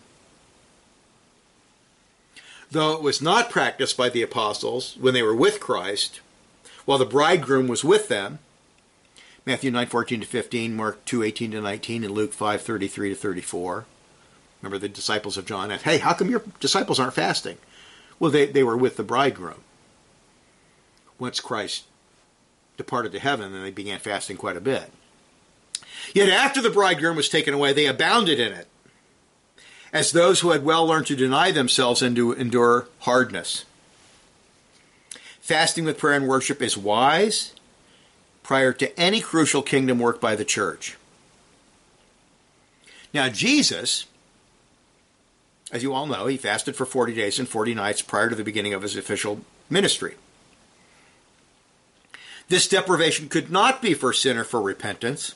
Though 2.71 2.95
it 2.95 3.03
was 3.03 3.21
not 3.21 3.51
practiced 3.51 3.99
by 3.99 4.09
the 4.09 4.23
apostles 4.23 4.97
when 4.99 5.13
they 5.13 5.23
were 5.23 5.37
with 5.37 5.61
Christ, 5.61 6.23
while 6.87 6.97
the 6.97 7.05
bridegroom 7.05 7.69
was 7.69 7.85
with 7.85 8.09
them, 8.09 8.39
Matthew 9.45 9.71
9:14 9.71 10.23
to 10.23 10.27
15, 10.27 10.75
Mark 10.75 11.05
2:18 11.05 11.51
to 11.51 11.61
19, 11.61 12.05
and 12.05 12.15
Luke 12.15 12.33
5:33 12.33 13.11
to 13.11 13.15
34. 13.15 13.85
Remember 14.63 14.79
the 14.79 14.89
disciples 14.89 15.37
of 15.37 15.45
John 15.45 15.71
asked, 15.71 15.85
"Hey, 15.85 15.99
how 15.99 16.15
come 16.15 16.31
your 16.31 16.43
disciples 16.59 16.99
aren't 16.99 17.13
fasting?" 17.13 17.59
Well, 18.19 18.31
they, 18.31 18.47
they 18.47 18.63
were 18.63 18.79
with 18.79 18.97
the 18.97 19.03
bridegroom. 19.03 19.61
Once 21.19 21.41
Christ 21.41 21.85
departed 22.77 23.13
to 23.13 23.19
heaven, 23.19 23.53
then 23.53 23.63
they 23.63 23.71
began 23.71 23.99
fasting 23.99 24.37
quite 24.37 24.57
a 24.57 24.61
bit. 24.61 24.91
Yet 26.15 26.29
after 26.29 26.61
the 26.61 26.71
bridegroom 26.71 27.17
was 27.17 27.29
taken 27.29 27.55
away, 27.55 27.73
they 27.73 27.87
abounded 27.87 28.39
in 28.39 28.53
it, 28.53 28.67
as 29.93 30.13
those 30.13 30.41
who 30.41 30.51
had 30.51 30.65
well 30.65 30.87
learned 30.87 31.07
to 31.07 31.17
deny 31.17 31.51
themselves 31.51 32.03
and 32.03 32.15
to 32.17 32.33
endure 32.33 32.89
hardness. 33.01 33.65
Fasting 35.41 35.85
with 35.85 35.99
prayer 35.99 36.17
and 36.17 36.29
worship 36.29 36.61
is 36.61 36.77
wise 36.77 37.55
prior 38.43 38.73
to 38.73 38.99
any 38.99 39.21
crucial 39.21 39.63
kingdom 39.63 39.99
work 39.99 40.21
by 40.21 40.37
the 40.37 40.45
church. 40.45 40.97
Now, 43.13 43.29
Jesus, 43.29 44.07
as 45.73 45.83
you 45.83 45.93
all 45.93 46.07
know, 46.07 46.27
he 46.27 46.37
fasted 46.37 46.77
for 46.77 46.85
40 46.85 47.15
days 47.15 47.39
and 47.39 47.49
40 47.49 47.75
nights 47.75 48.03
prior 48.03 48.29
to 48.29 48.35
the 48.37 48.45
beginning 48.45 48.75
of 48.75 48.83
his 48.83 48.97
official 48.97 49.41
ministry. 49.71 50.17
This 52.49 52.69
deprivation 52.69 53.29
could 53.29 53.51
not 53.51 53.83
be 53.83 53.95
for 53.95 54.13
sin 54.13 54.37
or 54.37 54.45
for 54.45 54.61
repentance. 54.61 55.35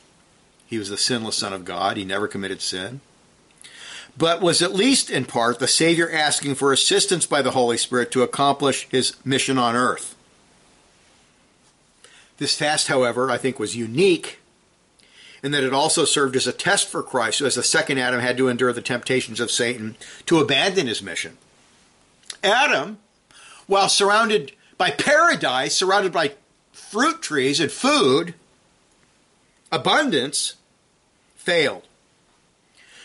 He 0.67 0.79
was 0.79 0.89
the 0.89 0.97
sinless 0.97 1.37
Son 1.37 1.53
of 1.53 1.65
God. 1.65 1.97
He 1.97 2.05
never 2.05 2.29
committed 2.29 2.63
sin. 2.63 3.01
But 4.17 4.41
was 4.41 4.63
at 4.63 4.75
least 4.75 5.11
in 5.11 5.25
part 5.25 5.59
the 5.59 5.69
Savior 5.69 6.11
asking 6.11 6.55
for 6.55 6.73
assistance 6.73 7.27
by 7.27 7.43
the 7.43 7.53
Holy 7.53 7.77
Spirit 7.77 8.11
to 8.13 8.23
accomplish 8.23 8.89
his 8.91 9.15
mission 9.25 9.59
on 9.59 9.75
earth. 9.75 10.15
This 12.39 12.57
fast, 12.57 12.87
however, 12.87 13.31
I 13.31 13.39
think 13.39 13.59
was 13.59 13.77
unique 13.77 14.39
in 15.43 15.53
that 15.53 15.65
it 15.65 15.73
also 15.73 16.05
served 16.05 16.37
as 16.37 16.47
a 16.47 16.53
test 16.53 16.89
for 16.89 17.03
Christ, 17.03 17.41
as 17.41 17.55
the 17.55 17.63
second 17.63 17.99
Adam 17.99 18.21
had 18.21 18.37
to 18.37 18.49
endure 18.49 18.73
the 18.73 18.83
temptations 18.83 19.41
of 19.41 19.51
Satan 19.51 19.97
to 20.27 20.39
abandon 20.39 20.87
his 20.87 21.03
mission. 21.03 21.39
Adam, 22.45 22.99
while 23.67 23.89
surrounded 23.89 24.53
by 24.77 24.91
paradise, 24.91 25.75
surrounded 25.75 26.13
by 26.13 26.33
fruit 26.91 27.22
trees 27.22 27.61
and 27.61 27.70
food, 27.70 28.34
abundance, 29.70 30.55
failed. 31.36 31.86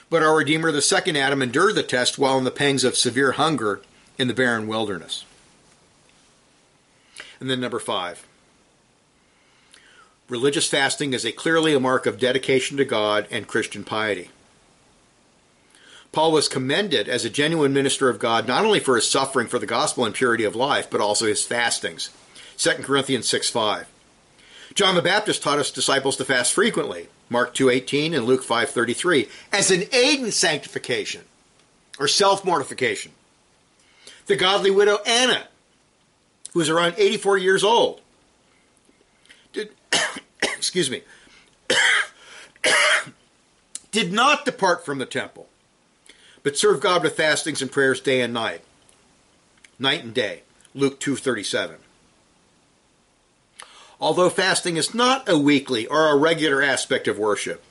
But 0.09 0.23
our 0.23 0.35
Redeemer, 0.35 0.71
the 0.71 0.81
second 0.81 1.17
Adam, 1.17 1.43
endured 1.43 1.75
the 1.75 1.83
test 1.83 2.17
while 2.17 2.35
in 2.39 2.45
the 2.45 2.49
pangs 2.49 2.83
of 2.83 2.97
severe 2.97 3.33
hunger 3.33 3.81
in 4.17 4.27
the 4.27 4.33
barren 4.33 4.67
wilderness. 4.67 5.23
And 7.39 7.47
then 7.47 7.59
number 7.59 7.77
five. 7.77 8.25
Religious 10.29 10.67
fasting 10.67 11.13
is 11.13 11.23
a 11.23 11.31
clearly 11.31 11.75
a 11.75 11.79
mark 11.79 12.07
of 12.07 12.17
dedication 12.17 12.77
to 12.77 12.85
God 12.85 13.27
and 13.29 13.47
Christian 13.47 13.83
piety. 13.83 14.31
Paul 16.11 16.31
was 16.31 16.47
commended 16.47 17.07
as 17.07 17.23
a 17.23 17.29
genuine 17.29 17.71
minister 17.71 18.09
of 18.09 18.17
God 18.17 18.47
not 18.47 18.65
only 18.65 18.79
for 18.79 18.95
his 18.95 19.07
suffering 19.07 19.45
for 19.45 19.59
the 19.59 19.67
gospel 19.67 20.05
and 20.05 20.15
purity 20.15 20.43
of 20.43 20.55
life, 20.55 20.89
but 20.89 21.01
also 21.01 21.27
his 21.27 21.45
fastings. 21.45 22.09
2 22.57 22.71
Corinthians 22.83 23.27
6 23.27 23.49
5. 23.49 23.87
John 24.73 24.95
the 24.95 25.01
Baptist 25.01 25.41
taught 25.41 25.57
his 25.57 25.71
disciples 25.71 26.17
to 26.17 26.25
fast 26.25 26.53
frequently, 26.53 27.07
Mark 27.29 27.55
2.18 27.55 28.15
and 28.15 28.25
Luke 28.25 28.43
5.33, 28.43 29.29
as 29.53 29.71
an 29.71 29.83
aid 29.93 30.19
in 30.19 30.31
sanctification 30.31 31.21
or 31.97 32.07
self-mortification. 32.07 33.13
The 34.25 34.35
godly 34.35 34.71
widow 34.71 34.97
Anna, 35.05 35.47
who 36.53 36.59
was 36.59 36.69
around 36.69 36.95
84 36.97 37.37
years 37.37 37.63
old, 37.63 38.01
did, 39.53 39.69
excuse 40.41 40.91
me, 40.91 41.03
did 43.91 44.11
not 44.11 44.43
depart 44.43 44.85
from 44.85 44.97
the 44.97 45.05
temple, 45.05 45.47
but 46.43 46.57
served 46.57 46.81
God 46.81 47.03
with 47.03 47.15
fastings 47.15 47.61
and 47.61 47.71
prayers 47.71 48.01
day 48.01 48.21
and 48.21 48.33
night, 48.33 48.61
night 49.79 50.03
and 50.03 50.13
day, 50.13 50.43
Luke 50.73 50.99
2.37. 50.99 51.75
Although 53.99 54.29
fasting 54.29 54.77
is 54.77 54.93
not 54.93 55.27
a 55.29 55.37
weekly 55.37 55.87
or 55.87 56.09
a 56.09 56.17
regular 56.17 56.61
aspect 56.61 57.07
of 57.07 57.17
worship, 57.17 57.63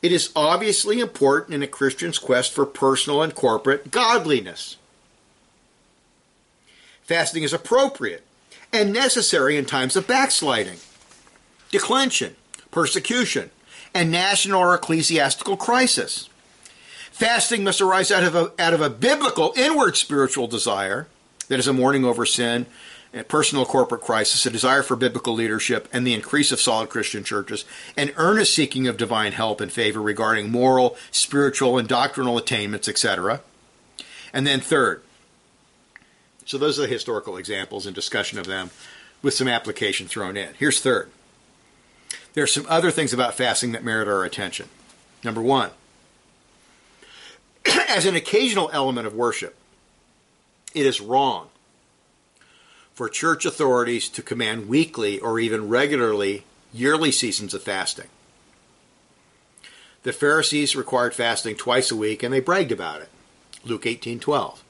it 0.00 0.12
is 0.12 0.32
obviously 0.34 1.00
important 1.00 1.54
in 1.54 1.62
a 1.62 1.68
Christian's 1.68 2.18
quest 2.18 2.52
for 2.52 2.66
personal 2.66 3.22
and 3.22 3.34
corporate 3.34 3.90
godliness. 3.90 4.76
Fasting 7.02 7.42
is 7.42 7.52
appropriate 7.52 8.24
and 8.72 8.92
necessary 8.92 9.56
in 9.56 9.64
times 9.64 9.96
of 9.96 10.06
backsliding, 10.06 10.78
declension, 11.70 12.36
persecution, 12.70 13.50
and 13.94 14.10
national 14.10 14.60
or 14.60 14.74
ecclesiastical 14.74 15.56
crisis. 15.56 16.28
Fasting 17.10 17.62
must 17.62 17.80
arise 17.80 18.10
out 18.10 18.24
of 18.24 18.34
a, 18.34 18.52
out 18.58 18.72
of 18.72 18.80
a 18.80 18.88
biblical 18.90 19.52
inward 19.56 19.96
spiritual 19.96 20.46
desire 20.46 21.06
that 21.48 21.58
is 21.58 21.68
a 21.68 21.72
mourning 21.72 22.04
over 22.04 22.24
sin 22.24 22.66
a 23.14 23.24
personal 23.24 23.66
corporate 23.66 24.00
crisis, 24.00 24.46
a 24.46 24.50
desire 24.50 24.82
for 24.82 24.96
biblical 24.96 25.34
leadership, 25.34 25.88
and 25.92 26.06
the 26.06 26.14
increase 26.14 26.50
of 26.50 26.60
solid 26.60 26.88
Christian 26.88 27.24
churches, 27.24 27.64
an 27.96 28.12
earnest 28.16 28.54
seeking 28.54 28.88
of 28.88 28.96
divine 28.96 29.32
help 29.32 29.60
and 29.60 29.70
favor 29.70 30.00
regarding 30.00 30.50
moral, 30.50 30.96
spiritual, 31.10 31.78
and 31.78 31.86
doctrinal 31.86 32.38
attainments, 32.38 32.88
etc. 32.88 33.40
And 34.32 34.46
then 34.46 34.60
third, 34.60 35.02
so 36.46 36.58
those 36.58 36.78
are 36.78 36.82
the 36.82 36.88
historical 36.88 37.36
examples 37.36 37.86
and 37.86 37.94
discussion 37.94 38.38
of 38.38 38.46
them 38.46 38.70
with 39.22 39.34
some 39.34 39.48
application 39.48 40.08
thrown 40.08 40.36
in. 40.36 40.54
Here's 40.58 40.80
third. 40.80 41.10
There 42.34 42.44
are 42.44 42.48
some 42.48 42.66
other 42.68 42.90
things 42.90 43.12
about 43.12 43.34
fasting 43.34 43.72
that 43.72 43.84
merit 43.84 44.08
our 44.08 44.24
attention. 44.24 44.68
Number 45.22 45.42
one, 45.42 45.70
as 47.88 48.06
an 48.06 48.16
occasional 48.16 48.70
element 48.72 49.06
of 49.06 49.14
worship, 49.14 49.54
it 50.74 50.86
is 50.86 51.00
wrong 51.00 51.48
for 52.94 53.08
church 53.08 53.44
authorities 53.44 54.08
to 54.10 54.22
command 54.22 54.68
weekly 54.68 55.18
or 55.18 55.38
even 55.40 55.68
regularly 55.68 56.44
yearly 56.72 57.12
seasons 57.12 57.54
of 57.54 57.62
fasting. 57.62 58.08
The 60.02 60.12
Pharisees 60.12 60.74
required 60.74 61.14
fasting 61.14 61.56
twice 61.56 61.90
a 61.90 61.96
week 61.96 62.22
and 62.22 62.32
they 62.32 62.40
bragged 62.40 62.72
about 62.72 63.02
it. 63.02 63.08
Luke 63.64 63.86
18:12. 63.86 64.62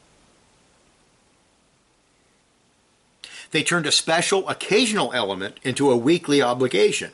They 3.50 3.62
turned 3.62 3.86
a 3.86 3.92
special 3.92 4.48
occasional 4.48 5.12
element 5.12 5.58
into 5.62 5.90
a 5.90 5.96
weekly 5.96 6.40
obligation. 6.40 7.12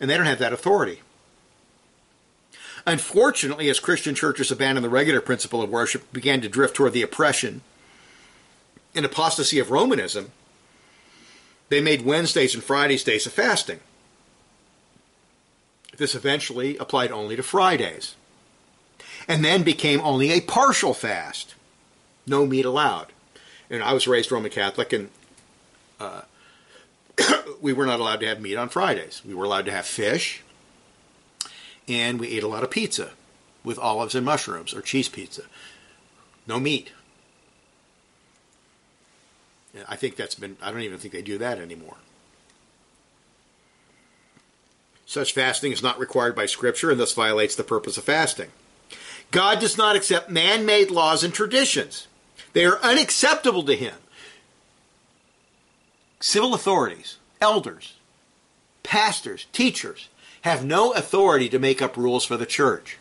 And 0.00 0.10
they 0.10 0.16
don't 0.16 0.26
have 0.26 0.38
that 0.38 0.52
authority. 0.52 1.02
Unfortunately, 2.86 3.68
as 3.68 3.80
Christian 3.80 4.14
churches 4.14 4.50
abandoned 4.50 4.84
the 4.84 4.90
regular 4.90 5.20
principle 5.20 5.60
of 5.60 5.70
worship, 5.70 6.10
began 6.12 6.40
to 6.40 6.48
drift 6.48 6.76
toward 6.76 6.92
the 6.92 7.02
oppression 7.02 7.62
in 8.96 9.04
apostasy 9.04 9.58
of 9.58 9.70
Romanism, 9.70 10.32
they 11.68 11.80
made 11.80 12.04
Wednesdays 12.04 12.54
and 12.54 12.64
Fridays 12.64 13.04
days 13.04 13.26
of 13.26 13.32
fasting. 13.32 13.80
This 15.96 16.14
eventually 16.14 16.76
applied 16.78 17.12
only 17.12 17.36
to 17.36 17.42
Fridays, 17.42 18.14
and 19.28 19.44
then 19.44 19.62
became 19.62 20.00
only 20.00 20.32
a 20.32 20.40
partial 20.40 20.94
fast. 20.94 21.54
No 22.26 22.46
meat 22.46 22.64
allowed. 22.64 23.08
And 23.70 23.82
I 23.82 23.92
was 23.92 24.06
raised 24.06 24.32
Roman 24.32 24.50
Catholic, 24.50 24.92
and 24.92 25.10
uh, 26.00 26.22
we 27.60 27.72
were 27.72 27.86
not 27.86 28.00
allowed 28.00 28.20
to 28.20 28.26
have 28.26 28.40
meat 28.40 28.56
on 28.56 28.68
Fridays. 28.68 29.22
We 29.24 29.34
were 29.34 29.44
allowed 29.44 29.66
to 29.66 29.72
have 29.72 29.86
fish, 29.86 30.42
and 31.88 32.18
we 32.18 32.28
ate 32.28 32.42
a 32.42 32.48
lot 32.48 32.62
of 32.62 32.70
pizza 32.70 33.10
with 33.64 33.78
olives 33.78 34.14
and 34.14 34.24
mushrooms, 34.24 34.72
or 34.72 34.80
cheese 34.80 35.08
pizza. 35.08 35.42
No 36.46 36.60
meat. 36.60 36.92
I 39.88 39.96
think 39.96 40.16
that's 40.16 40.34
been, 40.34 40.56
I 40.62 40.70
don't 40.70 40.82
even 40.82 40.98
think 40.98 41.12
they 41.12 41.22
do 41.22 41.38
that 41.38 41.58
anymore. 41.58 41.96
Such 45.04 45.32
fasting 45.32 45.72
is 45.72 45.82
not 45.82 45.98
required 45.98 46.34
by 46.34 46.46
Scripture 46.46 46.90
and 46.90 46.98
thus 46.98 47.12
violates 47.12 47.54
the 47.54 47.64
purpose 47.64 47.96
of 47.96 48.04
fasting. 48.04 48.50
God 49.30 49.60
does 49.60 49.78
not 49.78 49.96
accept 49.96 50.30
man 50.30 50.66
made 50.66 50.90
laws 50.90 51.22
and 51.22 51.32
traditions, 51.32 52.08
they 52.52 52.64
are 52.64 52.80
unacceptable 52.82 53.62
to 53.64 53.76
Him. 53.76 53.94
Civil 56.20 56.54
authorities, 56.54 57.18
elders, 57.40 57.94
pastors, 58.82 59.46
teachers 59.52 60.08
have 60.42 60.64
no 60.64 60.92
authority 60.92 61.48
to 61.48 61.58
make 61.58 61.82
up 61.82 61.96
rules 61.96 62.24
for 62.24 62.36
the 62.36 62.46
church. 62.46 62.98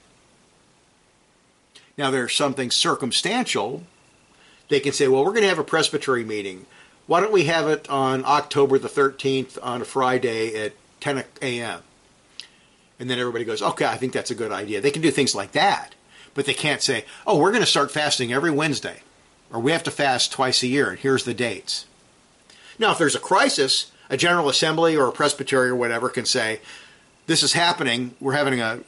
Now, 1.97 2.11
there 2.11 2.21
there's 2.21 2.35
something 2.35 2.71
circumstantial. 2.71 3.83
They 4.69 4.79
can 4.79 4.93
say, 4.93 5.07
well, 5.07 5.23
we're 5.23 5.31
going 5.31 5.43
to 5.43 5.49
have 5.49 5.59
a 5.59 5.63
presbytery 5.63 6.23
meeting. 6.23 6.65
Why 7.07 7.19
don't 7.19 7.31
we 7.31 7.45
have 7.45 7.67
it 7.67 7.89
on 7.89 8.23
October 8.25 8.79
the 8.79 8.89
13th 8.89 9.59
on 9.61 9.81
a 9.81 9.85
Friday 9.85 10.55
at 10.55 10.73
10 11.01 11.23
a.m.? 11.41 11.81
And 12.99 13.09
then 13.09 13.19
everybody 13.19 13.45
goes, 13.45 13.61
okay, 13.61 13.85
I 13.85 13.97
think 13.97 14.13
that's 14.13 14.31
a 14.31 14.35
good 14.35 14.51
idea. 14.51 14.81
They 14.81 14.91
can 14.91 15.01
do 15.01 15.11
things 15.11 15.35
like 15.35 15.51
that, 15.51 15.93
but 16.33 16.45
they 16.45 16.53
can't 16.53 16.81
say, 16.81 17.05
oh, 17.27 17.37
we're 17.37 17.51
going 17.51 17.63
to 17.63 17.69
start 17.69 17.91
fasting 17.91 18.33
every 18.33 18.51
Wednesday, 18.51 19.01
or 19.51 19.59
we 19.59 19.71
have 19.71 19.83
to 19.83 19.91
fast 19.91 20.31
twice 20.31 20.63
a 20.63 20.67
year, 20.67 20.89
and 20.89 20.99
here's 20.99 21.25
the 21.25 21.33
dates. 21.33 21.85
Now, 22.79 22.91
if 22.91 22.97
there's 22.97 23.15
a 23.15 23.19
crisis, 23.19 23.91
a 24.09 24.17
General 24.17 24.49
Assembly 24.49 24.95
or 24.95 25.07
a 25.07 25.11
Presbytery 25.11 25.69
or 25.69 25.75
whatever 25.75 26.09
can 26.09 26.25
say, 26.25 26.59
this 27.27 27.43
is 27.43 27.53
happening, 27.53 28.15
we're 28.19 28.33
having 28.33 28.61
a, 28.61 28.79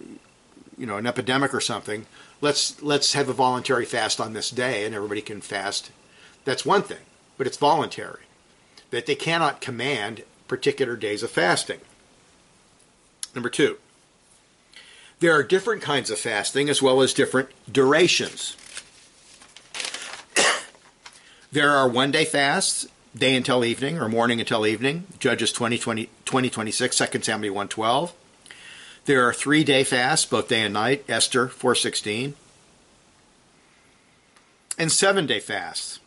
you 0.78 0.86
know, 0.86 0.98
an 0.98 1.08
epidemic 1.08 1.54
or 1.54 1.62
something, 1.62 2.06
let's, 2.42 2.82
let's 2.82 3.14
have 3.14 3.30
a 3.30 3.34
voluntary 3.34 3.86
fast 3.86 4.20
on 4.20 4.34
this 4.34 4.50
day, 4.50 4.86
and 4.86 4.94
everybody 4.94 5.22
can 5.22 5.42
fast. 5.42 5.92
That's 6.46 6.66
one 6.66 6.84
thing, 6.84 7.06
but 7.38 7.48
it's 7.48 7.58
voluntary. 7.58 8.22
That 8.92 9.06
they 9.06 9.16
cannot 9.16 9.62
command 9.62 10.24
particular 10.48 10.96
days 10.96 11.24
of 11.24 11.32
fasting. 11.32 11.80
Number 13.36 13.50
two, 13.50 13.78
there 15.20 15.34
are 15.34 15.44
different 15.44 15.82
kinds 15.82 16.10
of 16.10 16.20
fasting 16.20 16.70
as 16.70 16.82
well 16.82 17.02
as 17.02 17.14
different 17.14 17.50
durations. 17.72 18.56
there 21.52 21.72
are 21.72 21.88
one 21.88 22.12
day 22.12 22.26
fasts, 22.26 22.88
day 23.16 23.36
until 23.36 23.66
evening 23.66 23.98
or 23.98 24.08
morning 24.08 24.40
until 24.40 24.66
evening, 24.66 25.08
Judges 25.20 25.52
20, 25.52 25.78
20, 25.78 26.10
20 26.26 26.50
26, 26.50 26.98
2 26.98 27.22
Samuel 27.22 27.54
112. 27.54 28.14
There 29.08 29.26
are 29.26 29.32
three 29.32 29.64
day 29.64 29.86
fasts, 29.86 30.26
both 30.26 30.50
day 30.50 30.64
and 30.64 30.74
night, 30.74 31.06
Esther 31.08 31.48
416. 31.48 32.36
And 34.78 34.92
seven 34.92 35.26
day 35.26 35.40
fasts. 35.40 36.02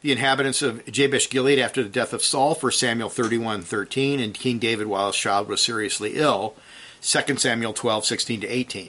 The 0.00 0.10
inhabitants 0.10 0.62
of 0.62 0.82
Jabesh 0.86 1.28
Gilead 1.28 1.58
after 1.58 1.82
the 1.82 1.90
death 1.90 2.14
of 2.14 2.24
Saul, 2.24 2.54
1 2.54 2.72
Samuel 2.72 3.10
31 3.10 3.60
13, 3.60 4.20
and 4.20 4.32
King 4.32 4.58
David 4.58 4.86
while 4.86 5.08
his 5.08 5.16
child 5.16 5.48
was 5.48 5.60
seriously 5.60 6.14
ill, 6.14 6.54
2 7.02 7.36
Samuel 7.36 7.74
12, 7.74 8.06
16 8.06 8.40
to 8.40 8.48
18. 8.48 8.88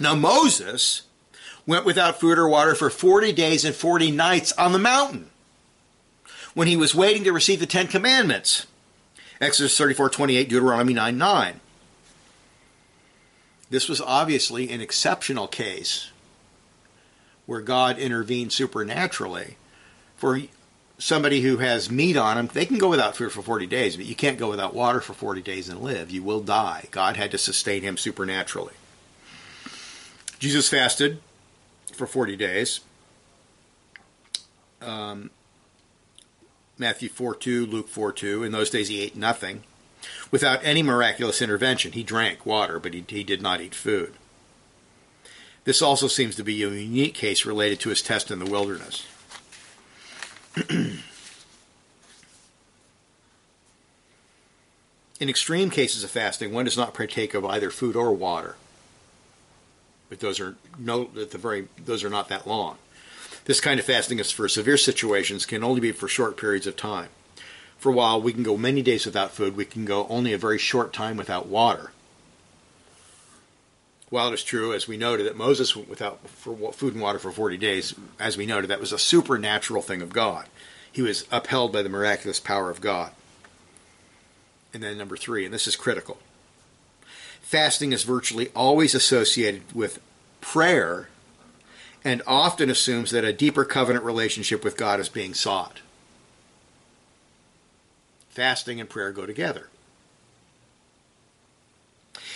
Now 0.00 0.14
Moses 0.14 1.02
went 1.66 1.84
without 1.84 2.18
food 2.18 2.38
or 2.38 2.48
water 2.48 2.74
for 2.74 2.88
40 2.88 3.34
days 3.34 3.66
and 3.66 3.74
40 3.74 4.10
nights 4.12 4.52
on 4.52 4.72
the 4.72 4.78
mountain 4.78 5.28
when 6.54 6.68
he 6.68 6.76
was 6.76 6.94
waiting 6.94 7.22
to 7.24 7.32
receive 7.32 7.60
the 7.60 7.66
Ten 7.66 7.86
Commandments. 7.86 8.66
Exodus 9.42 9.76
34, 9.76 10.08
28, 10.08 10.48
Deuteronomy 10.48 10.94
9, 10.94 11.18
9. 11.18 11.60
This 13.70 13.88
was 13.88 14.00
obviously 14.00 14.70
an 14.70 14.80
exceptional 14.80 15.48
case 15.48 16.10
where 17.46 17.60
God 17.60 17.98
intervened 17.98 18.52
supernaturally. 18.52 19.56
For 20.16 20.40
somebody 20.98 21.42
who 21.42 21.58
has 21.58 21.90
meat 21.90 22.16
on 22.16 22.36
them, 22.36 22.50
they 22.52 22.66
can 22.66 22.78
go 22.78 22.88
without 22.88 23.16
food 23.16 23.32
for 23.32 23.42
40 23.42 23.66
days, 23.66 23.96
but 23.96 24.06
you 24.06 24.14
can't 24.14 24.38
go 24.38 24.48
without 24.48 24.74
water 24.74 25.00
for 25.00 25.12
40 25.12 25.42
days 25.42 25.68
and 25.68 25.80
live. 25.80 26.10
You 26.10 26.22
will 26.22 26.40
die. 26.40 26.86
God 26.90 27.16
had 27.16 27.30
to 27.32 27.38
sustain 27.38 27.82
him 27.82 27.96
supernaturally. 27.96 28.74
Jesus 30.38 30.68
fasted 30.68 31.20
for 31.92 32.06
40 32.06 32.36
days. 32.36 32.80
Um, 34.80 35.30
Matthew 36.78 37.08
4 37.08 37.34
2, 37.34 37.66
Luke 37.66 37.88
4 37.88 38.12
2. 38.12 38.44
In 38.44 38.52
those 38.52 38.70
days 38.70 38.88
he 38.88 39.00
ate 39.02 39.16
nothing. 39.16 39.64
Without 40.30 40.60
any 40.62 40.82
miraculous 40.82 41.40
intervention, 41.40 41.92
he 41.92 42.02
drank 42.02 42.44
water, 42.44 42.78
but 42.80 42.94
he, 42.94 43.04
he 43.08 43.24
did 43.24 43.40
not 43.40 43.60
eat 43.60 43.74
food. 43.74 44.14
This 45.64 45.82
also 45.82 46.08
seems 46.08 46.36
to 46.36 46.44
be 46.44 46.62
a 46.62 46.68
unique 46.68 47.14
case 47.14 47.44
related 47.44 47.80
to 47.80 47.88
his 47.88 48.02
test 48.02 48.30
in 48.30 48.38
the 48.38 48.50
wilderness. 48.50 49.06
In 55.18 55.30
extreme 55.30 55.70
cases 55.70 56.04
of 56.04 56.10
fasting, 56.10 56.52
one 56.52 56.66
does 56.66 56.76
not 56.76 56.94
partake 56.94 57.34
of 57.34 57.44
either 57.44 57.70
food 57.70 57.96
or 57.96 58.12
water. 58.12 58.56
But 60.08 60.20
those 60.20 60.38
are 60.38 60.56
no 60.78 61.10
at 61.18 61.30
the 61.30 61.38
very 61.38 61.68
those 61.84 62.04
are 62.04 62.10
not 62.10 62.28
that 62.28 62.46
long. 62.46 62.78
This 63.46 63.60
kind 63.60 63.80
of 63.80 63.86
fasting 63.86 64.18
is 64.18 64.30
for 64.30 64.48
severe 64.48 64.76
situations, 64.76 65.46
can 65.46 65.64
only 65.64 65.80
be 65.80 65.92
for 65.92 66.08
short 66.08 66.36
periods 66.36 66.66
of 66.66 66.76
time. 66.76 67.08
For 67.78 67.92
a 67.92 67.94
while, 67.94 68.20
we 68.20 68.32
can 68.32 68.42
go 68.42 68.56
many 68.56 68.82
days 68.82 69.06
without 69.06 69.32
food. 69.32 69.56
We 69.56 69.64
can 69.64 69.84
go 69.84 70.06
only 70.08 70.32
a 70.32 70.38
very 70.38 70.58
short 70.58 70.92
time 70.92 71.16
without 71.16 71.46
water. 71.46 71.92
While 74.08 74.28
it 74.28 74.34
is 74.34 74.44
true, 74.44 74.72
as 74.72 74.86
we 74.86 74.96
noted, 74.96 75.26
that 75.26 75.36
Moses 75.36 75.74
went 75.74 75.88
without 75.88 76.26
food 76.28 76.94
and 76.94 77.02
water 77.02 77.18
for 77.18 77.32
40 77.32 77.56
days, 77.56 77.94
as 78.20 78.36
we 78.36 78.46
noted, 78.46 78.68
that 78.68 78.80
was 78.80 78.92
a 78.92 78.98
supernatural 78.98 79.82
thing 79.82 80.00
of 80.00 80.12
God. 80.12 80.46
He 80.90 81.02
was 81.02 81.26
upheld 81.30 81.72
by 81.72 81.82
the 81.82 81.88
miraculous 81.88 82.40
power 82.40 82.70
of 82.70 82.80
God. 82.80 83.12
And 84.72 84.82
then 84.82 84.96
number 84.96 85.16
three, 85.16 85.44
and 85.44 85.52
this 85.52 85.66
is 85.66 85.76
critical 85.76 86.18
fasting 87.46 87.92
is 87.92 88.02
virtually 88.02 88.48
always 88.56 88.92
associated 88.92 89.62
with 89.72 90.00
prayer 90.40 91.08
and 92.04 92.20
often 92.26 92.68
assumes 92.68 93.12
that 93.12 93.24
a 93.24 93.32
deeper 93.32 93.64
covenant 93.64 94.04
relationship 94.04 94.64
with 94.64 94.76
God 94.76 94.98
is 94.98 95.08
being 95.08 95.32
sought. 95.32 95.78
Fasting 98.36 98.82
and 98.82 98.90
prayer 98.90 99.12
go 99.12 99.24
together. 99.24 99.70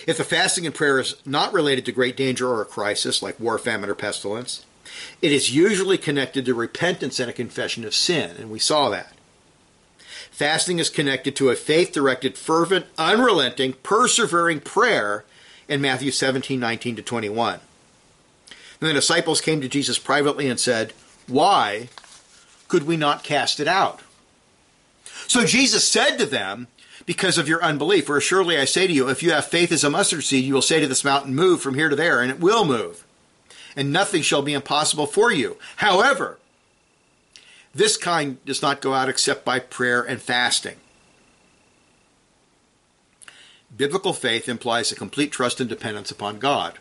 If 0.06 0.16
the 0.16 0.24
fasting 0.24 0.64
and 0.64 0.74
prayer 0.74 0.98
is 0.98 1.16
not 1.26 1.52
related 1.52 1.84
to 1.84 1.92
great 1.92 2.16
danger 2.16 2.48
or 2.48 2.62
a 2.62 2.64
crisis 2.64 3.22
like 3.22 3.38
war, 3.38 3.58
famine, 3.58 3.90
or 3.90 3.94
pestilence, 3.94 4.64
it 5.20 5.30
is 5.30 5.54
usually 5.54 5.98
connected 5.98 6.46
to 6.46 6.54
repentance 6.54 7.20
and 7.20 7.28
a 7.28 7.34
confession 7.34 7.84
of 7.84 7.94
sin, 7.94 8.34
and 8.38 8.50
we 8.50 8.58
saw 8.58 8.88
that. 8.88 9.12
Fasting 10.30 10.78
is 10.78 10.88
connected 10.88 11.36
to 11.36 11.50
a 11.50 11.54
faith 11.54 11.92
directed, 11.92 12.38
fervent, 12.38 12.86
unrelenting, 12.96 13.74
persevering 13.82 14.60
prayer 14.60 15.26
in 15.68 15.82
Matthew 15.82 16.12
17 16.12 16.58
19 16.58 16.96
to 16.96 17.02
21. 17.02 17.60
And 18.80 18.88
the 18.88 18.94
disciples 18.94 19.42
came 19.42 19.60
to 19.60 19.68
Jesus 19.68 19.98
privately 19.98 20.48
and 20.48 20.58
said, 20.58 20.94
Why 21.26 21.90
could 22.68 22.86
we 22.86 22.96
not 22.96 23.22
cast 23.22 23.60
it 23.60 23.68
out? 23.68 24.00
So 25.30 25.44
Jesus 25.44 25.86
said 25.86 26.16
to 26.16 26.26
them, 26.26 26.66
because 27.06 27.38
of 27.38 27.48
your 27.48 27.62
unbelief. 27.62 28.06
For 28.06 28.20
surely 28.20 28.58
I 28.58 28.64
say 28.64 28.88
to 28.88 28.92
you, 28.92 29.08
if 29.08 29.22
you 29.22 29.30
have 29.30 29.44
faith 29.44 29.70
as 29.70 29.84
a 29.84 29.90
mustard 29.90 30.24
seed, 30.24 30.44
you 30.44 30.54
will 30.54 30.60
say 30.60 30.80
to 30.80 30.88
this 30.88 31.04
mountain, 31.04 31.36
Move 31.36 31.62
from 31.62 31.76
here 31.76 31.88
to 31.88 31.94
there, 31.94 32.20
and 32.20 32.32
it 32.32 32.40
will 32.40 32.64
move. 32.64 33.06
And 33.76 33.92
nothing 33.92 34.22
shall 34.22 34.42
be 34.42 34.54
impossible 34.54 35.06
for 35.06 35.30
you. 35.30 35.56
However, 35.76 36.40
this 37.72 37.96
kind 37.96 38.44
does 38.44 38.60
not 38.60 38.80
go 38.80 38.92
out 38.92 39.08
except 39.08 39.44
by 39.44 39.60
prayer 39.60 40.02
and 40.02 40.20
fasting. 40.20 40.78
Biblical 43.76 44.12
faith 44.12 44.48
implies 44.48 44.90
a 44.90 44.96
complete 44.96 45.30
trust 45.30 45.60
and 45.60 45.70
dependence 45.70 46.10
upon 46.10 46.40
God. 46.40 46.80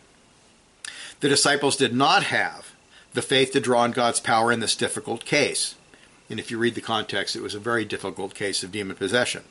The 1.20 1.28
disciples 1.28 1.76
did 1.76 1.94
not 1.94 2.24
have 2.24 2.74
the 3.14 3.22
faith 3.22 3.52
to 3.52 3.60
draw 3.60 3.82
on 3.82 3.92
God's 3.92 4.18
power 4.18 4.50
in 4.50 4.58
this 4.58 4.74
difficult 4.74 5.24
case. 5.24 5.76
And 6.30 6.40
if 6.40 6.50
you 6.50 6.58
read 6.58 6.76
the 6.76 6.80
context, 6.80 7.36
it 7.36 7.42
was 7.42 7.54
a 7.54 7.60
very 7.60 7.84
difficult 7.84 8.34
case 8.34 8.62
of 8.62 8.72
demon 8.72 8.96
possession. 8.96 9.42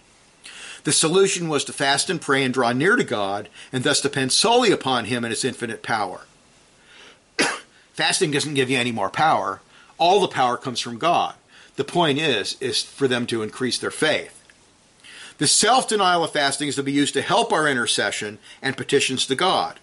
The 0.85 0.93
solution 0.93 1.49
was 1.49 1.65
to 1.65 1.73
fast 1.73 2.09
and 2.09 2.21
pray 2.21 2.43
and 2.43 2.53
draw 2.53 2.71
near 2.71 2.95
to 2.95 3.03
God 3.03 3.49
and 3.71 3.83
thus 3.83 4.01
depend 4.01 4.31
solely 4.31 4.71
upon 4.71 5.05
Him 5.05 5.25
and 5.25 5.31
His 5.31 5.43
infinite 5.43 5.83
power. 5.83 6.21
Fasting 7.93 8.31
doesn't 8.31 8.53
give 8.53 8.69
you 8.69 8.77
any 8.77 8.93
more 8.93 9.09
power. 9.09 9.59
All 9.97 10.21
the 10.21 10.29
power 10.29 10.55
comes 10.55 10.79
from 10.79 10.97
God. 10.97 11.35
The 11.75 11.83
point 11.83 12.17
is, 12.17 12.57
is 12.61 12.81
for 12.81 13.07
them 13.07 13.27
to 13.27 13.43
increase 13.43 13.77
their 13.77 13.91
faith. 13.91 14.35
The 15.37 15.47
self-denial 15.47 16.25
of 16.25 16.31
fasting 16.31 16.67
is 16.67 16.75
to 16.75 16.83
be 16.83 16.91
used 16.91 17.13
to 17.13 17.21
help 17.21 17.53
our 17.53 17.67
intercession 17.67 18.39
and 18.61 18.75
petitions 18.75 19.25
to 19.27 19.35
God. 19.35 19.79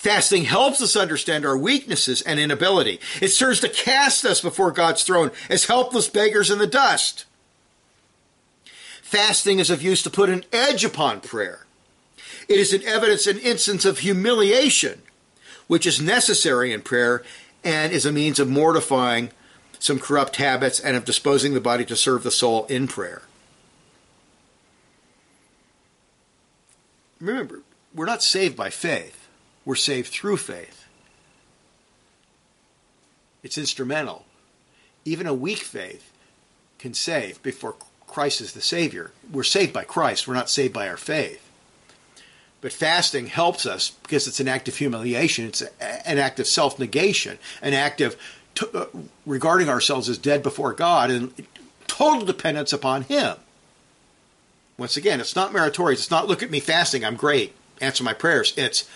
Fasting 0.00 0.44
helps 0.44 0.80
us 0.80 0.96
understand 0.96 1.44
our 1.44 1.58
weaknesses 1.58 2.22
and 2.22 2.40
inability. 2.40 2.98
It 3.20 3.28
serves 3.28 3.60
to 3.60 3.68
cast 3.68 4.24
us 4.24 4.40
before 4.40 4.70
God's 4.70 5.04
throne 5.04 5.30
as 5.50 5.66
helpless 5.66 6.08
beggars 6.08 6.50
in 6.50 6.58
the 6.58 6.66
dust. 6.66 7.26
Fasting 9.02 9.58
is 9.58 9.68
of 9.68 9.82
use 9.82 10.02
to 10.02 10.08
put 10.08 10.30
an 10.30 10.46
edge 10.54 10.86
upon 10.86 11.20
prayer. 11.20 11.66
It 12.48 12.58
is 12.58 12.72
an 12.72 12.82
evidence 12.84 13.26
and 13.26 13.38
instance 13.40 13.84
of 13.84 13.98
humiliation, 13.98 15.02
which 15.66 15.84
is 15.84 16.00
necessary 16.00 16.72
in 16.72 16.80
prayer 16.80 17.22
and 17.62 17.92
is 17.92 18.06
a 18.06 18.10
means 18.10 18.40
of 18.40 18.48
mortifying 18.48 19.28
some 19.78 19.98
corrupt 19.98 20.36
habits 20.36 20.80
and 20.80 20.96
of 20.96 21.04
disposing 21.04 21.52
the 21.52 21.60
body 21.60 21.84
to 21.84 21.94
serve 21.94 22.22
the 22.22 22.30
soul 22.30 22.64
in 22.70 22.88
prayer. 22.88 23.20
Remember, 27.20 27.60
we're 27.94 28.06
not 28.06 28.22
saved 28.22 28.56
by 28.56 28.70
faith, 28.70 29.19
we're 29.64 29.74
saved 29.74 30.08
through 30.08 30.38
faith. 30.38 30.86
It's 33.42 33.58
instrumental. 33.58 34.24
Even 35.04 35.26
a 35.26 35.34
weak 35.34 35.58
faith 35.58 36.12
can 36.78 36.94
save 36.94 37.42
before 37.42 37.76
Christ 38.06 38.40
is 38.40 38.52
the 38.52 38.60
Savior. 38.60 39.12
We're 39.30 39.42
saved 39.44 39.72
by 39.72 39.84
Christ, 39.84 40.26
we're 40.26 40.34
not 40.34 40.50
saved 40.50 40.74
by 40.74 40.88
our 40.88 40.96
faith. 40.96 41.46
But 42.60 42.72
fasting 42.72 43.28
helps 43.28 43.64
us 43.64 43.92
because 44.02 44.26
it's 44.26 44.40
an 44.40 44.48
act 44.48 44.68
of 44.68 44.76
humiliation, 44.76 45.46
it's 45.46 45.62
an 45.80 46.18
act 46.18 46.40
of 46.40 46.46
self 46.46 46.78
negation, 46.78 47.38
an 47.62 47.72
act 47.72 48.00
of 48.00 48.16
t- 48.54 48.66
uh, 48.74 48.86
regarding 49.24 49.68
ourselves 49.68 50.08
as 50.08 50.18
dead 50.18 50.42
before 50.42 50.74
God 50.74 51.10
and 51.10 51.32
total 51.86 52.26
dependence 52.26 52.72
upon 52.72 53.02
Him. 53.02 53.36
Once 54.76 54.96
again, 54.96 55.20
it's 55.20 55.36
not 55.36 55.52
meritorious. 55.52 56.00
It's 56.00 56.10
not 56.10 56.28
look 56.28 56.42
at 56.42 56.50
me 56.50 56.60
fasting, 56.60 57.04
I'm 57.04 57.16
great, 57.16 57.54
answer 57.80 58.04
my 58.04 58.14
prayers. 58.14 58.52
It's 58.56 58.88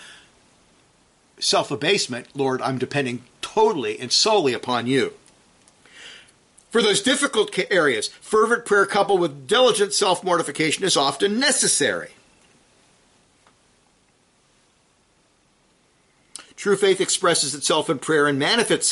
self 1.39 1.71
abasement, 1.71 2.27
Lord, 2.35 2.61
I'm 2.61 2.77
depending 2.77 3.23
totally 3.41 3.99
and 3.99 4.11
solely 4.11 4.53
upon 4.53 4.87
you. 4.87 5.13
For 6.69 6.81
those 6.81 7.01
difficult 7.01 7.57
areas, 7.71 8.09
fervent 8.19 8.65
prayer 8.65 8.85
coupled 8.85 9.21
with 9.21 9.47
diligent 9.47 9.93
self 9.93 10.23
mortification 10.23 10.83
is 10.83 10.97
often 10.97 11.39
necessary. 11.39 12.09
True 16.55 16.75
faith 16.75 16.99
expresses 16.99 17.53
itself 17.53 17.89
in 17.89 17.99
prayer 17.99 18.27
and 18.27 18.39
manifests 18.39 18.91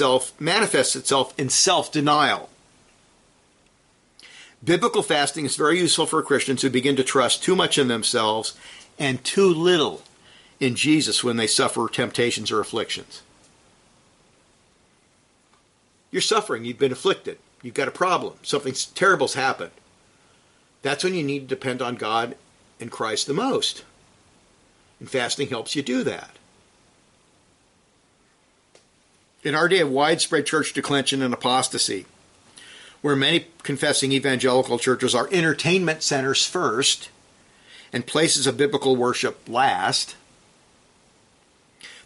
itself, 0.96 1.40
in 1.40 1.50
self 1.50 1.92
denial. 1.92 2.50
Biblical 4.64 5.04
fasting 5.04 5.46
is 5.46 5.56
very 5.56 5.80
useful 5.80 6.06
for 6.06 6.22
Christians 6.22 6.62
who 6.62 6.70
begin 6.70 6.96
to 6.96 7.04
trust 7.04 7.44
too 7.44 7.56
much 7.56 7.78
in 7.78 7.90
themselves 7.90 8.54
and 8.98 9.22
too 9.24 9.48
little 9.48 10.04
in 10.64 10.76
Jesus 10.76 11.26
when 11.26 11.36
they 11.36 11.46
suffer 11.46 11.90
temptations 11.90 12.50
or 12.50 12.62
afflictions. 12.62 13.22
You're 16.10 16.22
suffering, 16.22 16.64
you've 16.64 16.80
been 16.80 16.94
afflicted, 16.94 17.38
you've 17.62 17.74
got 17.74 17.90
a 17.90 17.92
problem, 17.92 18.36
something 18.44 18.74
terrible's 18.96 19.34
happened. 19.34 19.72
That's 20.82 21.04
when 21.04 21.16
you 21.16 21.24
need 21.24 21.42
to 21.42 21.56
depend 21.56 21.82
on 21.82 21.96
God 21.96 22.38
and 22.80 22.90
Christ 22.90 23.28
the 23.28 23.34
most. 23.34 23.84
And 25.02 25.10
fasting 25.10 25.50
helps 25.50 25.76
you 25.76 25.82
do 25.82 26.02
that. 26.06 26.38
In 29.44 29.56
our 29.56 29.68
day 29.68 29.82
of 29.82 29.90
widespread 29.90 30.46
church 30.46 30.72
declension 30.72 31.22
and 31.22 31.34
apostasy, 31.34 32.06
where 33.02 33.18
many 33.18 33.48
confessing 33.64 34.14
evangelical 34.14 34.80
churches 34.80 35.14
are 35.14 35.28
entertainment 35.30 36.04
centers 36.04 36.46
first 36.46 37.10
and 37.92 38.08
places 38.08 38.48
of 38.48 38.56
biblical 38.56 38.96
worship 38.96 39.42
last, 39.50 40.16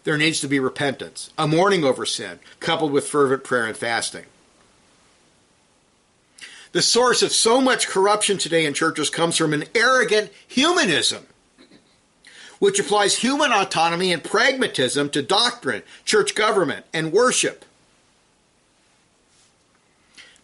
there 0.04 0.18
needs 0.18 0.40
to 0.40 0.48
be 0.48 0.60
repentance, 0.60 1.30
a 1.36 1.46
mourning 1.46 1.84
over 1.84 2.06
sin, 2.06 2.38
coupled 2.60 2.92
with 2.92 3.08
fervent 3.08 3.44
prayer 3.44 3.66
and 3.66 3.76
fasting. 3.76 4.24
The 6.72 6.82
source 6.82 7.22
of 7.22 7.32
so 7.32 7.60
much 7.60 7.88
corruption 7.88 8.38
today 8.38 8.66
in 8.66 8.74
churches 8.74 9.10
comes 9.10 9.36
from 9.36 9.54
an 9.54 9.64
arrogant 9.74 10.30
humanism 10.46 11.26
which 12.58 12.78
applies 12.78 13.18
human 13.18 13.52
autonomy 13.52 14.12
and 14.12 14.24
pragmatism 14.24 15.10
to 15.10 15.22
doctrine, 15.22 15.82
church 16.04 16.34
government, 16.34 16.84
and 16.92 17.12
worship. 17.12 17.64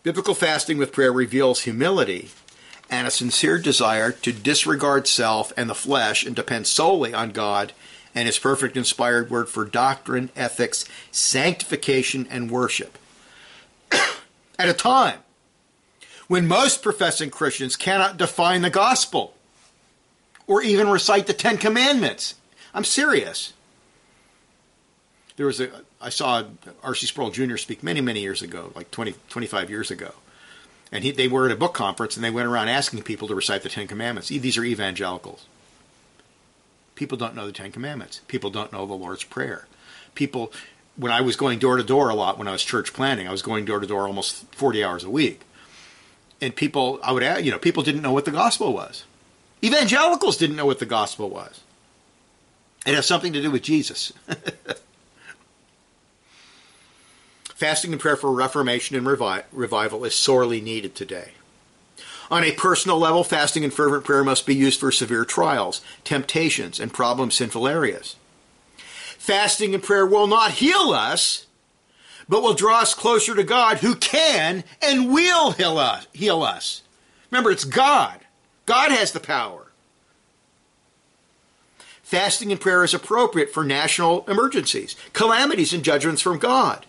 Biblical 0.03 0.35
fasting 0.35 0.79
with 0.79 0.93
prayer 0.93 1.13
reveals 1.13 1.63
humility 1.63 2.31
and 2.91 3.09
a 3.09 3.11
sincere 3.11 3.59
desire 3.59 4.13
to 4.13 4.33
disregard 4.33 5.09
self 5.09 5.53
and 5.57 5.69
the 5.69 5.75
flesh 5.75 6.25
and 6.25 6.37
depend 6.37 6.67
solely 6.67 7.15
on 7.15 7.31
God 7.31 7.73
and 8.15 8.27
His 8.27 8.39
perfect 8.39 8.77
inspired 8.77 9.31
word 9.31 9.49
for 9.49 9.65
doctrine, 9.65 10.31
ethics, 10.37 10.85
sanctification, 11.11 12.27
and 12.31 12.51
worship. 12.51 12.99
At 14.59 14.69
a 14.69 14.75
time 14.75 15.21
when 16.29 16.47
most 16.47 16.83
professing 16.83 17.31
Christians 17.31 17.77
cannot 17.77 18.17
define 18.17 18.63
the 18.63 18.71
gospel 18.71 19.35
or 20.47 20.63
even 20.63 20.89
recite 20.89 21.27
the 21.27 21.33
Ten 21.33 21.59
Commandments. 21.59 22.35
I'm 22.73 22.85
serious. 22.85 23.53
There 25.37 25.47
was 25.47 25.61
a 25.61 25.71
I 26.01 26.11
saw 26.11 26.45
R.C. 26.83 27.07
Sproul 27.07 27.31
Jr. 27.31 27.57
speak 27.57 27.83
many 27.83 28.01
many 28.01 28.21
years 28.21 28.43
ago, 28.43 28.73
like 28.75 28.91
20 28.91 29.15
25 29.29 29.71
years 29.71 29.91
ago, 29.91 30.13
and 30.93 31.03
he, 31.03 31.11
they 31.11 31.29
were 31.29 31.47
at 31.47 31.53
a 31.53 31.57
book 31.57 31.75
conference 31.75 32.17
and 32.17 32.25
they 32.25 32.31
went 32.31 32.47
around 32.47 32.69
asking 32.69 33.03
people 33.03 33.27
to 33.29 33.35
recite 33.35 33.63
the 33.63 33.69
Ten 33.69 33.87
Commandments. 33.87 34.29
These 34.29 34.59
are 34.59 34.65
evangelicals. 34.65 35.47
People 36.95 37.19
don't 37.19 37.35
know 37.35 37.47
the 37.47 37.53
Ten 37.53 37.73
Commandments. 37.73 38.21
People 38.29 38.51
don't 38.51 38.73
know 38.73 38.87
the 38.87 38.95
Lord's 38.95 39.25
Prayer. 39.25 39.67
People, 40.15 40.53
when 40.97 41.11
I 41.11 41.21
was 41.21 41.37
going 41.37 41.59
door 41.59 41.77
to 41.77 41.83
door 41.83 42.09
a 42.09 42.15
lot 42.15 42.39
when 42.39 42.49
I 42.49 42.53
was 42.53 42.63
church 42.63 42.93
planning, 42.93 43.27
I 43.27 43.33
was 43.33 43.43
going 43.43 43.65
door 43.65 43.81
to 43.81 43.87
door 43.87 44.07
almost 44.07 44.45
40 44.55 44.85
hours 44.85 45.05
a 45.05 45.11
week. 45.11 45.41
And 46.41 46.55
people, 46.55 47.01
I 47.03 47.13
would, 47.13 47.23
add, 47.23 47.45
you 47.45 47.51
know, 47.51 47.59
people 47.59 47.83
didn't 47.83 48.03
know 48.03 48.13
what 48.13 48.27
the 48.27 48.31
gospel 48.31 48.73
was. 48.73 49.05
Evangelicals 49.63 50.37
didn't 50.37 50.57
know 50.57 50.67
what 50.67 50.79
the 50.79 50.87
gospel 50.87 51.31
was. 51.31 51.63
It 52.87 52.95
has 52.95 53.07
something 53.07 53.33
to 53.33 53.41
do 53.41 53.51
with 53.51 53.63
Jesus. 53.63 54.13
Fasting 57.55 57.93
and 57.93 58.01
prayer 58.01 58.17
for 58.17 58.31
reformation 58.33 58.95
and 58.95 59.07
revi- 59.07 59.45
revival 59.53 60.05
is 60.05 60.15
sorely 60.15 60.61
needed 60.61 60.95
today. 60.95 61.31
On 62.31 62.43
a 62.43 62.53
personal 62.53 62.99
level, 62.99 63.25
fasting 63.25 63.65
and 63.65 63.73
fervent 63.73 64.05
prayer 64.05 64.25
must 64.25 64.47
be 64.47 64.55
used 64.55 64.81
for 64.81 64.91
severe 64.91 65.25
trials, 65.25 65.81
temptations, 66.05 66.81
and 66.81 66.93
problem 66.93 67.31
sinful 67.31 67.69
areas. 67.69 68.17
Fasting 68.77 69.75
and 69.75 69.83
prayer 69.83 70.07
will 70.07 70.27
not 70.27 70.53
heal 70.53 70.91
us, 70.91 71.47
but 72.29 72.43
will 72.43 72.55
draw 72.55 72.81
us 72.81 72.95
closer 72.95 73.35
to 73.35 73.45
God 73.45 73.79
who 73.79 73.95
can 73.95 74.65
and 74.83 75.13
will 75.13 75.53
heal 75.53 75.79
us. 75.79 76.07
Heal 76.13 76.43
us. 76.43 76.83
Remember, 77.31 77.51
it's 77.51 77.65
God. 77.65 78.21
God 78.67 78.91
has 78.91 79.13
the 79.13 79.21
power. 79.21 79.67
Fasting 82.03 82.53
and 82.53 82.61
prayer 82.61 82.85
is 82.85 82.95
appropriate 82.95 83.51
for 83.51 83.65
national 83.65 84.29
emergencies, 84.29 84.95
calamities, 85.13 85.73
and 85.73 85.83
judgments 85.83 86.23
from 86.23 86.39
God. 86.39 86.87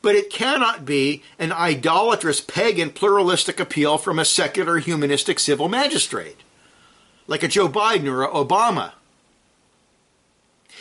But 0.00 0.14
it 0.14 0.30
cannot 0.30 0.84
be 0.84 1.22
an 1.38 1.52
idolatrous, 1.52 2.40
pagan, 2.40 2.90
pluralistic 2.90 3.58
appeal 3.58 3.98
from 3.98 4.18
a 4.18 4.24
secular, 4.24 4.78
humanistic 4.78 5.38
civil 5.38 5.68
magistrate, 5.68 6.36
like 7.26 7.42
a 7.42 7.48
Joe 7.48 7.68
Biden 7.68 8.06
or 8.06 8.22
a 8.22 8.28
Obama. 8.28 8.92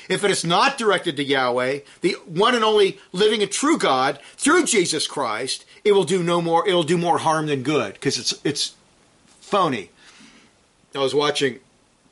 If 0.08 0.24
it 0.24 0.32
is 0.32 0.46
not 0.46 0.78
directed 0.78 1.18
to 1.18 1.24
Yahweh, 1.24 1.80
the 2.02 2.16
one 2.26 2.56
and 2.56 2.64
only 2.64 3.00
living 3.12 3.42
and 3.42 3.52
true 3.52 3.78
God, 3.78 4.20
through 4.38 4.66
Jesus 4.66 5.08
Christ, 5.08 5.66
it 5.84 5.92
will 5.92 6.06
do 6.06 6.24
no 6.24 6.42
more. 6.42 6.68
It 6.68 6.74
will 6.74 6.84
do 6.84 6.98
more 6.98 7.18
harm 7.18 7.48
than 7.48 7.64
good 7.64 7.94
because 7.94 8.18
it's 8.18 8.40
it's 8.44 8.76
phony. 9.42 9.90
I 10.96 11.00
was 11.00 11.14
watching 11.14 11.60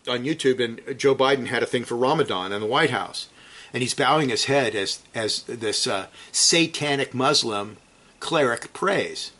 on 0.07 0.23
YouTube, 0.23 0.63
and 0.63 0.99
Joe 0.99 1.15
Biden 1.15 1.47
had 1.47 1.63
a 1.63 1.65
thing 1.65 1.85
for 1.85 1.95
Ramadan 1.95 2.51
in 2.51 2.61
the 2.61 2.67
White 2.67 2.91
House, 2.91 3.29
and 3.75 3.81
he's 3.81 3.93
bowing 3.93 4.29
his 4.29 4.45
head 4.45 4.73
as 4.73 5.01
as 5.13 5.43
this 5.43 5.85
uh, 5.85 6.07
satanic 6.31 7.13
Muslim 7.13 7.75
cleric 8.21 8.71
prays 8.71 9.31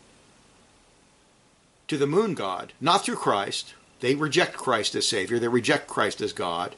to 1.88 1.96
the 1.96 2.06
moon 2.06 2.34
god, 2.34 2.74
not 2.78 3.02
through 3.02 3.16
Christ. 3.16 3.72
They 4.00 4.14
reject 4.14 4.58
Christ 4.58 4.94
as 4.94 5.08
Savior. 5.08 5.38
They 5.38 5.48
reject 5.48 5.88
Christ 5.88 6.20
as 6.20 6.34
God. 6.34 6.76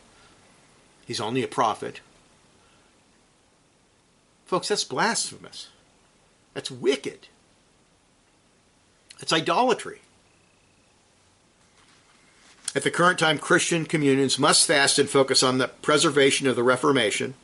He's 1.05 1.21
only 1.21 1.43
a 1.43 1.49
prophet. 1.49 2.01
Folks, 4.47 4.69
that's 4.69 4.85
blasphemous. 4.85 5.69
That's 6.55 6.71
wicked. 6.71 7.27
It's 9.19 9.33
idolatry. 9.33 9.99
At 12.77 12.85
the 12.85 12.93
current 12.93 13.19
time, 13.19 13.39
Christian 13.39 13.85
communions 13.85 14.39
must 14.39 14.65
fast 14.65 15.01
and 15.01 15.11
focus 15.11 15.43
on 15.43 15.59
the 15.59 15.67
preservation 15.67 16.47
of 16.47 16.55
the 16.55 16.63
Reformation, 16.63 17.35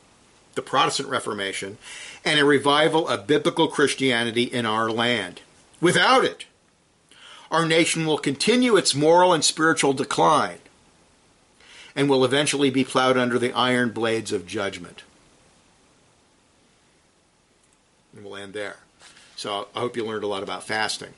the 0.55 0.61
Protestant 0.61 1.09
Reformation, 1.09 1.77
and 2.23 2.39
a 2.39 2.45
revival 2.45 3.07
of 3.07 3.27
biblical 3.27 3.67
Christianity 3.67 4.43
in 4.43 4.65
our 4.65 4.89
land. 4.89 5.41
Without 5.79 6.25
it, 6.25 6.45
our 7.51 7.65
nation 7.65 8.05
will 8.05 8.17
continue 8.17 8.75
its 8.75 8.95
moral 8.95 9.33
and 9.33 9.43
spiritual 9.43 9.93
decline 9.93 10.57
and 11.95 12.09
will 12.09 12.25
eventually 12.25 12.69
be 12.69 12.83
plowed 12.83 13.17
under 13.17 13.39
the 13.39 13.53
iron 13.53 13.91
blades 13.91 14.33
of 14.33 14.45
judgment. 14.45 15.03
And 18.15 18.25
we'll 18.25 18.35
end 18.35 18.53
there. 18.53 18.77
So 19.35 19.67
I 19.75 19.79
hope 19.79 19.95
you 19.95 20.05
learned 20.05 20.23
a 20.23 20.27
lot 20.27 20.43
about 20.43 20.63
fasting. 20.63 21.13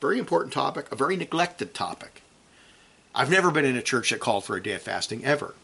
Very 0.00 0.18
important 0.18 0.52
topic, 0.52 0.90
a 0.92 0.96
very 0.96 1.16
neglected 1.16 1.74
topic. 1.74 2.22
I've 3.14 3.30
never 3.30 3.50
been 3.50 3.64
in 3.64 3.76
a 3.76 3.82
church 3.82 4.10
that 4.10 4.20
called 4.20 4.44
for 4.44 4.56
a 4.56 4.62
day 4.62 4.74
of 4.74 4.82
fasting 4.82 5.24
ever. 5.24 5.54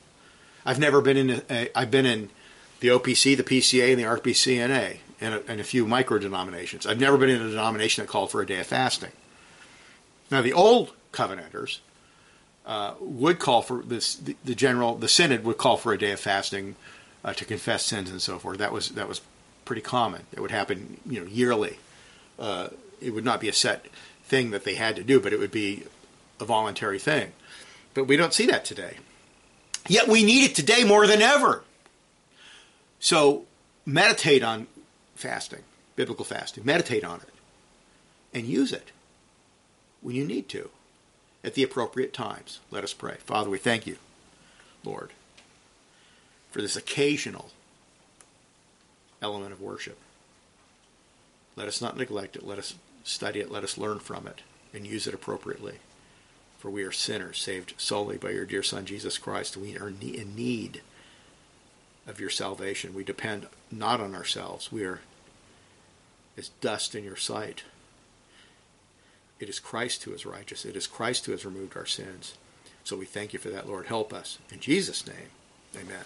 I've 0.65 0.79
never 0.79 1.01
been 1.01 1.17
in. 1.17 1.43
I've 1.75 1.91
been 1.91 2.07
in 2.07 2.31
the 2.81 2.89
OPC, 2.89 3.37
the 3.37 3.45
PCA, 3.45 3.91
and 3.91 3.99
the 3.99 4.05
RPCNA, 4.05 4.99
and 5.21 5.35
a, 5.35 5.43
and 5.51 5.61
a 5.61 5.65
few 5.65 5.87
micro 5.87 6.19
denominations. 6.19 6.87
I've 6.87 7.01
never 7.01 7.17
been 7.17 7.31
in 7.31 7.41
a 7.41 7.49
denomination 7.49 8.03
that 8.03 8.11
called 8.11 8.31
for 8.31 8.43
a 8.43 8.47
day 8.47 8.61
of 8.61 8.67
fasting. 8.67 9.13
Now, 10.31 10.43
the 10.43 10.53
old 10.53 10.93
Covenanters 11.13 11.81
uh, 12.65 12.95
would 13.01 13.39
call 13.39 13.63
for 13.63 13.83
this. 13.83 14.15
The, 14.15 14.37
the, 14.45 14.55
general, 14.55 14.97
the 14.97 15.09
synod 15.09 15.45
would 15.45 15.59
call 15.59 15.77
for 15.77 15.93
a 15.93 15.99
day 15.99 16.13
of 16.13 16.21
fasting 16.21 16.77
uh, 17.25 17.33
to 17.35 17.45
confess 17.45 17.85
sins 17.85 18.11
and 18.11 18.23
so 18.23 18.39
forth. 18.39 18.59
That 18.59 18.73
was 18.73 18.91
that 18.91 19.09
was 19.09 19.21
pretty 19.65 19.83
common. 19.83 20.23
It 20.33 20.41
would 20.41 20.51
happen, 20.51 20.99
you 21.07 21.21
know, 21.21 21.27
yearly. 21.27 21.79
Uh, 22.39 22.69
it 23.01 23.11
would 23.11 23.25
not 23.25 23.41
be 23.41 23.49
a 23.49 23.53
set 23.53 23.87
thing 24.25 24.51
that 24.51 24.65
they 24.65 24.75
had 24.75 24.97
to 24.97 25.05
do, 25.05 25.21
but 25.21 25.33
it 25.33 25.39
would 25.39 25.51
be 25.51 25.85
a 26.41 26.45
voluntary 26.45 26.99
thing. 26.99 27.33
But 27.95 28.05
we 28.05 28.17
don't 28.17 28.33
see 28.33 28.47
that 28.47 28.65
today. 28.65 28.97
Yet 29.89 30.09
we 30.09 30.25
need 30.25 30.45
it 30.51 30.55
today 30.55 30.85
more 30.85 31.07
than 31.07 31.23
ever. 31.23 31.65
So 33.01 33.45
meditate 33.85 34.43
on 34.43 34.69
fasting, 35.15 35.63
biblical 35.97 36.25
fasting. 36.25 36.65
Meditate 36.65 37.05
on 37.05 37.21
it 37.21 37.29
and 38.33 38.47
use 38.47 38.73
it 38.73 38.93
when 40.01 40.15
you 40.15 40.25
need 40.25 40.49
to 40.51 40.71
at 41.45 41.55
the 41.55 41.63
appropriate 41.63 42.13
times. 42.13 42.61
Let 42.71 42.85
us 42.85 42.93
pray. 42.93 43.17
Father, 43.25 43.51
we 43.51 43.59
thank 43.59 43.87
you, 43.87 43.97
Lord, 44.85 45.11
for 46.51 46.63
this 46.63 46.77
occasional 46.77 47.51
element 49.21 49.53
of 49.53 49.61
worship. 49.61 49.99
Let 51.57 51.69
us 51.69 51.81
not 51.81 51.97
neglect 51.97 52.37
it. 52.37 52.47
Let 52.47 52.59
us 52.59 52.75
study 53.05 53.41
it. 53.41 53.51
Let 53.51 53.65
us 53.65 53.77
learn 53.77 53.99
from 53.99 54.27
it 54.27 54.43
and 54.73 54.87
use 54.87 55.07
it 55.07 55.15
appropriately. 55.15 55.75
For 56.63 56.71
we 56.71 56.85
are 56.85 56.93
sinners 56.93 57.41
saved 57.41 57.75
solely 57.77 58.19
by 58.19 58.31
your 58.31 58.45
dear 58.45 58.63
Son, 58.63 58.87
Jesus 58.87 59.19
Christ. 59.19 59.57
We 59.57 59.77
are 59.79 59.89
in 59.89 60.37
need 60.37 60.81
of 62.07 62.21
your 62.21 62.31
salvation. 62.31 62.95
We 62.95 63.03
depend 63.03 63.49
not 63.73 64.01
on 64.01 64.15
ourselves. 64.15 64.71
We 64.71 64.85
are 64.85 65.01
as 66.39 66.51
dust 66.61 66.95
in 66.95 67.03
your 67.03 67.17
sight. 67.17 67.65
It 69.41 69.49
is 69.49 69.59
Christ 69.59 70.05
who 70.05 70.13
is 70.13 70.25
righteous. 70.25 70.65
It 70.65 70.77
is 70.77 70.87
Christ 70.87 71.27
who 71.27 71.33
has 71.33 71.45
removed 71.45 71.77
our 71.77 71.85
sins. 71.85 72.35
So 72.85 72.97
we 72.97 73.07
thank 73.07 73.33
you 73.33 73.41
for 73.41 73.51
that, 73.51 73.67
Lord. 73.67 73.87
Help 73.87 74.13
us. 74.13 74.39
In 74.53 74.61
Jesus' 74.61 75.05
name, 75.05 75.31
amen. 75.75 76.05